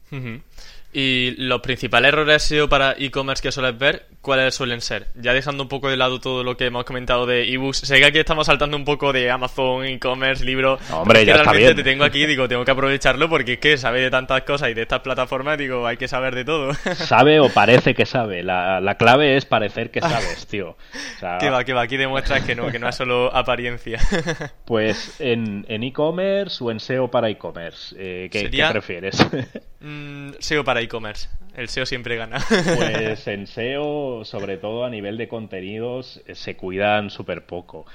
Y 0.94 1.36
los 1.38 1.62
principales 1.62 2.10
errores 2.10 2.44
SEO 2.44 2.68
para 2.68 2.96
e-commerce 2.98 3.42
que 3.42 3.52
sueles 3.52 3.78
ver, 3.78 4.08
¿cuáles 4.22 4.54
suelen 4.54 4.82
ser? 4.82 5.08
Ya 5.16 5.34
dejando 5.34 5.64
un 5.64 5.70
poco 5.70 5.90
de 5.90 5.96
lado 5.96 6.20
todo 6.20 6.44
lo 6.44 6.58
que 6.58 6.66
hemos 6.66 6.84
comentado 6.84 7.26
de 7.26 7.52
ebooks, 7.54 7.78
sé 7.78 7.98
que 8.00 8.06
aquí 8.06 8.20
estamos 8.20 8.48
saltando 8.48 8.76
un 8.76 8.84
poco 8.84 9.14
de 9.14 9.32
Amazon, 9.32 9.86
e-commerce, 9.86 10.44
libros. 10.44 10.82
hombre, 10.92 11.26
ya 11.26 11.36
está 11.36 11.54
bien. 11.54 11.76
te 11.76 11.84
tengo 11.84 12.04
aquí, 12.04 12.26
digo, 12.26 12.48
tengo 12.50 12.66
que 12.66 12.72
aprovecharlo 12.72 13.30
porque 13.30 13.54
es 13.54 13.60
que 13.60 13.78
sabe 13.78 14.02
de 14.02 14.10
tantas 14.10 14.42
cosas 14.42 14.70
y 14.70 14.74
de 14.74 14.82
estas 14.82 15.00
plataformas, 15.00 15.58
digo, 15.58 15.88
hay 15.88 15.96
que 15.96 16.10
saber 16.10 16.36
de 16.36 16.44
todo. 16.44 16.74
Sabe 16.96 17.40
o 17.40 17.50
parece 17.50 17.94
que 17.94 18.06
sabe. 18.06 18.44
La, 18.44 18.80
la 18.82 18.96
clave 18.96 19.38
es 19.38 19.46
parecer 19.46 19.92
que 19.92 20.02
sabes, 20.02 20.46
tío. 20.48 20.72
O 20.72 21.38
que 21.40 21.50
va, 21.50 21.64
que 21.64 21.74
va, 21.74 21.82
aquí 21.82 21.98
demuestras 21.98 22.44
que 22.44 22.56
no, 22.56 22.72
que 22.72 22.80
no 22.80 22.90
es 22.90 22.96
solo 22.96 23.34
apariencia. 23.34 24.00
Pues 24.66 25.20
en 25.20 25.66
e-commerce 25.68 26.64
o 26.64 26.72
en 26.72 26.80
SEO 26.80 27.10
para 27.10 27.30
e-commerce, 27.30 27.96
eh, 27.98 28.30
¿qué, 28.32 28.50
¿qué, 28.50 28.66
prefieres? 28.72 29.18
Mm, 29.82 30.34
SEO 30.40 30.64
para 30.64 30.82
e-commerce. 30.82 31.28
El 31.56 31.68
SEO 31.68 31.86
siempre 31.86 32.16
gana. 32.16 32.38
Pues 32.76 33.28
en 33.28 33.48
SEO, 33.48 34.24
sobre 34.24 34.58
todo 34.58 34.86
a 34.86 34.90
nivel 34.90 35.18
de 35.18 35.28
contenidos, 35.28 36.22
eh, 36.28 36.36
se 36.36 36.56
cuidan 36.56 37.10
súper 37.10 37.46
poco. 37.46 37.86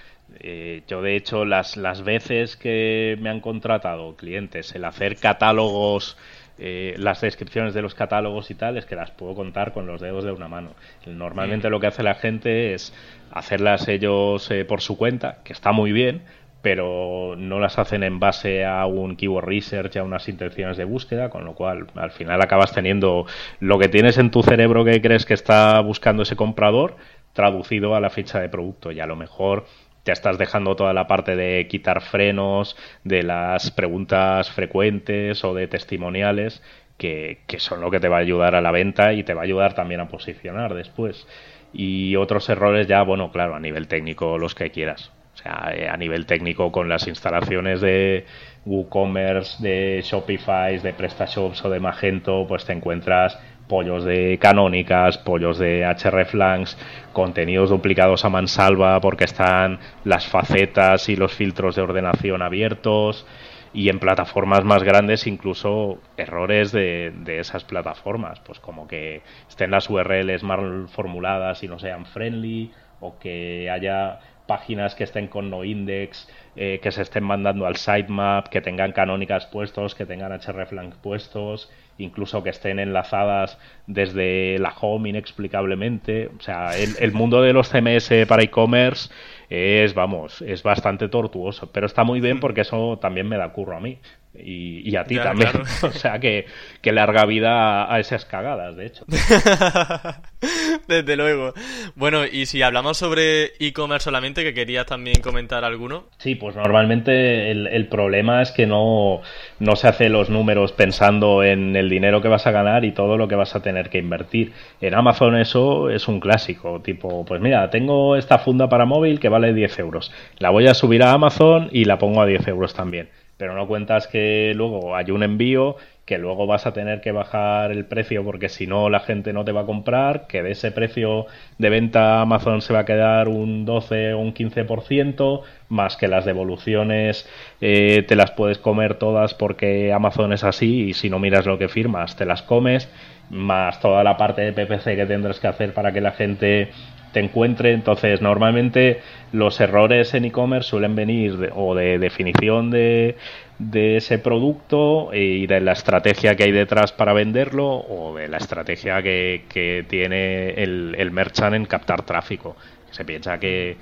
Eh, 0.41 0.83
yo, 0.89 1.01
de 1.01 1.17
hecho, 1.17 1.45
las, 1.45 1.77
las 1.77 2.03
veces 2.03 2.57
que 2.57 3.17
me 3.21 3.31
han 3.31 3.41
contratado 3.41 4.17
clientes, 4.17 4.75
el 4.75 4.85
hacer 4.85 5.17
catálogos, 5.17 6.19
eh, 6.59 6.95
las 6.99 7.21
descripciones 7.21 7.73
de 7.73 7.83
los 7.83 7.95
catálogos 7.95 8.51
y 8.51 8.55
tal, 8.55 8.77
es 8.77 8.85
que 8.85 8.97
las 8.97 9.13
puedo 9.13 9.35
contar 9.35 9.73
con 9.73 9.87
los 9.87 10.01
dedos 10.01 10.25
de 10.25 10.33
una 10.33 10.49
mano. 10.49 10.75
Normalmente 11.07 11.71
lo 11.71 11.79
que 11.79 11.87
hace 11.87 12.03
la 12.03 12.17
gente 12.17 12.75
es 12.75 12.93
hacerlas 13.31 13.87
ellos 13.87 14.51
por 14.67 14.81
su 14.81 14.97
cuenta, 14.97 15.39
que 15.45 15.53
está 15.53 15.71
muy 15.71 15.93
bien, 15.93 16.23
pero 16.63 17.35
no 17.37 17.61
las 17.61 17.79
hacen 17.79 18.03
en 18.03 18.19
base 18.19 18.65
a 18.65 18.87
un 18.87 19.17
keyword 19.17 19.47
research, 19.47 19.97
a 19.97 20.03
unas 20.03 20.29
intenciones 20.29 20.77
de 20.77 20.85
búsqueda, 20.85 21.31
con 21.31 21.45
lo 21.45 21.55
cual 21.55 21.87
al 21.95 22.11
final 22.11 22.43
acabas 22.43 22.73
teniendo 22.73 23.27
lo 23.61 23.79
que 23.79 23.89
tienes 23.89 24.19
en 24.19 24.31
tu 24.31 24.43
cerebro 24.43 24.85
que 24.85 25.01
crees 25.01 25.27
que 25.27 25.35
está 25.35 25.81
buscando 25.81 26.23
ese 26.25 26.37
comprador 26.37 26.97
traducido 27.33 27.95
a 27.95 28.01
la 28.01 28.11
ficha 28.11 28.41
de 28.41 28.49
producto 28.49 28.91
y 28.91 29.01
a 29.01 29.07
lo 29.07 29.15
mejor 29.15 29.67
te 30.03 30.13
estás 30.13 30.39
dejando 30.39 30.77
toda 30.77 30.93
la 30.93 31.07
parte 31.07 31.37
de 31.37 31.67
quitar 31.69 32.01
frenos, 32.01 32.77
de 33.05 33.23
las 33.23 33.71
preguntas 33.73 34.51
frecuentes 34.51 35.45
o 35.45 35.53
de 35.53 35.69
testimoniales 35.69 36.63
que, 36.97 37.41
que 37.47 37.59
son 37.59 37.81
lo 37.81 37.91
que 37.91 38.01
te 38.01 38.09
va 38.09 38.17
a 38.17 38.21
ayudar 38.21 38.55
a 38.55 38.61
la 38.61 38.71
venta 38.71 39.13
y 39.13 39.25
te 39.25 39.35
va 39.35 39.43
a 39.43 39.45
ayudar 39.45 39.75
también 39.75 40.01
a 40.01 40.09
posicionar 40.09 40.75
después. 40.75 41.27
Y 41.73 42.17
otros 42.17 42.49
errores 42.49 42.87
ya, 42.87 43.03
bueno, 43.03 43.31
claro, 43.33 43.55
a 43.55 43.61
nivel 43.61 43.89
técnico 43.89 44.39
los 44.39 44.55
que 44.55 44.71
quieras. 44.71 45.13
O 45.37 45.39
sea, 45.39 45.71
eh, 45.75 45.89
a 45.89 45.97
nivel 45.99 46.25
técnico 46.25 46.73
con 46.73 46.89
las 46.89 47.07
instalaciones 47.07 47.83
de 47.83 48.25
WooCommerce, 48.65 49.63
de 49.63 50.01
Shopify, 50.03 50.79
de 50.79 50.95
PrestaShops 50.95 51.63
o 51.65 51.71
de 51.71 51.79
Magento, 51.79 52.47
pues 52.49 52.65
te 52.65 52.73
encuentras 52.73 53.39
pollos 53.69 54.05
de 54.05 54.39
canónicas, 54.39 55.19
pollos 55.19 55.59
de 55.59 55.83
hreflangs, 55.83 56.79
contenidos 57.13 57.69
duplicados 57.69 58.25
a 58.25 58.31
mansalva 58.31 58.99
porque 59.01 59.25
están 59.25 59.79
las 60.05 60.27
facetas 60.27 61.09
y 61.11 61.17
los 61.17 61.35
filtros 61.35 61.77
de 61.77 61.83
ordenación 61.83 62.41
abiertos 62.43 63.27
y 63.75 63.91
en 63.91 63.99
plataformas 63.99 64.65
más 64.65 64.83
grandes 64.83 65.27
incluso 65.27 65.99
errores 66.17 66.73
de, 66.73 67.13
de, 67.25 67.41
esas 67.41 67.65
plataformas, 67.65 68.41
pues 68.41 68.59
como 68.59 68.89
que 68.89 69.21
estén 69.49 69.71
las 69.71 69.91
URLs 69.91 70.43
mal 70.43 70.89
formuladas 70.89 71.63
y 71.63 71.69
no 71.69 71.79
sean 71.79 72.07
friendly 72.07 72.73
o 73.01 73.19
que 73.19 73.69
haya 73.69 74.19
páginas 74.47 74.95
que 74.95 75.05
estén 75.05 75.29
con 75.29 75.51
no 75.51 75.65
index, 75.65 76.29
eh, 76.57 76.81
que 76.83 76.93
se 76.93 77.03
estén 77.03 77.25
mandando 77.25 77.67
al 77.67 77.77
sitemap, 77.77 78.49
que 78.49 78.61
tengan 78.61 78.93
canónicas 78.93 79.47
puestos, 79.47 79.95
que 79.95 80.07
tengan 80.07 80.33
hreflang 80.33 80.95
puestos, 81.03 81.71
incluso 81.99 82.43
que 82.43 82.51
estén 82.51 82.79
enlazadas 82.79 83.59
desde 83.87 84.59
la 84.59 84.75
home 84.81 85.11
inexplicablemente. 85.11 86.29
O 86.39 86.43
sea, 86.43 86.77
el, 86.77 86.91
el 87.01 87.13
mundo 87.13 87.43
de 87.43 87.53
los 87.53 87.71
CMS 87.71 88.27
para 88.29 88.43
e-commerce 88.43 89.11
es, 89.49 89.95
vamos, 89.95 90.43
es 90.43 90.63
bastante 90.63 91.09
tortuoso, 91.09 91.71
pero 91.73 91.87
está 91.87 92.05
muy 92.05 92.21
bien 92.21 92.41
porque 92.41 92.63
eso 92.63 92.99
también 93.01 93.29
me 93.29 93.37
da 93.37 93.53
curro 93.53 93.77
a 93.77 93.81
mí 93.81 93.99
y, 94.43 94.97
a 94.97 95.05
ti 95.05 95.17
también. 95.17 95.51
O 95.83 95.91
sea 95.91 96.19
que, 96.19 96.47
que, 96.81 96.93
larga 96.93 97.25
vida 97.27 97.93
a 97.93 98.01
esas 98.01 98.25
cagadas, 98.25 98.77
de 98.77 98.87
hecho. 98.87 99.05
Desde 100.89 101.17
luego. 101.17 101.53
Bueno, 101.95 102.25
y 102.27 102.47
si 102.47 102.63
hablamos 102.63 102.97
sobre 102.97 103.53
e-commerce 103.59 104.05
solamente, 104.05 104.43
que 104.43 104.55
querías 104.55 104.87
también 104.87 105.21
comentar 105.21 105.65
alguno. 105.65 106.07
Sí, 106.19 106.35
pues 106.35 106.57
normalmente 106.57 107.51
el, 107.51 107.67
el, 107.67 107.89
problema 107.89 108.43
es 108.43 108.53
que 108.53 108.67
no, 108.67 109.21
no 109.59 109.77
se 109.77 109.89
hace 109.89 110.09
los 110.09 110.31
números 110.31 110.73
pensando 110.73 111.43
en 111.43 111.77
el 111.77 111.89
dinero 111.89 112.21
que 112.21 112.29
vas 112.29 112.47
a 112.47 112.51
ganar 112.51 112.85
y 112.85 112.93
todo 112.93 113.17
lo 113.17 113.29
que 113.29 113.35
vas 113.35 113.55
a 113.55 113.63
tener 113.63 113.91
que 113.91 113.99
invertir. 113.99 114.53
En 114.81 114.95
Amazon 114.95 115.37
eso 115.37 115.91
es 115.91 116.09
un 116.09 116.21
clásico, 116.21 116.81
tipo, 116.81 117.25
pues 117.25 117.41
mira, 117.41 117.69
tengo 117.71 118.17
esta 118.17 118.39
funda 118.39 118.69
para 118.69 118.87
móvil 118.87 119.21
que 119.21 119.29
vale 119.29 119.53
10 119.53 119.79
euros. 119.79 120.13
La 120.39 120.51
voy 120.51 120.67
a 120.67 120.75
subir 120.75 121.03
a 121.03 121.13
Amazon 121.13 121.69
y 121.73 121.85
la 121.85 121.99
pongo 121.99 122.23
a 122.23 122.27
10 122.27 122.49
euros 122.49 122.75
también 122.75 123.09
pero 123.37 123.55
no 123.55 123.67
cuentas 123.67 124.07
que 124.07 124.53
luego 124.55 124.97
hay 124.97 125.11
un 125.11 125.23
envío, 125.23 125.77
que 126.07 126.19
luego 126.19 126.47
vas 126.47 126.67
a 126.67 126.73
tener 126.73 127.01
que 127.01 127.13
bajar 127.13 127.73
el 127.73 127.85
precio 127.85 128.25
porque 128.25 128.49
si 128.49 128.67
no 128.67 128.89
la 128.89 129.01
gente 129.01 129.33
no 129.33 129.45
te 129.45 129.53
va 129.53 129.63
a 129.63 129.67
comprar, 129.67 130.27
que 130.27 130.43
de 130.43 130.53
ese 130.53 130.71
precio 130.71 131.27
de 131.59 131.69
venta 131.69 132.21
Amazon 132.21 132.63
se 132.63 132.73
va 132.73 132.81
a 132.81 132.85
quedar 132.85 133.29
un 133.29 133.65
12 133.65 134.15
o 134.15 134.21
un 134.21 134.33
15%, 134.33 135.43
más 135.69 135.97
que 135.97 136.09
las 136.09 136.25
devoluciones 136.25 137.29
eh, 137.61 138.05
te 138.07 138.15
las 138.15 138.31
puedes 138.31 138.59
comer 138.59 138.95
todas 138.95 139.35
porque 139.35 139.93
Amazon 139.93 140.33
es 140.33 140.45
así 140.45 140.85
y 140.85 140.95
si 140.95 141.11
no 141.11 141.19
miras 141.19 141.45
lo 141.45 141.59
que 141.59 141.69
firmas 141.69 142.17
te 142.17 142.25
las 142.25 142.43
comes, 142.43 142.89
más 143.31 143.81
toda 143.81 144.05
la 144.05 144.17
parte 144.17 144.43
de 144.43 144.53
PPC 144.53 144.97
que 144.97 145.07
tendrás 145.07 145.41
que 145.41 145.49
hacer 145.49 145.75
para 145.75 145.93
que 145.93 146.01
la 146.01 146.13
gente 146.13 146.71
te 147.17 147.21
encuentre. 147.21 147.73
Entonces, 147.73 148.21
normalmente 148.21 149.01
los 149.33 149.59
errores 149.59 150.13
en 150.13 150.27
e-commerce 150.27 150.69
suelen 150.69 150.95
venir 150.95 151.51
o 151.55 151.75
de 151.75 151.99
definición 151.99 152.71
de, 152.71 153.17
de 153.59 153.97
ese 153.97 154.19
producto 154.19 155.09
y 155.15 155.47
de 155.47 155.63
la 155.63 155.73
estrategia 155.73 156.37
que 156.37 156.45
hay 156.45 156.53
detrás 156.53 156.93
para 156.93 157.15
venderlo 157.15 157.69
o 157.69 158.15
de 158.15 158.29
la 158.29 158.37
estrategia 158.37 159.01
que, 159.01 159.45
que 159.49 159.87
tiene 159.89 160.51
el, 160.63 160.95
el 160.99 161.11
merchant 161.11 161.55
en 161.55 161.65
captar 161.65 162.03
tráfico. 162.03 162.55
Se 162.91 163.07
piensa 163.07 163.39
que, 163.39 163.79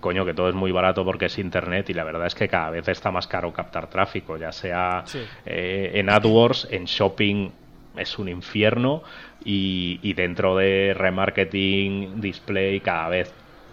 coño, 0.00 0.24
que 0.24 0.32
todo 0.32 0.48
es 0.48 0.54
muy 0.54 0.72
barato 0.72 1.04
porque 1.04 1.26
es 1.26 1.38
internet 1.38 1.90
y 1.90 1.92
la 1.92 2.04
verdad 2.04 2.28
es 2.28 2.34
que 2.34 2.48
cada 2.48 2.70
vez 2.70 2.88
está 2.88 3.10
más 3.10 3.26
caro 3.26 3.52
captar 3.52 3.90
tráfico, 3.90 4.38
ya 4.38 4.52
sea 4.52 5.04
eh, 5.44 5.90
en 5.96 6.08
AdWords, 6.08 6.68
en 6.70 6.86
shopping 6.86 7.50
es 8.00 8.18
un 8.18 8.28
infierno 8.28 9.02
y, 9.44 10.12
dentro 10.14 10.56
de 10.56 10.94
remarketing, 10.96 12.20
display, 12.20 12.80
cada 12.80 13.08
vez 13.08 13.32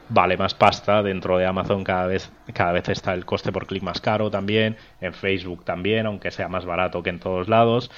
vale 0.10 0.38
más 0.38 0.54
pasta 0.54 1.04
dentro 1.04 1.38
de 1.38 1.46
Amazon 1.46 1.84
cada 1.84 2.08
vez 2.08 2.32
cada 2.54 2.72
vez 2.72 2.88
está 2.88 3.14
el 3.14 3.26
coste 3.26 3.52
por 3.52 3.68
clic 3.68 3.84
más 3.84 4.00
caro 4.00 4.32
también 4.32 4.78
en 5.02 5.14
Facebook 5.14 5.66
también 5.66 6.06
aunque 6.06 6.32
sea 6.32 6.48
más 6.48 6.64
barato 6.66 7.04
que 7.04 7.10
en 7.10 7.20
todos 7.20 7.50
lados. 7.50 7.92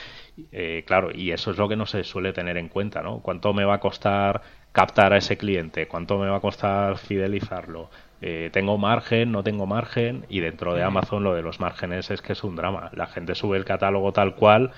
Eh, 0.51 0.83
claro 0.87 1.11
y 1.13 1.31
eso 1.31 1.51
es 1.51 1.57
lo 1.57 1.67
que 1.69 1.75
no 1.75 1.85
se 1.85 2.03
suele 2.03 2.33
tener 2.33 2.57
en 2.57 2.69
cuenta 2.69 3.03
no 3.03 3.19
cuánto 3.19 3.53
me 3.53 3.65
va 3.65 3.75
a 3.75 3.79
costar 3.79 4.41
captar 4.71 5.13
a 5.13 5.17
ese 5.17 5.37
cliente 5.37 5.87
cuánto 5.87 6.17
me 6.17 6.29
va 6.29 6.37
a 6.37 6.39
costar 6.39 6.97
fidelizarlo 6.97 7.89
eh, 8.21 8.49
tengo 8.51 8.77
margen 8.77 9.31
no 9.31 9.43
tengo 9.43 9.65
margen 9.65 10.25
y 10.29 10.41
dentro 10.41 10.75
de 10.75 10.83
Amazon 10.83 11.23
lo 11.23 11.35
de 11.35 11.41
los 11.41 11.59
márgenes 11.59 12.11
es 12.11 12.21
que 12.21 12.33
es 12.33 12.43
un 12.43 12.55
drama. 12.55 12.89
La 12.93 13.07
gente 13.07 13.33
sube 13.33 13.57
el 13.57 13.63
catálogo 13.63 14.11
tal 14.11 14.35
cual 14.35 14.71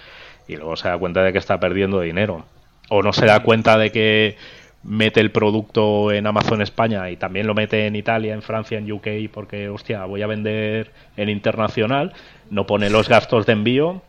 y 0.47 0.55
luego 0.55 0.75
se 0.75 0.87
da 0.87 0.97
cuenta 0.97 1.23
de 1.23 1.31
que 1.31 1.39
está 1.39 1.59
perdiendo 1.59 2.01
dinero 2.01 2.45
o 2.89 3.01
no 3.01 3.13
se 3.13 3.25
da 3.25 3.41
cuenta 3.41 3.77
de 3.77 3.89
que 3.91 4.35
mete 4.83 5.21
el 5.21 5.31
producto 5.31 6.11
en 6.11 6.27
Amazon 6.27 6.61
España 6.61 7.09
y 7.09 7.15
también 7.15 7.47
lo 7.47 7.53
mete 7.53 7.87
en 7.87 7.95
Italia, 7.95 8.33
en 8.33 8.41
Francia, 8.41 8.77
en 8.77 8.91
UK, 8.91 9.31
porque, 9.31 9.69
hostia, 9.69 10.03
voy 10.05 10.23
a 10.23 10.27
vender 10.27 10.91
en 11.15 11.29
internacional, 11.29 12.13
no 12.49 12.65
pone 12.65 12.89
los 12.89 13.07
gastos 13.07 13.45
de 13.45 13.53
envío 13.53 14.01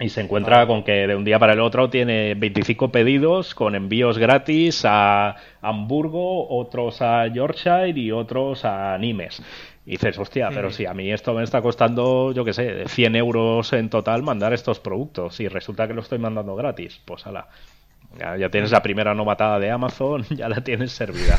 y 0.00 0.08
se 0.08 0.22
encuentra 0.22 0.66
con 0.66 0.82
que 0.82 1.06
de 1.06 1.14
un 1.14 1.24
día 1.24 1.38
para 1.38 1.52
el 1.52 1.60
otro 1.60 1.90
tiene 1.90 2.34
25 2.34 2.90
pedidos 2.90 3.54
con 3.54 3.74
envíos 3.74 4.16
gratis 4.16 4.82
a 4.86 5.36
Hamburgo, 5.60 6.48
otros 6.48 7.02
a 7.02 7.26
Yorkshire 7.26 7.90
y 7.90 8.12
otros 8.12 8.64
a 8.64 8.96
Nimes. 8.98 9.42
Y 9.84 9.92
dices, 9.92 10.16
hostia, 10.18 10.50
pero 10.54 10.70
si 10.70 10.86
a 10.86 10.94
mí 10.94 11.10
esto 11.12 11.34
me 11.34 11.42
está 11.42 11.60
costando, 11.60 12.32
yo 12.32 12.44
qué 12.44 12.52
sé, 12.52 12.88
100 12.88 13.16
euros 13.16 13.72
en 13.72 13.90
total 13.90 14.22
mandar 14.22 14.52
estos 14.52 14.78
productos 14.78 15.40
y 15.40 15.48
resulta 15.48 15.88
que 15.88 15.94
lo 15.94 16.02
estoy 16.02 16.18
mandando 16.18 16.54
gratis, 16.54 17.00
pues 17.04 17.26
ala. 17.26 17.48
Ya, 18.18 18.50
tienes 18.50 18.70
la 18.70 18.82
primera 18.82 19.14
novatada 19.14 19.58
de 19.58 19.70
Amazon, 19.70 20.24
ya 20.30 20.48
la 20.48 20.62
tienes 20.62 20.92
servida. 20.92 21.38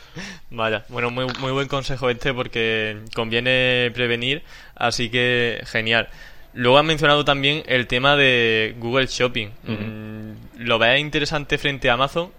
Vaya, 0.50 0.84
bueno, 0.88 1.10
muy, 1.10 1.26
muy 1.38 1.52
buen 1.52 1.68
consejo 1.68 2.10
este 2.10 2.32
porque 2.32 2.98
conviene 3.14 3.90
prevenir, 3.94 4.42
así 4.74 5.10
que 5.10 5.60
genial. 5.66 6.08
Luego 6.54 6.78
has 6.78 6.84
mencionado 6.84 7.24
también 7.24 7.62
el 7.66 7.86
tema 7.86 8.16
de 8.16 8.74
Google 8.78 9.06
Shopping. 9.06 9.48
Mm, 9.64 10.64
¿Lo 10.64 10.78
ves 10.78 11.00
interesante 11.00 11.58
frente 11.58 11.90
a 11.90 11.94
Amazon? 11.94 12.30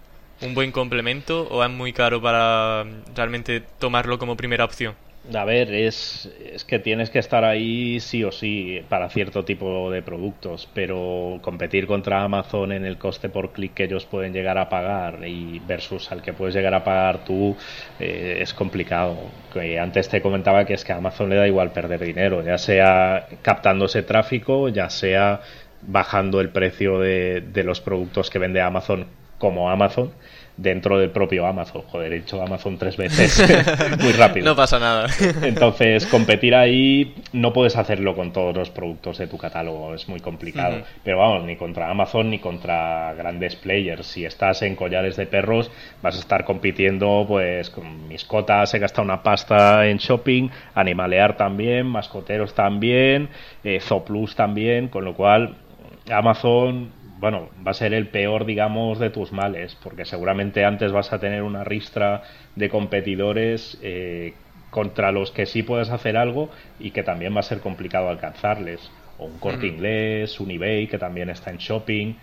¿Un 0.42 0.54
buen 0.54 0.72
complemento 0.72 1.48
o 1.50 1.64
es 1.64 1.70
muy 1.70 1.94
caro 1.94 2.22
para 2.22 2.86
realmente 3.16 3.62
tomarlo 3.80 4.18
como 4.18 4.36
primera 4.36 4.66
opción? 4.66 4.96
A 5.34 5.44
ver, 5.44 5.74
es, 5.74 6.30
es, 6.54 6.64
que 6.66 6.78
tienes 6.78 7.10
que 7.10 7.18
estar 7.18 7.44
ahí 7.46 8.00
sí 8.00 8.24
o 8.24 8.32
sí 8.32 8.82
para 8.90 9.10
cierto 9.10 9.44
tipo 9.44 9.90
de 9.90 10.04
productos, 10.04 10.70
pero 10.74 11.40
competir 11.42 11.88
contra 11.88 12.22
Amazon 12.22 12.72
en 12.72 12.86
el 12.86 13.00
coste 13.00 13.30
por 13.30 13.52
clic 13.52 13.74
que 13.74 13.86
ellos 13.86 14.06
pueden 14.06 14.34
llegar 14.34 14.60
a 14.60 14.70
pagar 14.70 15.28
y 15.28 15.60
versus 15.60 16.12
al 16.12 16.22
que 16.22 16.34
puedes 16.34 16.54
llegar 16.54 16.76
a 16.76 16.84
pagar 16.84 17.24
tú 17.26 17.58
eh, 18.00 18.38
es 18.40 18.54
complicado. 18.54 19.18
Que 19.52 19.80
antes 19.80 20.10
te 20.10 20.22
comentaba 20.22 20.66
que 20.66 20.76
es 20.76 20.86
que 20.86 20.94
a 20.94 20.98
Amazon 20.98 21.30
le 21.30 21.38
da 21.38 21.48
igual 21.48 21.72
perder 21.72 22.02
dinero, 22.06 22.44
ya 22.44 22.60
sea 22.60 23.28
captando 23.42 23.86
ese 23.86 24.04
tráfico, 24.04 24.70
ya 24.70 24.92
sea 24.92 25.42
bajando 25.82 26.40
el 26.40 26.50
precio 26.50 27.00
de, 27.00 27.42
de 27.42 27.64
los 27.64 27.82
productos 27.82 28.30
que 28.30 28.38
vende 28.38 28.62
Amazon 28.62 29.08
como 29.40 29.72
Amazon 29.72 30.12
dentro 30.58 30.98
del 30.98 31.10
propio 31.10 31.46
Amazon. 31.46 31.84
Joder, 31.84 32.14
he 32.14 32.16
dicho 32.18 32.42
Amazon 32.42 32.78
tres 32.78 32.98
veces 32.98 33.44
muy 34.02 34.14
rápido. 34.14 34.46
No 34.46 34.56
pasa 34.56 34.80
nada. 34.80 35.08
Entonces, 35.44 36.06
competir 36.06 36.56
ahí 36.56 37.16
no 37.34 37.54
puedes 37.54 37.76
hacerlo 37.76 38.16
con 38.16 38.32
todos 38.32 38.56
los 38.56 38.70
productos 38.70 39.18
de 39.18 39.28
tu 39.28 39.38
catálogo, 39.38 39.94
es 39.94 40.08
muy 40.08 40.20
complicado. 40.20 40.84
Pero 41.04 41.18
vamos, 41.20 41.44
ni 41.44 41.56
contra 41.56 41.90
Amazon 41.90 42.30
ni 42.30 42.40
contra 42.40 43.14
grandes 43.14 43.56
players. 43.56 44.06
Si 44.06 44.26
estás 44.26 44.62
en 44.62 44.76
collares 44.76 45.18
de 45.18 45.26
perros, 45.26 45.72
vas 46.02 46.16
a 46.16 46.20
estar 46.20 46.46
compitiendo 46.46 47.26
pues 47.28 47.70
con 47.70 48.08
Miscotas, 48.08 48.74
he 48.74 48.80
gastado 48.80 49.04
una 49.04 49.24
pasta 49.24 49.88
en 49.88 49.98
shopping, 49.98 50.50
Animalear 50.74 51.38
también, 51.38 51.86
Mascoteros 51.86 52.54
también, 52.54 53.30
eh, 53.64 53.80
Zooplus 53.82 54.36
también, 54.36 54.88
con 54.88 55.06
lo 55.06 55.16
cual 55.16 55.56
Amazon 56.10 56.92
bueno, 57.18 57.50
va 57.66 57.72
a 57.72 57.74
ser 57.74 57.94
el 57.94 58.08
peor, 58.08 58.46
digamos, 58.46 59.00
de 59.00 59.10
tus 59.10 59.32
males, 59.32 59.78
porque 59.82 60.06
seguramente 60.06 60.66
antes 60.66 60.92
vas 60.92 61.14
a 61.14 61.20
tener 61.20 61.44
una 61.44 61.64
ristra 61.64 62.24
de 62.56 62.70
competidores 62.70 63.78
eh, 63.82 64.34
contra 64.70 65.12
los 65.12 65.32
que 65.32 65.46
sí 65.46 65.64
puedes 65.64 65.90
hacer 65.90 66.18
algo 66.18 66.50
y 66.80 66.92
que 66.92 67.04
también 67.04 67.36
va 67.36 67.40
a 67.40 67.44
ser 67.44 67.62
complicado 67.62 68.10
alcanzarles. 68.10 68.92
O 69.18 69.26
un 69.26 69.40
corte 69.40 69.66
inglés, 69.68 70.42
un 70.42 70.52
eBay 70.52 70.88
que 70.88 70.98
también 70.98 71.30
está 71.30 71.50
en 71.50 71.58
shopping. 71.58 72.16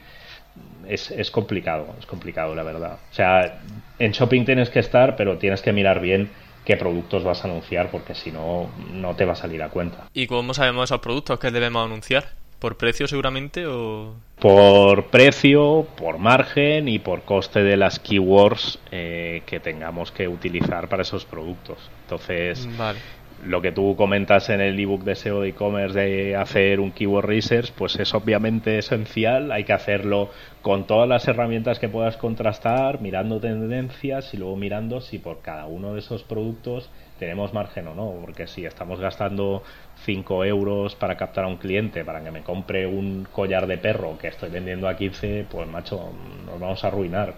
Es, 0.86 1.10
es 1.10 1.30
complicado, 1.30 1.94
es 1.98 2.04
complicado, 2.04 2.54
la 2.54 2.62
verdad. 2.62 2.98
O 3.10 3.14
sea, 3.14 3.60
en 3.98 4.12
shopping 4.12 4.44
tienes 4.44 4.68
que 4.68 4.80
estar, 4.80 5.16
pero 5.16 5.38
tienes 5.38 5.62
que 5.62 5.72
mirar 5.72 6.00
bien 6.00 6.28
qué 6.66 6.76
productos 6.76 7.24
vas 7.24 7.42
a 7.44 7.48
anunciar, 7.48 7.90
porque 7.90 8.14
si 8.14 8.30
no, 8.30 8.70
no 8.92 9.16
te 9.16 9.24
va 9.24 9.32
a 9.32 9.36
salir 9.36 9.62
a 9.62 9.70
cuenta. 9.70 10.08
¿Y 10.12 10.26
cómo 10.26 10.52
sabemos 10.52 10.84
esos 10.84 11.00
productos 11.00 11.38
que 11.38 11.50
debemos 11.50 11.86
anunciar? 11.86 12.41
¿Por 12.62 12.76
precio 12.76 13.08
seguramente 13.08 13.66
o...? 13.66 14.14
Por 14.38 15.06
precio, 15.06 15.84
por 15.96 16.18
margen 16.18 16.86
y 16.86 17.00
por 17.00 17.22
coste 17.22 17.64
de 17.64 17.76
las 17.76 17.98
keywords 17.98 18.78
eh, 18.92 19.42
que 19.46 19.58
tengamos 19.58 20.12
que 20.12 20.28
utilizar 20.28 20.88
para 20.88 21.02
esos 21.02 21.24
productos. 21.24 21.78
Entonces, 22.02 22.68
Vale. 22.78 23.00
lo 23.44 23.60
que 23.62 23.72
tú 23.72 23.96
comentas 23.96 24.48
en 24.48 24.60
el 24.60 24.78
ebook 24.78 25.02
de 25.02 25.16
SEO 25.16 25.40
de 25.40 25.48
e-commerce 25.48 25.98
de 25.98 26.36
hacer 26.36 26.78
un 26.78 26.92
keyword 26.92 27.26
research, 27.26 27.72
pues 27.72 27.96
es 27.98 28.14
obviamente 28.14 28.78
esencial. 28.78 29.50
Hay 29.50 29.64
que 29.64 29.72
hacerlo 29.72 30.30
con 30.60 30.86
todas 30.86 31.08
las 31.08 31.26
herramientas 31.26 31.80
que 31.80 31.88
puedas 31.88 32.16
contrastar, 32.16 33.00
mirando 33.00 33.40
tendencias 33.40 34.34
y 34.34 34.36
luego 34.36 34.54
mirando 34.54 35.00
si 35.00 35.18
por 35.18 35.40
cada 35.40 35.66
uno 35.66 35.94
de 35.94 35.98
esos 35.98 36.22
productos 36.22 36.88
tenemos 37.18 37.52
margen 37.52 37.88
o 37.88 37.94
no. 37.96 38.14
Porque 38.20 38.46
si 38.46 38.64
estamos 38.64 39.00
gastando 39.00 39.64
5 40.04 40.44
euros 40.44 40.94
para 40.94 41.16
captar 41.16 41.44
a 41.44 41.48
un 41.48 41.56
cliente 41.56 42.04
para 42.04 42.22
que 42.22 42.30
me 42.30 42.42
compre 42.42 42.86
un 42.86 43.26
collar 43.30 43.66
de 43.66 43.78
perro 43.78 44.18
que 44.18 44.28
estoy 44.28 44.50
vendiendo 44.50 44.88
a 44.88 44.96
15, 44.96 45.46
pues 45.50 45.68
macho, 45.68 46.12
nos 46.46 46.58
vamos 46.58 46.82
a 46.84 46.88
arruinar. 46.88 47.34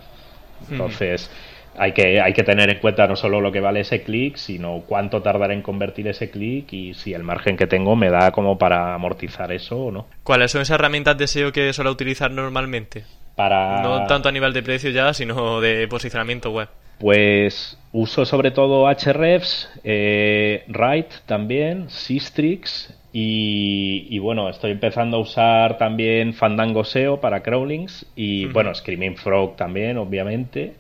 Entonces 0.71 1.31
hay 1.77 1.93
que, 1.93 2.21
hay 2.21 2.33
que 2.33 2.43
tener 2.43 2.71
en 2.71 2.79
cuenta 2.79 3.07
no 3.07 3.17
solo 3.17 3.41
lo 3.41 3.51
que 3.51 3.61
vale 3.61 3.81
ese 3.81 4.03
clic, 4.03 4.37
sino 4.37 4.83
cuánto 4.87 5.23
tardará 5.23 5.53
en 5.55 5.63
convertir 5.63 6.09
ese 6.09 6.31
clic 6.31 6.73
y 6.73 6.95
si 6.95 7.13
el 7.13 7.23
margen 7.23 7.57
que 7.57 7.67
tengo 7.67 7.97
me 7.97 8.11
da 8.11 8.31
como 8.31 8.57
para 8.57 8.95
amortizar 8.95 9.53
eso 9.53 9.87
o 9.87 9.91
no. 9.91 10.07
¿Cuáles 10.23 10.53
son 10.53 10.63
esas 10.63 10.77
herramientas 10.77 11.19
de 11.19 11.27
SEO 11.27 11.53
que 11.53 11.73
suelo 11.73 11.91
utilizar 11.91 12.31
normalmente? 12.31 13.05
Para... 13.35 13.83
No 13.83 14.07
tanto 14.07 14.29
a 14.29 14.33
nivel 14.33 14.53
de 14.53 14.63
precio 14.63 14.91
ya, 14.91 15.13
sino 15.13 15.61
de 15.61 15.89
posicionamiento 15.89 16.51
web. 16.51 16.69
Pues 16.99 17.79
uso 17.93 18.25
sobre 18.25 18.51
todo 18.51 18.89
Hrefs, 18.91 19.71
eh, 19.85 20.65
Write 20.69 21.15
también, 21.27 21.91
Sistrix 21.91 22.93
y, 23.13 24.07
y, 24.11 24.19
bueno, 24.19 24.49
estoy 24.49 24.73
empezando 24.73 25.19
a 25.19 25.21
usar 25.21 25.79
también 25.79 26.35
Fandango 26.35 26.83
SEO 26.83 27.21
para 27.21 27.43
crawlings 27.43 28.07
y 28.17 28.47
uh 28.47 28.49
-huh. 28.49 28.53
bueno, 28.53 28.75
Screaming 28.75 29.17
Frog 29.17 29.57
también, 29.57 29.99
obviamente. 29.99 30.75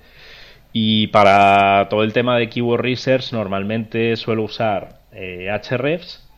Y 0.72 1.06
para 1.08 1.86
todo 1.88 2.02
el 2.02 2.12
tema 2.12 2.36
de 2.36 2.48
Keyword 2.48 2.80
Research 2.80 3.32
normalmente 3.32 4.16
suelo 4.16 4.42
usar 4.42 4.98
eh, 5.12 5.48
Hrefs 5.70 6.28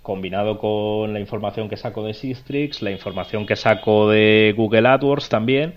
combinado 0.00 0.58
con 0.58 1.12
la 1.12 1.20
información 1.20 1.68
que 1.68 1.76
saco 1.76 2.02
de 2.02 2.14
Sistrix, 2.14 2.82
la 2.82 2.90
información 2.90 3.46
que 3.46 3.56
saco 3.56 4.10
de 4.10 4.54
Google 4.56 4.88
AdWords 4.88 5.28
también 5.28 5.74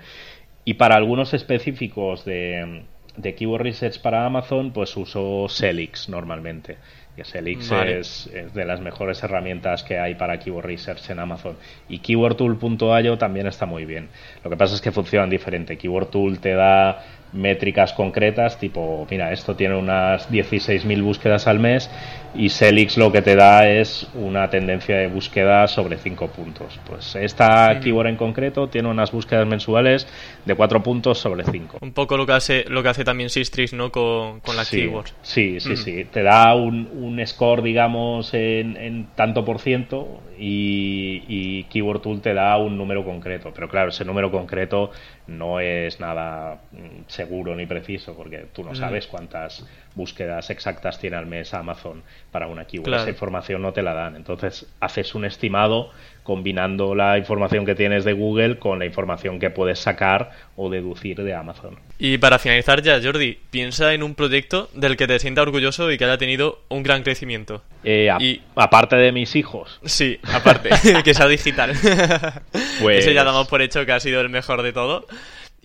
y 0.64 0.76
para 0.76 0.96
algunos 0.96 1.34
específicos 1.34 2.26
de, 2.26 2.86
de 3.18 3.36
Keyword 3.36 3.62
Research 3.62 4.00
para 4.00 4.26
Amazon 4.26 4.72
pues 4.72 4.96
uso 4.98 5.48
Selix 5.50 6.10
normalmente. 6.10 6.78
Que 7.16 7.24
Selix 7.24 7.70
vale. 7.70 8.00
es, 8.00 8.30
es, 8.34 8.54
de 8.54 8.66
las 8.66 8.82
mejores 8.82 9.24
herramientas 9.24 9.84
que 9.84 9.98
hay 9.98 10.16
para 10.16 10.38
Keyword 10.38 10.66
Research 10.66 11.10
en 11.10 11.20
Amazon. 11.20 11.56
Y 11.88 12.00
KeywordTool.io 12.00 13.18
también 13.18 13.48
está 13.48 13.66
muy 13.66 13.86
bien. 13.86 14.10
Lo 14.44 14.50
que 14.50 14.58
pasa 14.58 14.76
es 14.76 14.82
que 14.82 14.92
funcionan 14.92 15.30
diferente. 15.30 15.78
Keyword 15.78 16.10
Tool 16.10 16.40
te 16.40 16.54
da 16.54 17.06
métricas 17.32 17.94
concretas, 17.94 18.58
tipo, 18.60 19.08
mira, 19.10 19.32
esto 19.32 19.56
tiene 19.56 19.76
unas 19.76 20.30
16.000 20.30 21.04
búsquedas 21.04 21.48
al 21.48 21.60
mes 21.60 21.90
y 22.36 22.50
Selix 22.50 22.98
lo 22.98 23.12
que 23.12 23.22
te 23.22 23.36
da 23.36 23.68
es 23.68 24.08
una 24.14 24.50
tendencia 24.50 24.98
de 24.98 25.08
búsqueda 25.08 25.68
sobre 25.68 25.98
5 25.98 26.28
puntos. 26.30 26.80
Pues 26.88 27.16
esta 27.16 27.74
sí. 27.74 27.80
keyword 27.82 28.08
en 28.08 28.16
concreto 28.16 28.68
tiene 28.68 28.90
unas 28.90 29.12
búsquedas 29.12 29.48
mensuales 29.48 30.08
de 30.46 30.56
4 30.56 30.84
puntos 30.84 31.18
sobre 31.18 31.44
5. 31.44 31.80
Un 31.82 31.94
poco 31.94 32.18
lo 32.18 32.26
que 32.26 32.34
hace, 32.34 32.66
lo 32.68 32.84
que 32.84 32.90
hace 32.90 33.04
también 33.04 33.30
Sistrix, 33.30 33.74
¿no? 33.74 33.92
Con, 33.92 34.40
con 34.42 34.56
la 34.56 34.66
sí, 34.66 34.78
keyword. 34.78 35.08
Sí, 35.22 35.60
sí, 35.60 35.74
mm. 35.74 35.78
sí. 35.78 36.06
Te 36.06 36.24
da 36.24 36.54
un, 36.56 36.90
un 36.94 37.26
score, 37.26 37.62
digamos, 37.62 38.34
en, 38.34 38.78
en, 38.78 39.08
tanto 39.16 39.46
por 39.46 39.60
ciento 39.60 40.22
y, 40.38 41.24
y 41.28 41.64
Keyword 41.66 42.02
Tool 42.02 42.22
te 42.22 42.34
da 42.34 42.58
un 42.58 42.78
número 42.78 43.04
concreto. 43.04 43.52
Pero 43.54 43.70
claro, 43.70 43.90
ese 43.90 44.06
número 44.06 44.32
concreto 44.32 44.92
no 45.28 45.60
es 45.60 46.00
nada 46.00 46.62
seguro 47.08 47.56
ni 47.56 47.66
preciso 47.66 48.16
porque 48.16 48.46
tú 48.54 48.64
no 48.64 48.76
sabes 48.76 49.08
cuántas 49.08 49.66
búsquedas 49.96 50.50
exactas 50.50 51.00
tiene 51.00 51.16
al 51.16 51.26
mes 51.26 51.54
Amazon 51.54 52.04
para 52.32 52.48
una 52.48 52.66
keyword. 52.66 52.86
Claro. 52.86 53.04
Esa 53.04 53.12
información 53.12 53.62
no 53.62 53.74
te 53.74 53.82
la 53.82 53.94
dan. 53.94 54.16
Entonces 54.16 54.68
haces 54.80 55.16
un 55.16 55.26
estimado 55.26 55.92
combinando 56.24 56.96
la 56.96 57.18
información 57.20 57.66
que 57.66 57.76
tienes 57.76 58.04
de 58.04 58.14
Google 58.14 58.58
con 58.58 58.80
la 58.80 58.86
información 58.86 59.40
que 59.40 59.52
puedes 59.52 59.80
sacar 59.80 60.32
o 60.56 60.70
deducir 60.72 61.22
de 61.22 61.36
Amazon. 61.36 61.78
Y 62.00 62.18
para 62.18 62.40
finalizar 62.40 62.82
ya, 62.82 63.00
Jordi, 63.02 63.38
piensa 63.52 63.94
en 63.94 64.02
un 64.02 64.16
proyecto 64.16 64.70
del 64.74 64.98
que 64.98 65.06
te 65.06 65.20
sienta 65.20 65.44
orgulloso 65.44 65.92
y 65.92 65.98
que 65.98 66.06
haya 66.06 66.18
tenido 66.18 66.64
un 66.68 66.82
gran 66.82 67.04
crecimiento. 67.04 67.64
Eh, 67.84 68.10
a, 68.10 68.18
y... 68.20 68.42
Aparte 68.56 68.96
de 68.96 69.12
mis 69.12 69.36
hijos. 69.36 69.80
Sí, 69.86 70.20
aparte, 70.34 70.70
que 71.04 71.14
sea 71.14 71.28
digital. 71.28 71.74
Pues... 72.82 73.00
Ese 73.00 73.14
ya 73.14 73.24
damos 73.24 73.48
por 73.48 73.62
hecho 73.62 73.86
que 73.86 73.92
ha 73.92 74.00
sido 74.00 74.20
el 74.22 74.30
mejor 74.30 74.62
de 74.62 74.74
todo. 74.74 75.06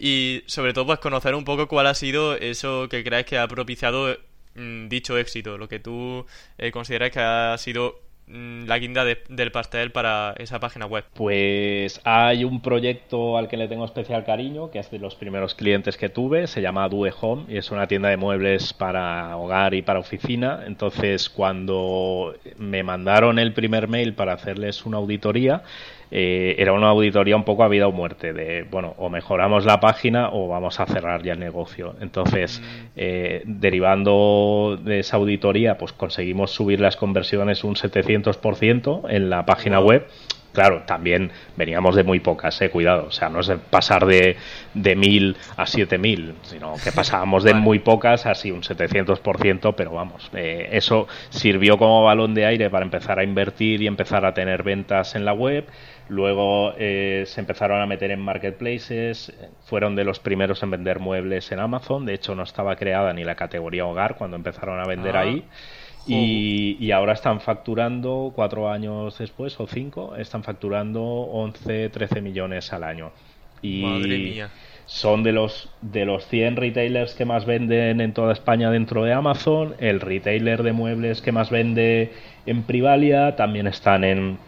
Y 0.03 0.43
sobre 0.47 0.73
todo, 0.73 0.87
pues 0.87 0.99
conocer 0.99 1.35
un 1.35 1.45
poco 1.45 1.69
cuál 1.69 1.87
ha 1.87 1.95
sido 1.95 2.35
eso 2.35 2.89
que 2.89 3.05
crees 3.05 3.27
que 3.27 3.37
ha 3.37 3.47
propiciado 3.47 4.17
mmm, 4.55 4.89
dicho 4.89 5.19
éxito, 5.19 5.59
lo 5.59 5.69
que 5.69 5.79
tú 5.79 6.25
eh, 6.57 6.71
consideras 6.71 7.11
que 7.11 7.21
ha 7.21 7.55
sido 7.59 8.01
mmm, 8.27 8.65
la 8.65 8.79
guinda 8.79 9.05
de, 9.05 9.19
del 9.29 9.53
pastel 9.53 9.93
para 9.93 10.33
esa 10.39 10.59
página 10.59 10.87
web. 10.87 11.05
Pues 11.13 12.01
hay 12.05 12.45
un 12.45 12.63
proyecto 12.63 13.37
al 13.37 13.49
que 13.49 13.59
le 13.59 13.69
tengo 13.69 13.85
especial 13.85 14.25
cariño, 14.25 14.71
que 14.71 14.79
es 14.79 14.91
de 14.91 14.99
los 14.99 15.17
primeros 15.17 15.55
clientes 15.55 15.99
que 15.99 16.09
tuve, 16.09 16.47
se 16.47 16.63
llama 16.63 16.89
Due 16.89 17.13
Home 17.21 17.45
y 17.49 17.59
es 17.59 17.71
una 17.71 17.87
tienda 17.87 18.09
de 18.09 18.17
muebles 18.17 18.73
para 18.73 19.37
hogar 19.37 19.75
y 19.75 19.83
para 19.83 19.99
oficina. 19.99 20.63
Entonces, 20.67 21.29
cuando 21.29 22.35
me 22.57 22.83
mandaron 22.83 23.39
el 23.39 23.53
primer 23.53 23.87
mail 23.87 24.15
para 24.15 24.33
hacerles 24.33 24.87
una 24.87 24.97
auditoría, 24.97 25.63
eh, 26.11 26.57
era 26.59 26.73
una 26.73 26.89
auditoría 26.89 27.37
un 27.37 27.45
poco 27.45 27.63
a 27.63 27.69
vida 27.69 27.87
o 27.87 27.93
muerte, 27.93 28.33
de, 28.33 28.63
bueno, 28.71 28.95
o 28.99 29.09
mejoramos 29.09 29.65
la 29.65 29.81
página 29.81 30.31
o 30.33 30.49
vamos 30.49 30.81
a 30.81 30.87
cerrar 30.87 31.23
ya 31.23 31.35
el 31.35 31.41
negocio. 31.41 31.95
Entonces, 32.01 32.63
eh, 32.97 33.43
derivando 33.45 34.79
de 34.83 35.01
esa 35.01 35.17
auditoría, 35.17 35.79
pues 35.79 35.93
conseguimos 35.93 36.51
subir 36.51 36.81
las 36.81 36.97
conversiones 36.97 37.65
un 37.65 37.75
700% 37.75 39.09
en 39.09 39.31
la 39.31 39.47
página 39.47 39.79
wow. 39.79 39.89
web. 39.89 40.07
Claro, 40.53 40.83
también 40.85 41.31
veníamos 41.57 41.95
de 41.95 42.03
muy 42.03 42.19
pocas, 42.21 42.61
eh, 42.61 42.71
cuidado. 42.71 43.07
O 43.07 43.11
sea, 43.13 43.29
no 43.29 43.41
es 43.41 43.47
de 43.47 43.57
pasar 43.59 44.05
de, 44.07 44.37
de 44.75 44.97
1000 44.97 45.37
a 45.57 45.67
7000, 45.67 46.35
sino 46.43 46.75
que 46.83 46.91
pasábamos 46.91 47.45
de 47.45 47.55
muy 47.55 47.79
pocas 47.79 48.27
a 48.27 48.31
así 48.31 48.51
un 48.51 48.63
700%, 48.63 49.75
pero 49.77 49.93
vamos, 49.93 50.31
eh, 50.35 50.69
eso 50.73 51.07
sirvió 51.29 51.79
como 51.79 52.05
balón 52.05 52.35
de 52.35 52.47
aire 52.47 52.71
para 52.71 52.85
empezar 52.85 53.19
a 53.19 53.25
invertir 53.25 53.83
y 53.83 53.87
empezar 53.87 54.25
a 54.25 54.35
tener 54.35 54.63
ventas 54.63 55.15
en 55.15 55.25
la 55.25 55.33
web. 55.33 55.67
Luego 56.09 56.73
eh, 56.77 57.23
se 57.27 57.41
empezaron 57.41 57.81
a 57.81 57.87
meter 57.87 58.11
en 58.11 58.21
marketplaces, 58.21 59.33
fueron 59.67 59.95
de 59.95 60.03
los 60.03 60.19
primeros 60.19 60.61
en 60.65 60.73
vender 60.73 60.99
muebles 60.99 61.53
en 61.53 61.61
Amazon. 61.61 62.05
De 62.05 62.15
hecho, 62.15 62.35
no 62.35 62.43
estaba 62.43 62.75
creada 62.75 63.13
ni 63.13 63.23
la 63.23 63.37
categoría 63.37 63.87
hogar 63.87 64.17
cuando 64.17 64.37
empezaron 64.37 64.81
a 64.81 64.87
vender 64.87 65.17
ah. 65.17 65.21
ahí. 65.21 65.45
Y, 66.07 66.77
y, 66.81 66.93
ahora 66.93 67.13
están 67.13 67.41
facturando, 67.41 68.33
cuatro 68.35 68.71
años 68.71 69.19
después 69.19 69.59
o 69.61 69.67
cinco, 69.67 70.17
están 70.17 70.43
facturando 70.43 71.03
11, 71.03 71.91
13 71.91 72.21
millones 72.21 72.73
al 72.73 72.85
año. 72.85 73.13
Y 73.63 73.83
Madre 73.83 74.19
mía. 74.19 74.51
son 74.87 75.23
de 75.23 75.33
los, 75.33 75.69
de 75.83 76.07
los 76.07 76.27
100 76.27 76.57
retailers 76.57 77.15
que 77.15 77.25
más 77.25 77.45
venden 77.45 78.01
en 78.01 78.15
toda 78.15 78.33
España 78.33 78.71
dentro 78.71 79.05
de 79.05 79.13
Amazon, 79.13 79.75
el 79.79 80.01
retailer 80.01 80.63
de 80.63 80.73
muebles 80.73 81.21
que 81.21 81.33
más 81.33 81.51
vende 81.51 82.13
en 82.47 82.63
Privalia, 82.63 83.37
también 83.37 83.67
están 83.67 84.03
en, 84.03 84.39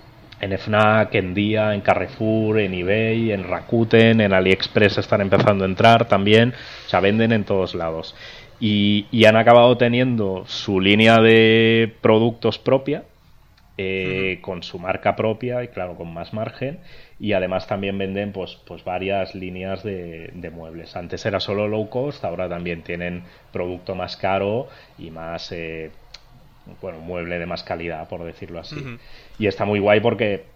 en 0.43 0.59
FNAC, 0.59 1.15
en 1.15 1.35
Día, 1.35 1.73
en 1.73 1.83
Carrefour, 1.83 2.59
en 2.59 2.75
eBay, 2.75 3.31
en 3.31 3.45
Rakuten, 3.45 4.21
en 4.21 4.33
AliExpress 4.33 4.99
están 4.99 5.21
empezando 5.21 5.65
a 5.65 5.69
entrar 5.69 6.09
también, 6.09 6.53
o 6.87 6.89
sea, 6.89 6.99
venden 6.99 7.31
en 7.33 7.45
todos 7.45 7.75
lados. 7.77 8.15
Y, 8.65 9.07
y, 9.11 9.25
han 9.25 9.35
acabado 9.35 9.77
teniendo 9.77 10.45
su 10.47 10.81
línea 10.81 11.21
de 11.21 11.93
productos 12.01 12.61
propia, 12.61 13.03
eh, 13.77 14.37
uh 14.37 14.39
-huh. 14.39 14.41
con 14.41 14.63
su 14.63 14.79
marca 14.79 15.17
propia 15.17 15.65
y 15.65 15.69
claro, 15.69 15.97
con 15.97 16.15
más 16.15 16.33
margen. 16.33 16.79
Y 17.19 17.33
además 17.33 17.67
también 17.67 17.99
venden 17.99 18.31
pues, 18.31 18.57
pues 18.65 18.85
varias 18.85 19.35
líneas 19.35 19.83
de, 19.83 20.31
de, 20.35 20.51
muebles. 20.51 20.95
Antes 20.95 21.27
era 21.27 21.41
solo 21.41 21.67
low 21.67 21.89
cost, 21.89 22.25
ahora 22.25 22.49
también 22.49 22.83
tienen 22.83 23.25
producto 23.51 23.97
más 23.97 24.17
caro 24.17 24.69
y 24.97 25.11
más, 25.11 25.51
eh, 25.51 25.91
bueno, 26.81 27.01
mueble 27.01 27.41
de 27.41 27.47
más 27.47 27.65
calidad, 27.65 28.09
por 28.09 28.23
decirlo 28.23 28.61
así. 28.61 28.77
Uh 28.77 28.79
-huh. 28.79 28.99
Y 29.41 29.49
está 29.49 29.65
muy 29.65 29.81
guay 29.81 29.99
porque 29.99 30.52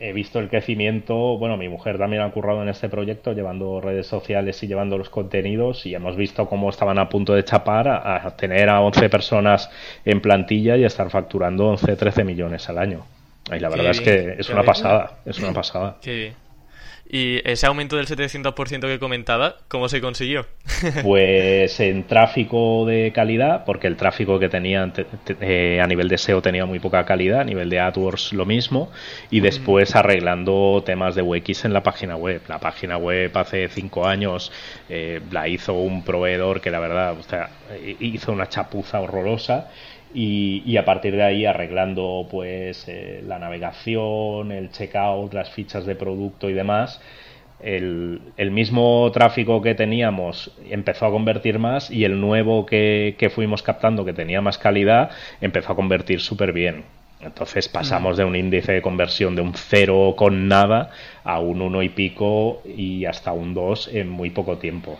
he 0.00 0.12
visto 0.12 0.38
el 0.40 0.48
crecimiento, 0.48 1.36
bueno, 1.38 1.56
mi 1.56 1.68
mujer 1.68 1.98
también 1.98 2.22
ha 2.22 2.30
currado 2.30 2.62
en 2.62 2.68
este 2.68 2.88
proyecto 2.88 3.32
llevando 3.32 3.80
redes 3.80 4.06
sociales 4.06 4.62
y 4.62 4.66
llevando 4.66 4.98
los 4.98 5.10
contenidos 5.10 5.86
y 5.86 5.94
hemos 5.94 6.16
visto 6.16 6.46
cómo 6.48 6.70
estaban 6.70 6.98
a 6.98 7.08
punto 7.08 7.34
de 7.34 7.44
chapar 7.44 7.88
a, 7.88 8.26
a 8.26 8.36
tener 8.36 8.68
a 8.68 8.80
11 8.80 9.08
personas 9.08 9.70
en 10.04 10.20
plantilla 10.20 10.76
y 10.76 10.84
estar 10.84 11.10
facturando 11.10 11.68
11, 11.68 11.96
13 11.96 12.24
millones 12.24 12.68
al 12.68 12.78
año. 12.78 13.06
Y 13.54 13.58
la 13.58 13.68
verdad 13.68 13.84
Qué 13.84 13.90
es 13.90 14.00
bien. 14.00 14.34
que 14.34 14.40
es 14.40 14.48
una 14.48 14.60
bien. 14.62 14.66
pasada, 14.66 15.10
es 15.26 15.38
una 15.38 15.52
pasada. 15.52 15.96
Qué 16.00 16.14
bien. 16.14 16.34
Y 17.14 17.40
ese 17.48 17.66
aumento 17.66 17.94
del 17.94 18.08
700% 18.08 18.88
que 18.88 18.98
comentaba, 18.98 19.58
¿cómo 19.68 19.88
se 19.88 20.00
consiguió? 20.00 20.46
pues 21.04 21.78
en 21.78 22.08
tráfico 22.08 22.84
de 22.86 23.12
calidad, 23.14 23.64
porque 23.64 23.86
el 23.86 23.94
tráfico 23.94 24.40
que 24.40 24.48
tenía 24.48 24.92
eh, 25.40 25.80
a 25.80 25.86
nivel 25.86 26.08
de 26.08 26.18
SEO 26.18 26.42
tenía 26.42 26.66
muy 26.66 26.80
poca 26.80 27.04
calidad, 27.04 27.42
a 27.42 27.44
nivel 27.44 27.70
de 27.70 27.78
AdWords 27.78 28.32
lo 28.32 28.46
mismo, 28.46 28.90
y 29.30 29.38
después 29.38 29.94
arreglando 29.94 30.82
temas 30.84 31.14
de 31.14 31.22
UX 31.22 31.64
en 31.64 31.72
la 31.72 31.84
página 31.84 32.16
web. 32.16 32.42
La 32.48 32.58
página 32.58 32.96
web 32.96 33.30
hace 33.38 33.68
cinco 33.68 34.08
años 34.08 34.50
eh, 34.88 35.20
la 35.30 35.46
hizo 35.46 35.74
un 35.74 36.02
proveedor 36.02 36.60
que 36.60 36.72
la 36.72 36.80
verdad 36.80 37.14
hizo 38.00 38.32
una 38.32 38.48
chapuza 38.48 39.00
horrorosa 39.00 39.70
y, 40.14 40.76
a 40.76 40.84
partir 40.84 41.16
de 41.16 41.24
ahí 41.24 41.44
arreglando 41.44 42.26
pues 42.30 42.86
eh, 42.88 43.22
la 43.26 43.38
navegación, 43.38 44.52
el 44.52 44.70
checkout, 44.70 45.34
las 45.34 45.50
fichas 45.50 45.84
de 45.84 45.96
producto 45.96 46.48
y 46.48 46.54
demás, 46.54 47.00
el, 47.60 48.50
mismo 48.50 49.10
tráfico 49.12 49.62
que 49.62 49.74
teníamos 49.74 50.52
empezó 50.70 51.06
a 51.06 51.10
convertir 51.10 51.58
más 51.58 51.90
y 51.90 52.04
el 52.04 52.20
nuevo 52.20 52.66
que, 52.66 53.30
fuimos 53.34 53.62
captando 53.62 54.04
que 54.04 54.12
tenía 54.12 54.40
más 54.40 54.58
calidad 54.58 55.10
empezó 55.40 55.72
a 55.72 55.76
convertir 55.76 56.20
súper 56.20 56.52
bien. 56.52 56.84
Entonces 57.20 57.68
pasamos 57.68 58.18
de 58.18 58.24
un 58.24 58.36
índice 58.36 58.72
de 58.72 58.82
conversión 58.82 59.34
de 59.34 59.40
un 59.40 59.54
cero 59.54 60.14
con 60.16 60.46
nada 60.46 60.90
a 61.24 61.40
un 61.40 61.62
uno 61.62 61.82
y 61.82 61.88
pico 61.88 62.62
y 62.66 63.06
hasta 63.06 63.32
un 63.32 63.54
2 63.54 63.88
en 63.94 64.10
muy 64.10 64.28
poco 64.28 64.58
tiempo. 64.58 64.98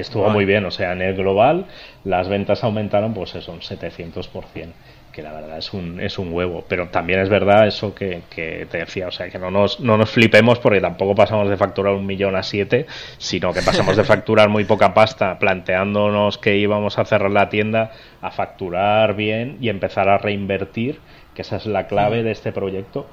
Estuvo 0.00 0.28
muy 0.30 0.44
bien, 0.44 0.64
o 0.64 0.70
sea, 0.70 0.92
en 0.92 1.02
el 1.02 1.14
global 1.14 1.66
las 2.04 2.28
ventas 2.28 2.62
aumentaron, 2.64 3.14
pues 3.14 3.34
eso, 3.34 3.52
un 3.52 3.60
700%, 3.60 4.68
que 5.12 5.22
la 5.22 5.32
verdad 5.32 5.58
es 5.58 5.72
un, 5.72 6.00
es 6.00 6.18
un 6.18 6.32
huevo. 6.32 6.64
Pero 6.68 6.88
también 6.88 7.20
es 7.20 7.28
verdad 7.28 7.66
eso 7.66 7.94
que, 7.94 8.22
te 8.30 8.66
decía, 8.78 9.08
o 9.08 9.10
sea, 9.10 9.28
que 9.28 9.38
no 9.38 9.50
nos, 9.50 9.80
no 9.80 9.96
nos 9.96 10.10
flipemos 10.10 10.58
porque 10.58 10.80
tampoco 10.80 11.14
pasamos 11.14 11.48
de 11.48 11.56
facturar 11.56 11.94
un 11.94 12.06
millón 12.06 12.36
a 12.36 12.42
siete, 12.42 12.86
sino 13.18 13.52
que 13.52 13.62
pasamos 13.62 13.96
de 13.96 14.04
facturar 14.04 14.48
muy 14.48 14.64
poca 14.64 14.94
pasta 14.94 15.38
planteándonos 15.38 16.38
que 16.38 16.56
íbamos 16.56 16.98
a 16.98 17.04
cerrar 17.04 17.30
la 17.30 17.48
tienda 17.48 17.92
a 18.20 18.30
facturar 18.30 19.14
bien 19.16 19.58
y 19.60 19.68
empezar 19.68 20.08
a 20.08 20.18
reinvertir, 20.18 21.00
que 21.34 21.42
esa 21.42 21.56
es 21.56 21.66
la 21.66 21.86
clave 21.86 22.22
de 22.22 22.32
este 22.32 22.52
proyecto 22.52 23.06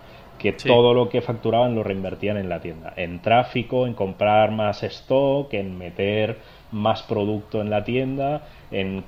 que 0.43 0.51
todo 0.51 0.93
lo 0.93 1.09
que 1.09 1.21
facturaban 1.21 1.73
lo 1.73 1.83
reinvertían 1.83 2.37
en 2.37 2.49
la 2.49 2.59
tienda, 2.59 2.93
en 2.97 3.21
tráfico, 3.21 3.87
en 3.87 3.93
comprar 3.93 4.51
más 4.51 4.83
stock, 4.83 5.53
en 5.53 5.77
meter 5.77 6.37
más 6.73 7.03
producto 7.03 7.61
en 7.61 7.69
la 7.69 7.83
tienda, 7.83 8.41
en, 8.71 9.05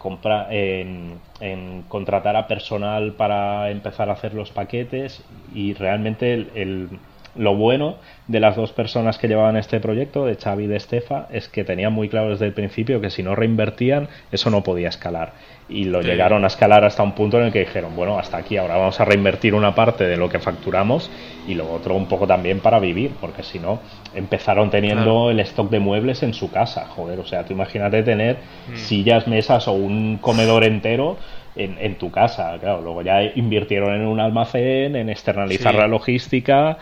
en, 1.41 1.83
contratar 1.87 2.35
a 2.35 2.47
personal 2.47 3.13
para 3.13 3.69
empezar 3.71 4.09
a 4.09 4.13
hacer 4.13 4.33
los 4.33 4.51
paquetes 4.51 5.23
y 5.53 5.73
realmente 5.73 6.33
el, 6.33 6.89
lo 7.35 7.55
bueno 7.55 7.95
de 8.27 8.39
las 8.39 8.55
dos 8.55 8.71
personas 8.71 9.17
que 9.17 9.27
llevaban 9.27 9.55
este 9.57 9.79
proyecto, 9.79 10.25
de 10.25 10.35
Xavi 10.35 10.63
y 10.63 10.67
de 10.67 10.77
Estefa, 10.77 11.27
es 11.31 11.47
que 11.47 11.63
tenían 11.63 11.93
muy 11.93 12.09
claro 12.09 12.29
desde 12.29 12.45
el 12.45 12.53
principio 12.53 13.01
que 13.01 13.09
si 13.09 13.21
no 13.21 13.35
reinvertían, 13.35 14.07
eso 14.31 14.49
no 14.49 14.63
podía 14.63 14.89
escalar. 14.89 15.33
Y 15.67 15.85
lo 15.85 16.01
llegaron 16.01 16.43
a 16.43 16.47
escalar 16.47 16.85
hasta 16.85 17.01
un 17.01 17.13
punto 17.13 17.39
en 17.39 17.47
el 17.47 17.51
que 17.51 17.59
dijeron, 17.59 17.95
bueno, 17.95 18.19
hasta 18.19 18.37
aquí, 18.37 18.57
ahora 18.57 18.77
vamos 18.77 18.99
a 18.99 19.05
reinvertir 19.05 19.55
una 19.55 19.73
parte 19.73 20.05
de 20.05 20.15
lo 20.15 20.29
que 20.29 20.39
facturamos 20.39 21.09
y 21.47 21.55
lo 21.55 21.71
otro 21.71 21.95
un 21.95 22.07
poco 22.07 22.27
también 22.27 22.59
para 22.59 22.79
vivir, 22.79 23.11
porque 23.19 23.43
si 23.43 23.59
no, 23.59 23.79
empezaron 24.13 24.69
teniendo 24.69 25.31
el 25.31 25.39
stock 25.41 25.69
de 25.69 25.79
muebles 25.79 26.23
en 26.23 26.33
su 26.33 26.51
casa, 26.51 26.85
joder, 26.87 27.19
o 27.19 27.25
sea, 27.25 27.45
tú 27.45 27.53
imagínate 27.53 28.03
tener 28.03 28.37
mm. 28.71 28.75
sillas, 28.75 29.27
mesas 29.27 29.67
o 29.67 29.73
un 29.73 30.17
comedor 30.17 30.63
entero 30.63 31.17
en, 31.55 31.95
tu 31.95 32.11
casa, 32.11 32.57
claro, 32.59 32.81
luego 32.81 33.01
ya 33.01 33.23
invirtieron 33.23 33.95
en 33.95 34.05
un 34.05 34.19
almacén, 34.19 34.95
en 34.95 35.09
externalizar 35.09 35.73
la 35.73 35.87
logística 35.87 36.77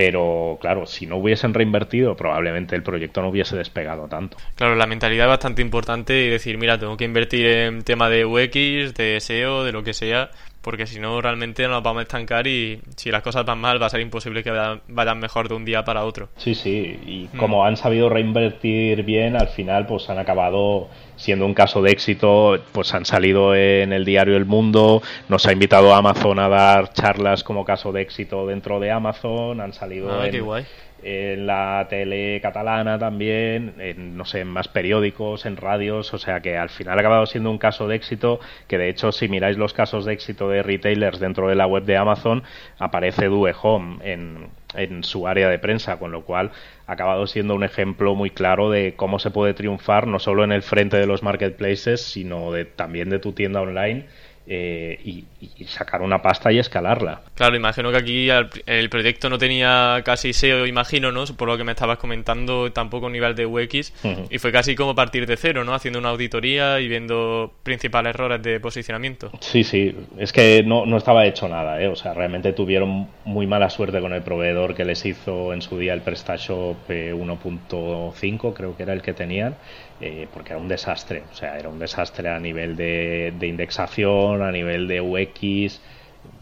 pero 0.00 0.56
claro, 0.62 0.86
si 0.86 1.04
no 1.04 1.18
hubiesen 1.18 1.52
reinvertido, 1.52 2.16
probablemente 2.16 2.74
el 2.74 2.82
proyecto 2.82 3.20
no 3.20 3.28
hubiese 3.28 3.54
despegado 3.54 4.08
tanto. 4.08 4.38
Claro, 4.54 4.74
la 4.74 4.86
mentalidad 4.86 5.26
es 5.26 5.28
bastante 5.28 5.60
importante 5.60 6.24
y 6.24 6.30
decir, 6.30 6.56
mira, 6.56 6.78
tengo 6.78 6.96
que 6.96 7.04
invertir 7.04 7.44
en 7.44 7.82
tema 7.82 8.08
de 8.08 8.24
UX, 8.24 8.94
de 8.94 9.20
SEO, 9.20 9.62
de 9.62 9.72
lo 9.72 9.84
que 9.84 9.92
sea, 9.92 10.30
porque 10.62 10.86
si 10.86 11.00
no 11.00 11.20
realmente 11.20 11.66
nos 11.68 11.82
vamos 11.82 12.00
a 12.00 12.02
estancar 12.02 12.46
y 12.46 12.80
si 12.96 13.10
las 13.10 13.22
cosas 13.22 13.44
van 13.44 13.58
mal 13.58 13.80
va 13.80 13.86
a 13.86 13.90
ser 13.90 14.00
imposible 14.00 14.42
que 14.42 14.52
vayan 14.88 15.18
mejor 15.18 15.48
de 15.48 15.54
un 15.54 15.64
día 15.64 15.84
para 15.84 16.04
otro. 16.04 16.28
Sí, 16.36 16.54
sí, 16.54 16.98
y 17.06 17.28
mm. 17.32 17.38
como 17.38 17.64
han 17.64 17.76
sabido 17.76 18.08
reinvertir 18.08 19.02
bien, 19.04 19.36
al 19.36 19.48
final 19.48 19.86
pues 19.86 20.08
han 20.10 20.18
acabado 20.18 20.88
siendo 21.16 21.44
un 21.44 21.54
caso 21.54 21.82
de 21.82 21.90
éxito, 21.90 22.58
pues 22.72 22.94
han 22.94 23.04
salido 23.04 23.54
en 23.54 23.92
el 23.92 24.04
diario 24.04 24.36
El 24.36 24.46
Mundo, 24.46 25.02
nos 25.28 25.46
ha 25.46 25.52
invitado 25.52 25.94
Amazon 25.94 26.38
a 26.38 26.48
dar 26.48 26.92
charlas 26.92 27.44
como 27.44 27.64
caso 27.64 27.92
de 27.92 28.02
éxito 28.02 28.46
dentro 28.46 28.80
de 28.80 28.90
Amazon, 28.90 29.60
han 29.60 29.72
salido 29.72 30.10
ah, 30.20 30.26
en, 30.26 30.66
en 31.02 31.46
la 31.46 31.86
tele 31.88 32.40
catalana 32.40 32.98
también, 32.98 33.74
en, 33.78 34.16
no 34.16 34.24
sé, 34.24 34.40
en 34.40 34.48
más 34.48 34.68
periódicos, 34.68 35.46
en 35.46 35.56
radios, 35.56 36.12
o 36.14 36.18
sea 36.18 36.40
que 36.40 36.56
al 36.56 36.70
final 36.70 36.98
ha 36.98 37.00
acabado 37.00 37.26
siendo 37.26 37.50
un 37.50 37.58
caso 37.58 37.88
de 37.88 37.96
éxito 37.96 38.40
que 38.68 38.78
de 38.78 38.88
hecho 38.88 39.12
si 39.12 39.28
miráis 39.28 39.56
los 39.56 39.72
casos 39.72 40.04
de 40.04 40.12
éxito 40.12 40.48
de 40.48 40.62
retailers 40.62 41.20
dentro 41.20 41.48
de 41.48 41.54
la 41.54 41.66
web 41.66 41.84
de 41.84 41.96
Amazon 41.96 42.42
aparece 42.78 43.26
Due 43.26 43.54
Home 43.62 43.98
en, 44.02 44.48
en 44.74 45.04
su 45.04 45.26
área 45.26 45.48
de 45.48 45.58
prensa, 45.58 45.98
con 45.98 46.12
lo 46.12 46.24
cual 46.24 46.52
ha 46.86 46.92
acabado 46.92 47.26
siendo 47.26 47.54
un 47.54 47.64
ejemplo 47.64 48.14
muy 48.14 48.30
claro 48.30 48.70
de 48.70 48.94
cómo 48.96 49.18
se 49.18 49.30
puede 49.30 49.54
triunfar 49.54 50.06
no 50.06 50.18
solo 50.18 50.44
en 50.44 50.52
el 50.52 50.62
frente 50.62 50.96
de 50.96 51.06
los 51.06 51.22
marketplaces, 51.22 52.00
sino 52.02 52.52
de, 52.52 52.64
también 52.64 53.10
de 53.10 53.18
tu 53.18 53.32
tienda 53.32 53.60
online 53.60 54.06
eh, 54.46 54.98
y, 55.04 55.24
sacar 55.66 56.02
una 56.02 56.20
pasta 56.20 56.50
y 56.50 56.58
escalarla. 56.58 57.20
Claro, 57.34 57.54
imagino 57.54 57.90
que 57.92 57.98
aquí 57.98 58.28
el, 58.66 58.90
proyecto 58.90 59.30
no 59.30 59.38
tenía 59.38 60.02
casi 60.04 60.32
SEO, 60.32 60.66
imagino, 60.66 61.12
¿no? 61.12 61.24
Por 61.26 61.48
lo 61.48 61.56
que 61.56 61.64
me 61.64 61.72
estabas 61.72 61.98
comentando, 61.98 62.72
tampoco 62.72 63.08
nivel 63.08 63.34
de 63.34 63.46
UX, 63.46 63.92
y 64.30 64.38
fue 64.38 64.50
casi 64.50 64.74
como 64.74 64.94
partir 64.94 65.26
de 65.26 65.36
cero, 65.36 65.62
¿no? 65.64 65.74
Haciendo 65.74 65.98
una 66.00 66.08
auditoría 66.08 66.80
y 66.80 66.88
viendo 66.88 67.52
principales 67.62 68.14
errores 68.14 68.42
de 68.42 68.58
posicionamiento. 68.58 69.30
Sí, 69.40 69.62
sí, 69.62 69.94
es 70.18 70.32
que 70.32 70.62
no, 70.64 70.84
no 70.86 70.96
estaba 70.96 71.26
hecho 71.26 71.48
nada, 71.48 71.80
¿eh? 71.80 71.86
O 71.86 71.94
sea, 71.94 72.14
realmente 72.14 72.52
tuvieron 72.52 73.08
muy 73.24 73.46
mala 73.46 73.70
suerte 73.70 74.00
con 74.00 74.12
el 74.12 74.22
proveedor 74.22 74.74
que 74.74 74.84
les 74.84 75.04
hizo 75.06 75.52
en 75.52 75.62
su 75.62 75.78
día 75.78 75.92
el 75.92 76.00
PrestaShop 76.00 76.88
1.5, 76.88 78.54
creo 78.54 78.76
que 78.76 78.82
era 78.82 78.94
el 78.94 79.02
que 79.02 79.12
tenían, 79.12 79.54
eh, 80.00 80.26
porque 80.32 80.52
era 80.52 80.60
un 80.60 80.68
desastre, 80.68 81.22
o 81.30 81.34
sea, 81.34 81.58
era 81.58 81.68
un 81.68 81.78
desastre 81.78 82.28
a 82.28 82.38
nivel 82.38 82.76
de, 82.76 83.34
indexación, 83.42 84.42
a 84.42 84.50
nivel 84.50 84.88
de 84.88 85.00
UX, 85.00 85.80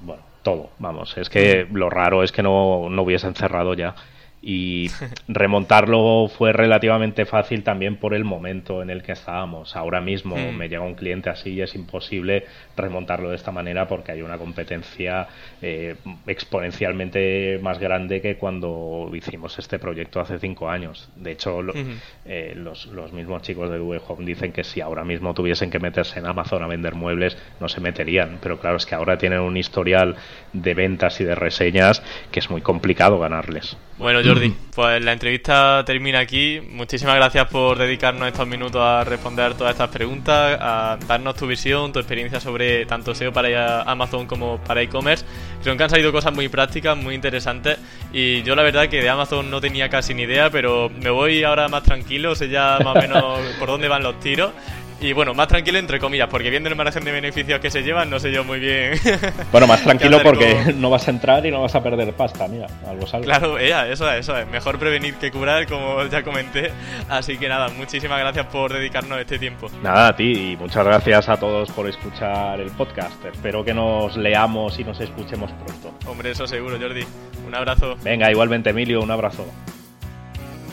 bueno, 0.03 0.23
todo, 0.43 0.71
vamos, 0.79 1.17
es 1.17 1.29
que 1.29 1.67
lo 1.73 1.91
raro 1.91 2.23
es 2.23 2.33
que 2.33 2.43
no, 2.43 2.89
no 2.89 3.03
hubiesen 3.03 3.35
cerrado 3.35 3.75
ya 3.75 3.95
y 4.41 4.89
remontarlo 5.27 6.29
fue 6.29 6.53
relativamente 6.53 7.27
fácil 7.27 7.65
también 7.65 7.97
por 7.97 8.15
el 8.15 8.25
momento 8.25 8.83
en 8.83 8.91
el 8.91 9.03
que 9.03 9.13
estábamos. 9.13 9.75
Ahora 9.77 10.01
mismo 10.01 10.37
hmm. 10.37 10.57
me 10.57 10.69
llega 10.69 10.83
un 10.83 10.95
cliente 10.95 11.31
así 11.31 11.55
y 11.55 11.63
es 11.63 11.75
imposible 11.75 12.45
remontarlo 12.77 13.31
de 13.31 13.37
esta 13.37 13.51
manera 13.51 13.89
porque 13.89 14.13
hay 14.13 14.23
una 14.23 14.39
competencia 14.39 15.27
eh, 15.61 15.97
exponencialmente 16.27 17.59
más 17.63 17.79
grande 17.79 18.21
que 18.21 18.37
cuando 18.37 19.11
hicimos 19.13 19.59
este 19.59 19.79
proyecto 19.79 20.21
hace 20.21 20.39
cinco 20.39 20.71
años. 20.71 21.09
De 21.17 21.33
hecho, 21.33 21.61
eh, 22.25 22.55
los, 22.57 22.87
los, 22.87 23.13
mismos 23.13 23.43
chicos 23.43 23.71
de 23.71 23.79
Google 23.79 24.03
Home 24.07 24.25
dicen 24.25 24.53
que 24.53 24.63
si 24.63 24.81
ahora 24.81 25.05
mismo 25.05 25.35
tuviesen 25.35 25.71
que 25.71 25.81
meterse 25.81 26.21
en 26.21 26.27
Amazon 26.27 26.63
a 26.63 26.69
vender 26.69 26.95
muebles, 26.95 27.37
no 27.61 27.69
se 27.69 27.81
meterían. 27.81 28.39
Pero 28.41 28.59
claro, 28.61 28.77
es 28.77 28.87
que 28.87 28.95
ahora 28.95 29.19
tienen 29.19 29.41
un 29.41 29.57
historial 29.57 30.17
de 30.53 30.75
ventas 30.75 31.21
y 31.21 31.25
de 31.25 31.35
reseñas 31.35 32.03
que 32.31 32.39
es 32.41 32.51
muy 32.51 32.61
complicado 32.61 33.19
ganarles. 33.19 33.77
Bueno, 33.99 34.21
Jordi, 34.29 34.55
pues 34.75 35.03
la 35.03 35.13
entrevista 35.13 35.83
termina 35.87 36.19
aquí. 36.19 36.61
Muchísimas 36.61 37.17
gracias 37.17 37.49
por 37.49 37.79
dedicarnos 37.79 38.29
estos 38.29 38.47
minutos 38.47 38.83
a 38.83 39.03
responder 39.03 39.55
todas 39.55 39.73
estas 39.73 39.89
preguntas, 39.89 40.59
a 40.61 40.99
darnos 41.07 41.35
tu 41.35 41.47
visión, 41.47 41.93
tu 41.93 41.99
experiencia 41.99 42.39
sobre 42.39 42.85
tanto 42.85 43.15
SEO 43.15 43.33
para 43.33 43.83
Amazon 43.83 44.27
como 44.27 44.59
para 44.59 44.83
e-commerce. 44.83 45.25
Creo 45.63 45.77
que 45.77 45.83
han 45.83 45.91
salido 45.91 46.13
cosas 46.13 46.35
muy 46.35 46.49
prácticas, 46.49 46.97
muy 46.97 47.15
interesantes. 47.15 47.79
Y 48.13 48.43
yo 48.43 48.55
la 48.55 48.63
verdad 48.63 48.89
que 48.89 49.01
de 49.01 49.09
Amazon 49.09 49.51
no 49.51 49.61
tenía 49.61 49.89
casi 49.89 50.13
ni 50.13 50.23
idea, 50.23 50.51
pero 50.51 50.91
me 50.91 51.11
voy 51.11 51.43
ahora 51.45 51.69
más 51.69 51.83
tranquilo, 51.83 52.35
sé 52.35 52.49
ya 52.49 52.79
más 52.85 52.97
o 52.97 53.01
menos 53.01 53.41
por 53.59 53.69
dónde 53.69 53.89
van 53.89 54.03
los 54.03 54.21
tiros. 54.21 54.53
Y 55.01 55.13
bueno, 55.13 55.33
más 55.33 55.47
tranquilo 55.47 55.79
entre 55.79 56.01
comillas, 56.01 56.29
porque 56.29 56.51
viendo 56.51 56.69
el 56.69 56.75
margen 56.75 57.05
de 57.05 57.13
beneficios 57.13 57.61
que 57.61 57.71
se 57.71 57.83
llevan, 57.83 58.11
no 58.11 58.19
sé 58.19 58.33
yo 58.33 58.45
muy 58.45 58.59
bien. 58.59 58.99
Bueno, 59.53 59.67
más 59.67 59.83
tranquilo 59.83 60.21
porque 60.23 60.73
no 60.77 60.91
vas 60.91 61.07
a 61.09 61.11
entrar 61.11 61.45
y 61.47 61.51
no 61.51 61.63
vas 61.63 61.75
a 61.75 61.83
perder 61.83 62.13
pasta, 62.13 62.47
mira, 62.49 62.67
algo 62.87 63.07
salvo. 63.07 63.25
Claro, 63.25 63.59
eso 63.59 64.11
es, 64.11 64.21
eso 64.21 64.37
es. 64.37 64.47
Mejor 64.49 64.79
prevenir 64.79 65.15
que 65.15 65.31
curar, 65.31 65.67
como 65.67 66.05
ya 66.07 66.23
comenté. 66.23 66.71
Así 67.09 67.39
que 67.39 67.49
nada, 67.49 67.69
muchísimas 67.71 68.19
gracias 68.19 68.47
por 68.47 68.73
dedicarnos 68.73 69.19
este 69.19 69.39
tiempo. 69.39 69.71
Nada, 69.83 70.09
a 70.09 70.17
ti 70.17 70.53
y 70.53 70.57
muchas 70.57 70.85
gracias 70.85 71.29
a 71.29 71.37
todos 71.37 71.71
por 71.71 71.89
escuchar 71.89 72.61
el 72.61 72.71
podcast. 72.73 73.25
Espero 73.25 73.65
que 73.65 73.75
nos 73.75 74.17
leamos 74.17 74.79
y 74.79 74.85
nos 74.85 75.01
escuchemos 75.01 75.51
pronto. 75.53 75.95
Hombre, 76.07 76.31
eso 76.33 76.47
seguro, 76.47 76.79
Jordi. 76.81 77.05
Un 77.47 77.55
abrazo. 77.55 77.97
Venga, 78.03 78.31
igualmente, 78.31 78.71
Emilio, 78.71 79.01
un 79.01 79.11
abrazo. 79.11 79.47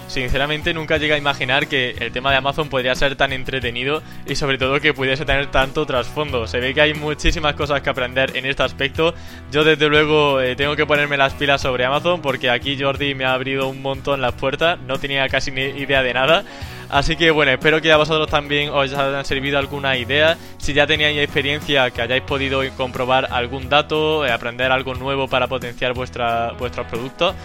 Sinceramente 0.08 0.74
nunca 0.74 0.98
llegué 0.98 1.14
a 1.14 1.18
imaginar 1.18 1.68
que 1.68 1.96
el 2.00 2.12
tema 2.12 2.32
de 2.32 2.38
Amazon 2.38 2.70
podría 2.70 2.96
ser 2.96 3.16
tan 3.16 3.34
entretenido 3.34 4.02
y 4.26 4.36
sobre 4.36 4.58
todo 4.58 4.80
que 4.80 4.94
pudiese 4.94 5.26
tener 5.26 5.48
tanto 5.48 5.86
trasfondo. 5.86 6.48
Se 6.48 6.60
ve 6.60 6.74
que 6.74 6.82
hay 6.82 6.94
muchísimas 6.94 7.56
cosas 7.56 7.82
que 7.82 7.90
aprender 7.90 8.36
en 8.36 8.46
este 8.46 8.64
aspecto. 8.64 9.14
Yo 9.52 9.64
desde 9.64 9.88
luego 9.90 10.42
eh, 10.42 10.56
tengo 10.56 10.76
que 10.76 10.86
ponerme 10.86 11.18
las 11.18 11.34
pilas 11.34 11.62
sobre 11.62 11.86
Amazon 11.86 12.22
porque 12.22 12.50
aquí 12.50 12.78
Jordi 12.80 13.16
me 13.16 13.26
ha 13.26 13.34
abrido 13.34 13.68
un 13.68 13.82
montón 13.82 14.22
las 14.22 14.34
puertas, 14.34 14.80
no 14.80 15.00
tenía 15.00 15.28
casi 15.30 15.52
ni 15.52 15.62
idea 15.62 16.04
de 16.04 16.14
nada. 16.14 16.44
Así 16.90 17.16
que 17.16 17.32
bueno, 17.32 17.52
espero 17.52 17.82
que 17.82 17.92
a 17.92 17.98
vosotros 17.98 18.30
también 18.30 18.70
os 18.70 18.94
hayan 18.94 19.26
servido 19.26 19.58
alguna 19.58 19.98
idea. 19.98 20.38
Si 20.58 20.74
ya 20.74 20.86
teníais 20.86 21.18
experiencia, 21.18 21.90
que 21.90 22.02
hayáis 22.02 22.22
podido 22.22 22.62
comprobar 22.78 23.28
algún 23.32 23.70
dato, 23.70 24.26
eh, 24.26 24.32
aprender 24.32 24.72
algo 24.72 24.94
nuevo 24.94 25.28
para 25.28 25.48
potenciar 25.48 25.94
vuestra, 25.94 26.52
vuestros 26.54 26.86
productos. 26.88 27.36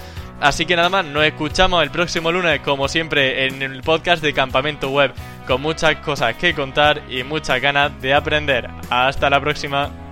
Así 0.40 0.64
que 0.64 0.74
nada 0.74 0.88
más, 0.88 1.04
nos 1.04 1.24
escuchamos 1.24 1.82
el 1.82 1.90
próximo 1.90 2.32
lunes, 2.32 2.60
como 2.60 2.88
siempre, 2.88 3.46
en 3.46 3.60
el 3.60 3.82
podcast 3.82 4.22
de 4.22 4.32
Campamento 4.32 4.90
Web, 4.90 5.12
con 5.46 5.60
muchas 5.60 5.96
cosas 5.96 6.34
que 6.36 6.54
contar 6.54 7.02
y 7.10 7.22
muchas 7.22 7.60
ganas 7.60 8.00
de 8.00 8.14
aprender. 8.14 8.68
Hasta 8.88 9.28
la 9.28 9.40
próxima. 9.40 10.09